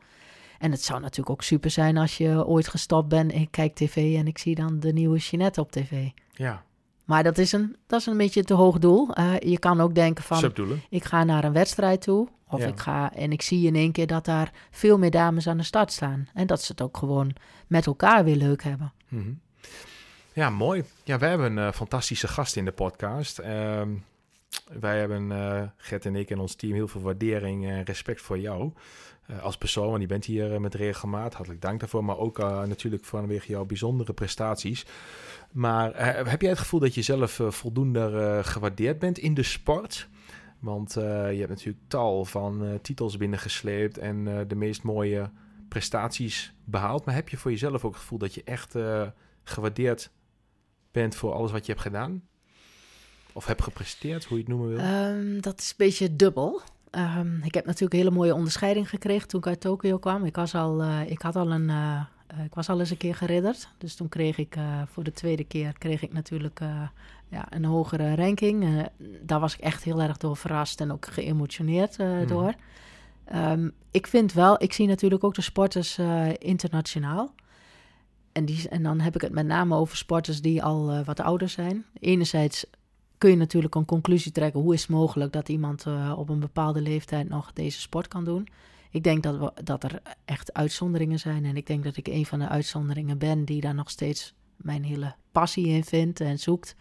[0.59, 3.31] En het zou natuurlijk ook super zijn als je ooit gestopt bent...
[3.31, 6.07] en ik kijk tv en ik zie dan de nieuwe Jeanette op tv.
[6.31, 6.63] Ja,
[7.11, 9.13] Maar dat is een, dat is een beetje te hoog doel.
[9.13, 10.37] Eh, je kan ook denken van...
[10.37, 10.81] subdoelen.
[10.89, 12.27] Ik ga naar een wedstrijd toe.
[12.47, 12.67] Of Ja.
[12.67, 15.63] ik ga en ik zie in één keer dat daar veel meer dames aan de
[15.63, 16.27] start staan.
[16.33, 17.35] En dat ze het ook gewoon
[17.67, 18.93] met elkaar weer leuk hebben.
[19.09, 19.31] Mhm.
[20.33, 20.83] Ja, mooi.
[21.03, 23.39] Ja, wij hebben een eh, fantastische gast in de podcast.
[23.39, 23.89] Ehm,
[24.79, 28.39] wij hebben, eh Gert en ik en ons team, heel veel waardering en respect voor
[28.39, 28.71] jou.
[29.25, 31.33] eh, als persoon, want je bent hier eh, met regelmaat.
[31.33, 32.05] Hartelijk dank daarvoor.
[32.05, 34.85] Maar ook natuurlijk vanwege jouw bijzondere prestaties.
[35.51, 40.09] Maar heb jij het gevoel dat je zelf voldoende gewaardeerd bent in de sport?
[40.59, 45.29] Want je hebt natuurlijk tal van titels binnengesleept en de meest mooie
[45.69, 47.05] prestaties behaald.
[47.05, 48.75] Maar heb je voor jezelf ook het gevoel dat je echt
[49.43, 50.11] gewaardeerd
[50.91, 52.23] bent voor alles wat je hebt gedaan?
[53.33, 54.79] Of hebt gepresteerd, hoe je het noemen wil?
[54.79, 56.61] Ehm, dat is een beetje dubbel.
[56.91, 60.25] Ehm, ik heb natuurlijk een hele mooie onderscheiding gekregen toen ik uit Tokio kwam.
[60.25, 62.97] Ik, was al, eh, ik, had al een, eh, eh, ik was al eens een
[62.97, 63.69] keer geridderd.
[63.77, 64.55] Dus toen kreeg ik
[64.91, 66.59] voor de tweede keer kreeg ik natuurlijk
[67.29, 68.87] ja, een hogere ranking.
[69.21, 72.27] Daar was ik echt heel erg door verrast en ook geëmotioneerd Mhm.
[72.27, 72.53] door.
[73.25, 75.99] Ehm, ik vind wel, ik zie natuurlijk ook de sporters
[76.37, 77.33] internationaal.
[78.31, 81.49] En, die, en dan heb ik het met name over sporters die al wat ouder
[81.49, 81.85] zijn.
[81.99, 82.65] Enerzijds
[83.21, 84.61] kun je natuurlijk een conclusie trekken.
[84.61, 88.23] Hoe is het mogelijk dat iemand eh, op een bepaalde leeftijd nog deze sport kan
[88.23, 88.47] doen?
[88.91, 91.45] Ik denk dat, we, dat er echt uitzonderingen zijn.
[91.45, 94.83] En ik denk dat ik een van de uitzonderingen ben die daar nog steeds mijn
[94.83, 96.75] hele passie in vindt en zoekt.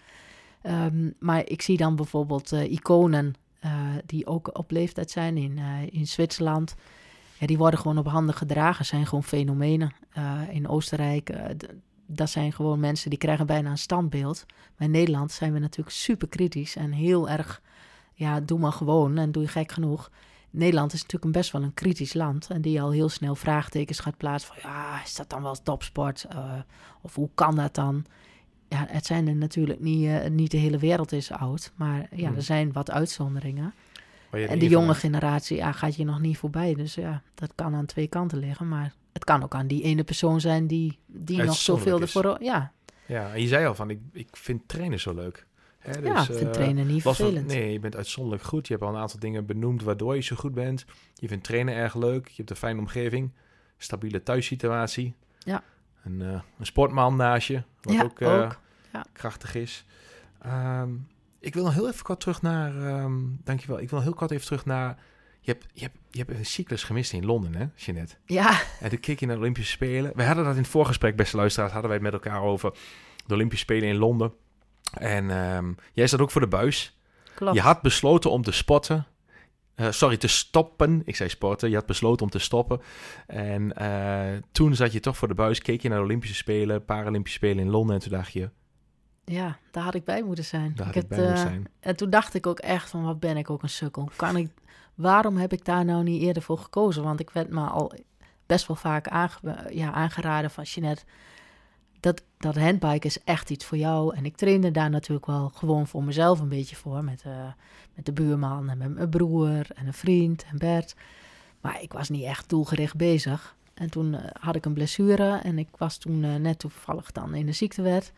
[0.63, 3.73] Ehm, maar ik zie dan bijvoorbeeld eh, iconen eh,
[4.07, 5.59] die ook op leeftijd zijn in,
[5.91, 6.75] in Zwitserland.
[7.39, 9.95] Ja, die worden gewoon op handen gedragen, zijn gewoon fenomenen.
[10.51, 11.31] In Oostenrijk,
[12.13, 14.45] dat zijn gewoon mensen die krijgen bijna een standbeeld.
[14.49, 17.63] Maar in Nederland zijn we natuurlijk super kritisch en heel erg,
[18.15, 20.11] ja, doe maar gewoon en doe je gek genoeg.
[20.51, 24.01] Nederland is natuurlijk een best wel een kritisch land en die al heel snel vraagtekens
[24.01, 26.25] gaat plaatsen van, ja, is dat dan wel topsport?
[26.25, 26.53] Eh,
[27.01, 28.05] of hoe kan dat dan?
[28.69, 32.27] Ja, het zijn er natuurlijk niet, eh, niet de hele wereld is oud, maar ja,
[32.27, 32.37] Hmm.
[32.37, 33.75] er zijn wat uitzonderingen.
[34.31, 36.75] Er En de jonge generatie ja, gaat je nog niet voorbij.
[36.75, 38.69] Dus ja, dat kan aan twee kanten liggen.
[38.69, 42.15] Maar het kan ook aan die ene persoon zijn die, die nog zoveel is.
[42.15, 42.43] ervoor...
[42.43, 42.73] Ja,
[43.07, 45.47] Ja, en je zei al van, ik, ik vind trainen zo leuk.
[45.79, 47.47] Hè, ja dus, ik vind eh, trainen niet vervelend.
[47.47, 48.67] nee, je bent uitzonderlijk goed.
[48.67, 50.85] Je hebt al een aantal dingen benoemd waardoor je zo goed bent.
[51.15, 52.29] Je vindt trainen erg leuk.
[52.29, 53.33] Je hebt een fijne omgeving.
[53.79, 55.15] Stabiele thuissituatie.
[55.39, 55.63] Ja.
[56.05, 57.63] Een, eh, een sportman naast je.
[57.81, 58.61] Wat Ja, ook, eh, ook.
[58.93, 59.05] Ja.
[59.13, 59.85] krachtig is.
[60.43, 60.91] Ehm,
[61.39, 62.87] ik wil nog heel even kort terug naar...
[62.87, 63.81] ehm, dankjewel.
[63.81, 64.99] Ik wil nog heel kort even terug naar...
[65.41, 68.15] Je hebt, je, hebt, je hebt een cyclus gemist in Londen, hè, Jeanette?
[68.25, 70.13] Ja, En toen keek je naar de Olympische Spelen.
[70.15, 72.73] We hadden dat in het voorgesprek, beste luisteraars, hadden wij het met elkaar over
[73.27, 74.33] de Olympische Spelen in Londen.
[74.93, 76.99] En ehm, jij zat ook voor de buis.
[77.35, 77.55] klopt.
[77.55, 79.07] Je had besloten om te spotten.
[79.75, 81.03] Eh, sorry, te stoppen.
[81.05, 81.69] Ik zei sporten.
[81.69, 82.81] Je had besloten om te stoppen.
[83.27, 86.85] En eh, toen zat je toch voor de buis, keek je naar de Olympische Spelen,
[86.85, 87.95] Paralympische Spelen in Londen.
[87.95, 88.51] En toen dacht je,
[89.25, 90.73] Ja, daar had ik bij moeten zijn.
[90.75, 91.69] daar had ik ik had, bij moeten eh, zijn.
[91.81, 94.11] En toen dacht ik ook echt van, wat ben ik ook een sukkel.
[94.17, 94.51] Kan ik,
[95.01, 97.03] waarom heb ik daar nou niet eerder voor gekozen?
[97.03, 97.93] Want ik werd me al
[98.47, 101.03] best wel vaak aange, ja, aangeraden van Jeanette...
[102.01, 104.17] Dat, dat handbike is echt iets voor jou.
[104.17, 107.05] En ik trainde daar natuurlijk wel gewoon voor mezelf een beetje voor.
[107.05, 107.53] Met, eh,
[107.95, 110.95] met de buurman en met mijn broer en een vriend en Bert.
[111.61, 113.57] Maar ik was niet echt doelgericht bezig.
[113.75, 117.35] En toen eh, had ik een blessure en ik was toen eh, net toevallig dan
[117.35, 118.13] in de ziektewet.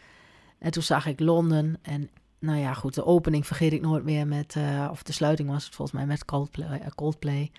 [0.58, 2.10] En toen zag ik Londen en
[2.42, 5.64] nou ja, goed, de opening vergeet ik nooit meer met, eh, of de sluiting was
[5.64, 6.80] het volgens mij met Coldplay.
[6.80, 7.50] eh, Coldplay.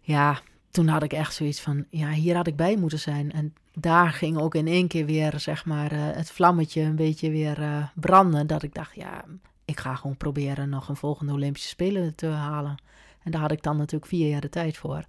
[0.00, 0.40] Ja,
[0.70, 3.32] toen had ik echt zoiets van, ja, hier had ik bij moeten zijn.
[3.32, 7.30] En daar ging ook in één keer weer, zeg maar, eh, het vlammetje een beetje
[7.30, 8.46] weer branden.
[8.46, 9.24] Dat ik dacht, ja,
[9.64, 12.82] ik ga gewoon proberen nog een volgende Olympische Spelen te halen.
[13.22, 15.04] En daar had ik dan natuurlijk vier jaar de tijd voor.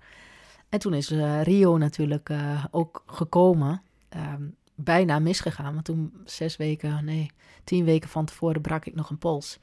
[0.70, 1.10] En toen is
[1.44, 2.30] Rio natuurlijk
[2.72, 3.82] ook gekomen.
[4.10, 4.44] Ehm,
[4.76, 7.32] bijna misgegaan, want toen zes weken, nee,
[7.64, 9.60] tien weken van tevoren brak ik nog een pols.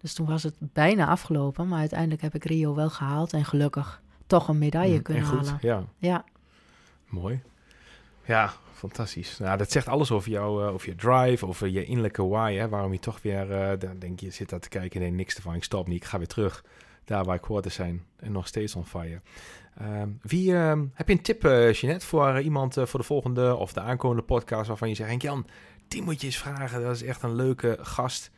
[0.00, 4.02] Dus toen was het bijna afgelopen, maar uiteindelijk heb ik Rio wel gehaald en gelukkig
[4.26, 5.58] toch een medaille Mm, kunnen en goed, halen.
[5.62, 5.84] ja.
[5.98, 6.24] Ja,
[7.06, 7.42] Mooi.
[8.24, 9.38] Ja, fantastisch.
[9.38, 12.54] Nou, dat zegt alles over jou, uh, over je drive, over je innerlijke why.
[12.54, 12.68] Hè?
[12.68, 15.36] Waarom je toch weer, uh, dan denk je, zit daar te kijken en nee, niks
[15.36, 15.54] ervan.
[15.54, 16.64] Ik stop niet, ik ga weer terug
[17.04, 18.04] daar waar ik hoor te zijn.
[18.16, 19.20] En nog steeds on fire.
[19.80, 23.72] Uh, wie, uh, heb je een tip, uh, Jeanette, voor iemand voor de volgende of
[23.72, 25.46] de aankomende podcast waarvan je zegt, Henk Jan,
[25.88, 26.82] die moet je eens vragen.
[26.82, 28.30] Dat is echt een leuke gast.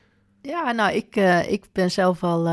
[0.42, 1.16] Ja, nou, ik,
[1.48, 2.44] ik ben zelf wel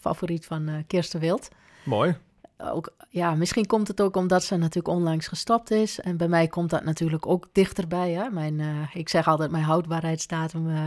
[0.00, 1.48] favoriet van Kirsten Wild.
[1.84, 2.16] Mooi
[2.58, 6.00] ook, ja, misschien komt het ook omdat ze natuurlijk onlangs gestopt is.
[6.00, 8.12] En bij mij komt dat natuurlijk ook dichterbij.
[8.12, 8.30] Hè?
[8.30, 10.78] Mijn, uh, ik zeg altijd, mijn houdbaarheidsdatum uh,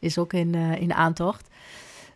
[0.00, 1.48] is ook in, uh, in aantocht.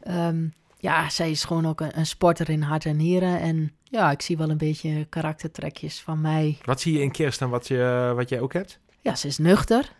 [0.09, 3.41] Um, ja, zij is gewoon ook een, een, sporter in hart en nieren.
[3.41, 6.59] En ja, ik zie wel een beetje karaktertrekjes van mij.
[6.64, 8.81] Wat zie je in Kirsten wat, je, wat jij ook hebt?
[9.01, 9.93] Ja, ze is nuchter.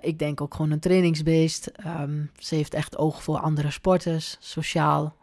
[0.00, 1.70] ik denk ook gewoon een trainingsbeest.
[1.86, 5.16] Um, ze heeft echt oog voor andere sporters, sociaal.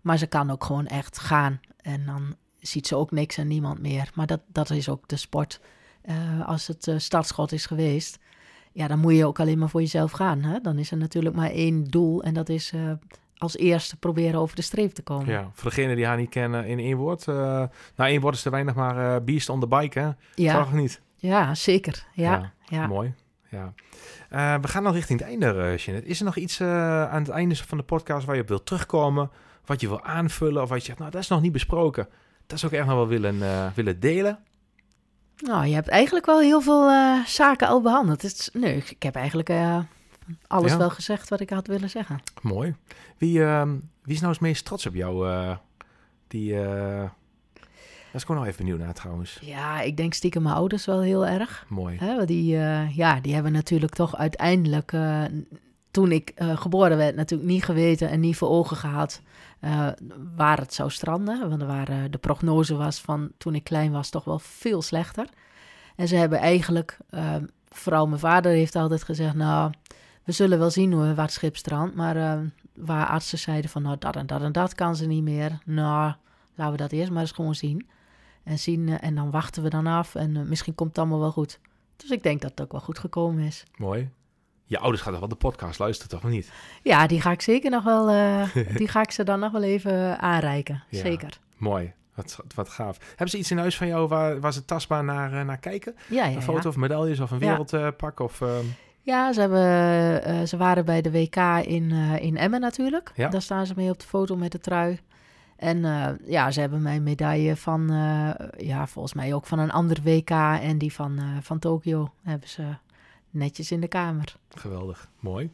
[0.00, 1.60] Maar ze kan ook gewoon echt gaan.
[1.76, 4.10] En dan ziet ze ook niks en niemand meer.
[4.14, 5.60] Maar dat, dat is ook de sport.
[6.04, 8.18] Uh, als het uh, startschot is geweest,
[8.72, 10.42] ja, dan moet je ook alleen maar voor jezelf gaan.
[10.42, 10.60] Hè?
[10.60, 12.72] Dan is er natuurlijk maar één doel en dat is
[13.44, 15.26] als eerste proberen over de streep te komen.
[15.26, 17.26] Ja, voor degenen die haar niet kennen, in één woord.
[17.26, 20.10] nou, één woord is te weinig, maar beast on the bike, hè?
[20.34, 20.52] Ja.
[20.52, 21.00] Zag niet?
[21.16, 22.06] Ja, zeker.
[22.12, 23.14] Ja, ja, mooi.
[23.48, 23.72] Ja.
[24.60, 26.08] we gaan dan richting het einde, Jeanette.
[26.08, 29.30] Is er nog iets aan het einde van de podcast waar je op wilt terugkomen?
[29.64, 30.62] Wat je wil aanvullen?
[30.62, 32.08] Of wat je zegt, nou, dat is nog niet besproken
[32.46, 34.38] dat zou ik echt nog wel willen, uh, willen delen.
[35.36, 38.22] Nou, je hebt eigenlijk wel heel veel uh, zaken al behandeld.
[38.22, 39.78] Het is, nee, ik heb eigenlijk uh,
[40.46, 40.78] alles ja.
[40.78, 42.20] wel gezegd wat ik had willen zeggen.
[42.42, 42.74] Mooi.
[43.18, 43.62] Wie, uh,
[44.02, 45.56] wie is nou eens meest trots op jou?
[46.28, 49.38] die, dat is gewoon nog even benieuwd naar trouwens.
[49.40, 51.64] Ja, ik denk stiekem mijn ouders wel heel erg.
[51.68, 51.96] Mooi.
[51.98, 52.56] Hè, die,
[52.94, 54.92] ja, die hebben natuurlijk toch uiteindelijk
[55.94, 59.20] toen ik uh, geboren werd, natuurlijk niet geweten en niet voor ogen gehad
[59.60, 59.88] uh,
[60.36, 61.48] waar het zou stranden.
[61.48, 65.26] Want er waren, de prognose was van toen ik klein was toch wel veel slechter.
[65.96, 67.34] En ze hebben eigenlijk, uh,
[67.68, 69.72] vooral mijn vader heeft altijd gezegd, nou,
[70.24, 71.94] we zullen wel zien hoe wat schip strandt.
[71.94, 72.42] Maar
[72.74, 75.58] waar artsen zeiden van, nou, dat en dat en dat kan ze niet meer.
[75.64, 76.12] Nou,
[76.54, 77.88] laten we dat eerst maar eens gewoon zien.
[78.42, 81.60] En zien, en dan wachten we dan af en misschien komt het allemaal wel goed.
[81.96, 83.64] Dus ik denk dat het ook wel goed gekomen is.
[83.76, 84.10] Mooi.
[84.64, 86.52] Je ouders gaan toch wel de podcast luisteren, toch of niet?
[86.82, 88.06] Ja, die ga ik zeker nog wel,
[88.80, 90.84] die ga ik ze dan nog wel even aanreiken.
[90.90, 91.38] Zeker.
[91.56, 91.92] Mooi.
[92.14, 92.98] Wat, wat gaaf.
[93.08, 95.96] Hebben ze iets in huis van jou waar, waar ze tastbaar naar, naar kijken?
[96.08, 98.20] Ja, ja Een foto of medailles of een wereldpak?
[98.20, 98.58] of, uh...
[99.04, 101.36] Ja, ze, hebben, ze waren bij de WK
[101.66, 101.90] in,
[102.20, 103.12] in Emmen natuurlijk.
[103.14, 103.28] Ja.
[103.28, 105.00] Daar staan ze mee op de foto met de trui.
[105.56, 105.78] En
[106.26, 107.86] ja, ze hebben mijn medaille van,
[108.56, 110.30] ja, volgens mij ook van een ander WK
[110.60, 112.76] en die van, van Tokio hebben ze
[113.30, 114.36] netjes in de kamer.
[114.48, 115.50] Geweldig, mooi.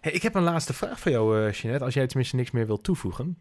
[0.00, 2.82] Hey, ik heb een laatste vraag voor jou, Jeanette, als jij tenminste niks meer wilt
[2.82, 3.38] toevoegen.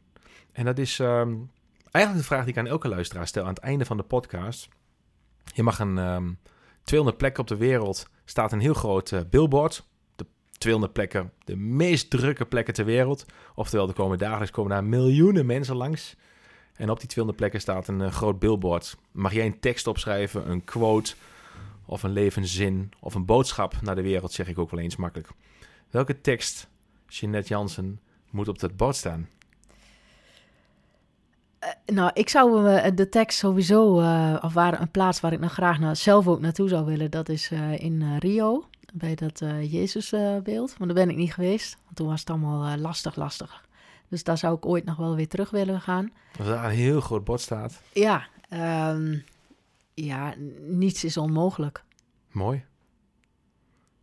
[0.51, 1.49] En dat is um,
[1.91, 4.67] eigenlijk de vraag die ik aan elke luisteraar stel aan het einde van de podcast.
[5.53, 6.31] Je mag een um, ehm,
[6.83, 9.83] 200 plekken op de wereld, staat een heel groot uh, billboard.
[10.15, 10.25] De
[10.57, 13.25] 200 plekken, de meest drukke plekken ter wereld.
[13.55, 16.15] Oftewel, er komen dagelijks komen daar miljoenen mensen langs.
[16.73, 18.97] En op die 200 plekken staat een uh, groot billboard.
[19.11, 21.15] Mag jij een tekst opschrijven, een quote
[21.85, 25.29] of een levenszin of een boodschap naar de wereld, zeg ik ook wel eens makkelijk.
[25.89, 26.67] Welke tekst,
[27.07, 29.29] Jeanette Jansen, moet op dat bord staan?
[31.63, 35.39] Uh, nou, ik zou uh, de tekst sowieso, uh, of waar een plaats waar ik
[35.39, 40.75] nog graag naar, zelf ook naartoe zou willen, dat is in Rio, bij dat Jezusbeeld.
[40.77, 43.65] Want daar ben ik niet geweest, want toen was het allemaal lastig, lastig.
[44.09, 46.11] Dus daar zou ik ooit nog wel weer terug willen gaan.
[46.37, 47.81] Als daar een heel groot bord staat.
[47.93, 48.27] Ja,
[48.89, 49.23] um,
[49.93, 51.83] ja, niets is onmogelijk.
[52.31, 52.63] Mooi.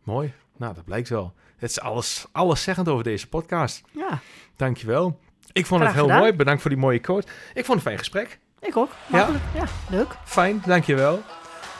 [0.03, 0.33] Mooi.
[0.57, 1.33] Nou, dat blijkt wel.
[1.57, 3.81] Het is alles, alles zeggend over deze podcast.
[3.91, 4.19] Ja.
[4.55, 5.19] Dankjewel.
[5.53, 6.33] Ik vond het heel mooi.
[6.33, 7.27] Bedankt voor die mooie quote.
[7.53, 8.39] Ik vond het een fijn gesprek.
[8.59, 8.91] Ik ook.
[9.07, 9.43] Makkelijk.
[9.53, 10.15] Ja, ja leuk.
[10.25, 11.23] Fijn, dankjewel.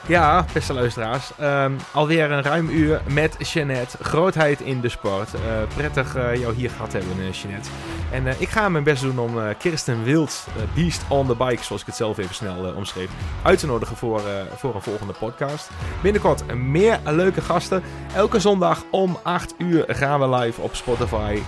[0.06, 1.30] Ja, beste luisteraars.
[1.40, 4.04] Um, alweer een ruim uur met Jeannette.
[4.04, 5.34] Grootheid in de sport.
[5.34, 5.40] Uh,
[5.76, 7.70] prettig uh, jou hier gehad hebben, uh, Jeannette.
[8.10, 11.86] En ik ga mijn best doen om Kirsten Wild, Beast on the Bike, zoals ik
[11.86, 13.10] het zelf even snel omschreef,
[13.42, 14.20] uit te nodigen voor,
[14.56, 15.70] voor een volgende podcast.
[16.02, 17.82] Binnenkort meer leuke gasten.
[18.14, 21.38] Elke zondag om 8 uur gaan we live op Spotify.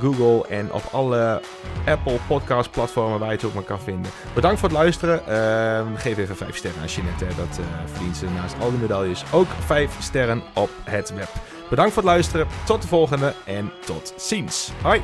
[0.00, 1.40] Google en op alle
[1.86, 4.10] Apple podcast platformen waar je het ook maar kan vinden.
[4.34, 5.22] Bedankt voor het luisteren.
[5.28, 7.24] Uh, geef even 5 sterren aan Jeanette.
[7.24, 11.28] Dat uh, verdient ze naast al die medailles ook 5 sterren op het web.
[11.70, 12.46] Bedankt voor het luisteren.
[12.64, 14.72] Tot de volgende en tot ziens.
[14.82, 15.02] Hoi.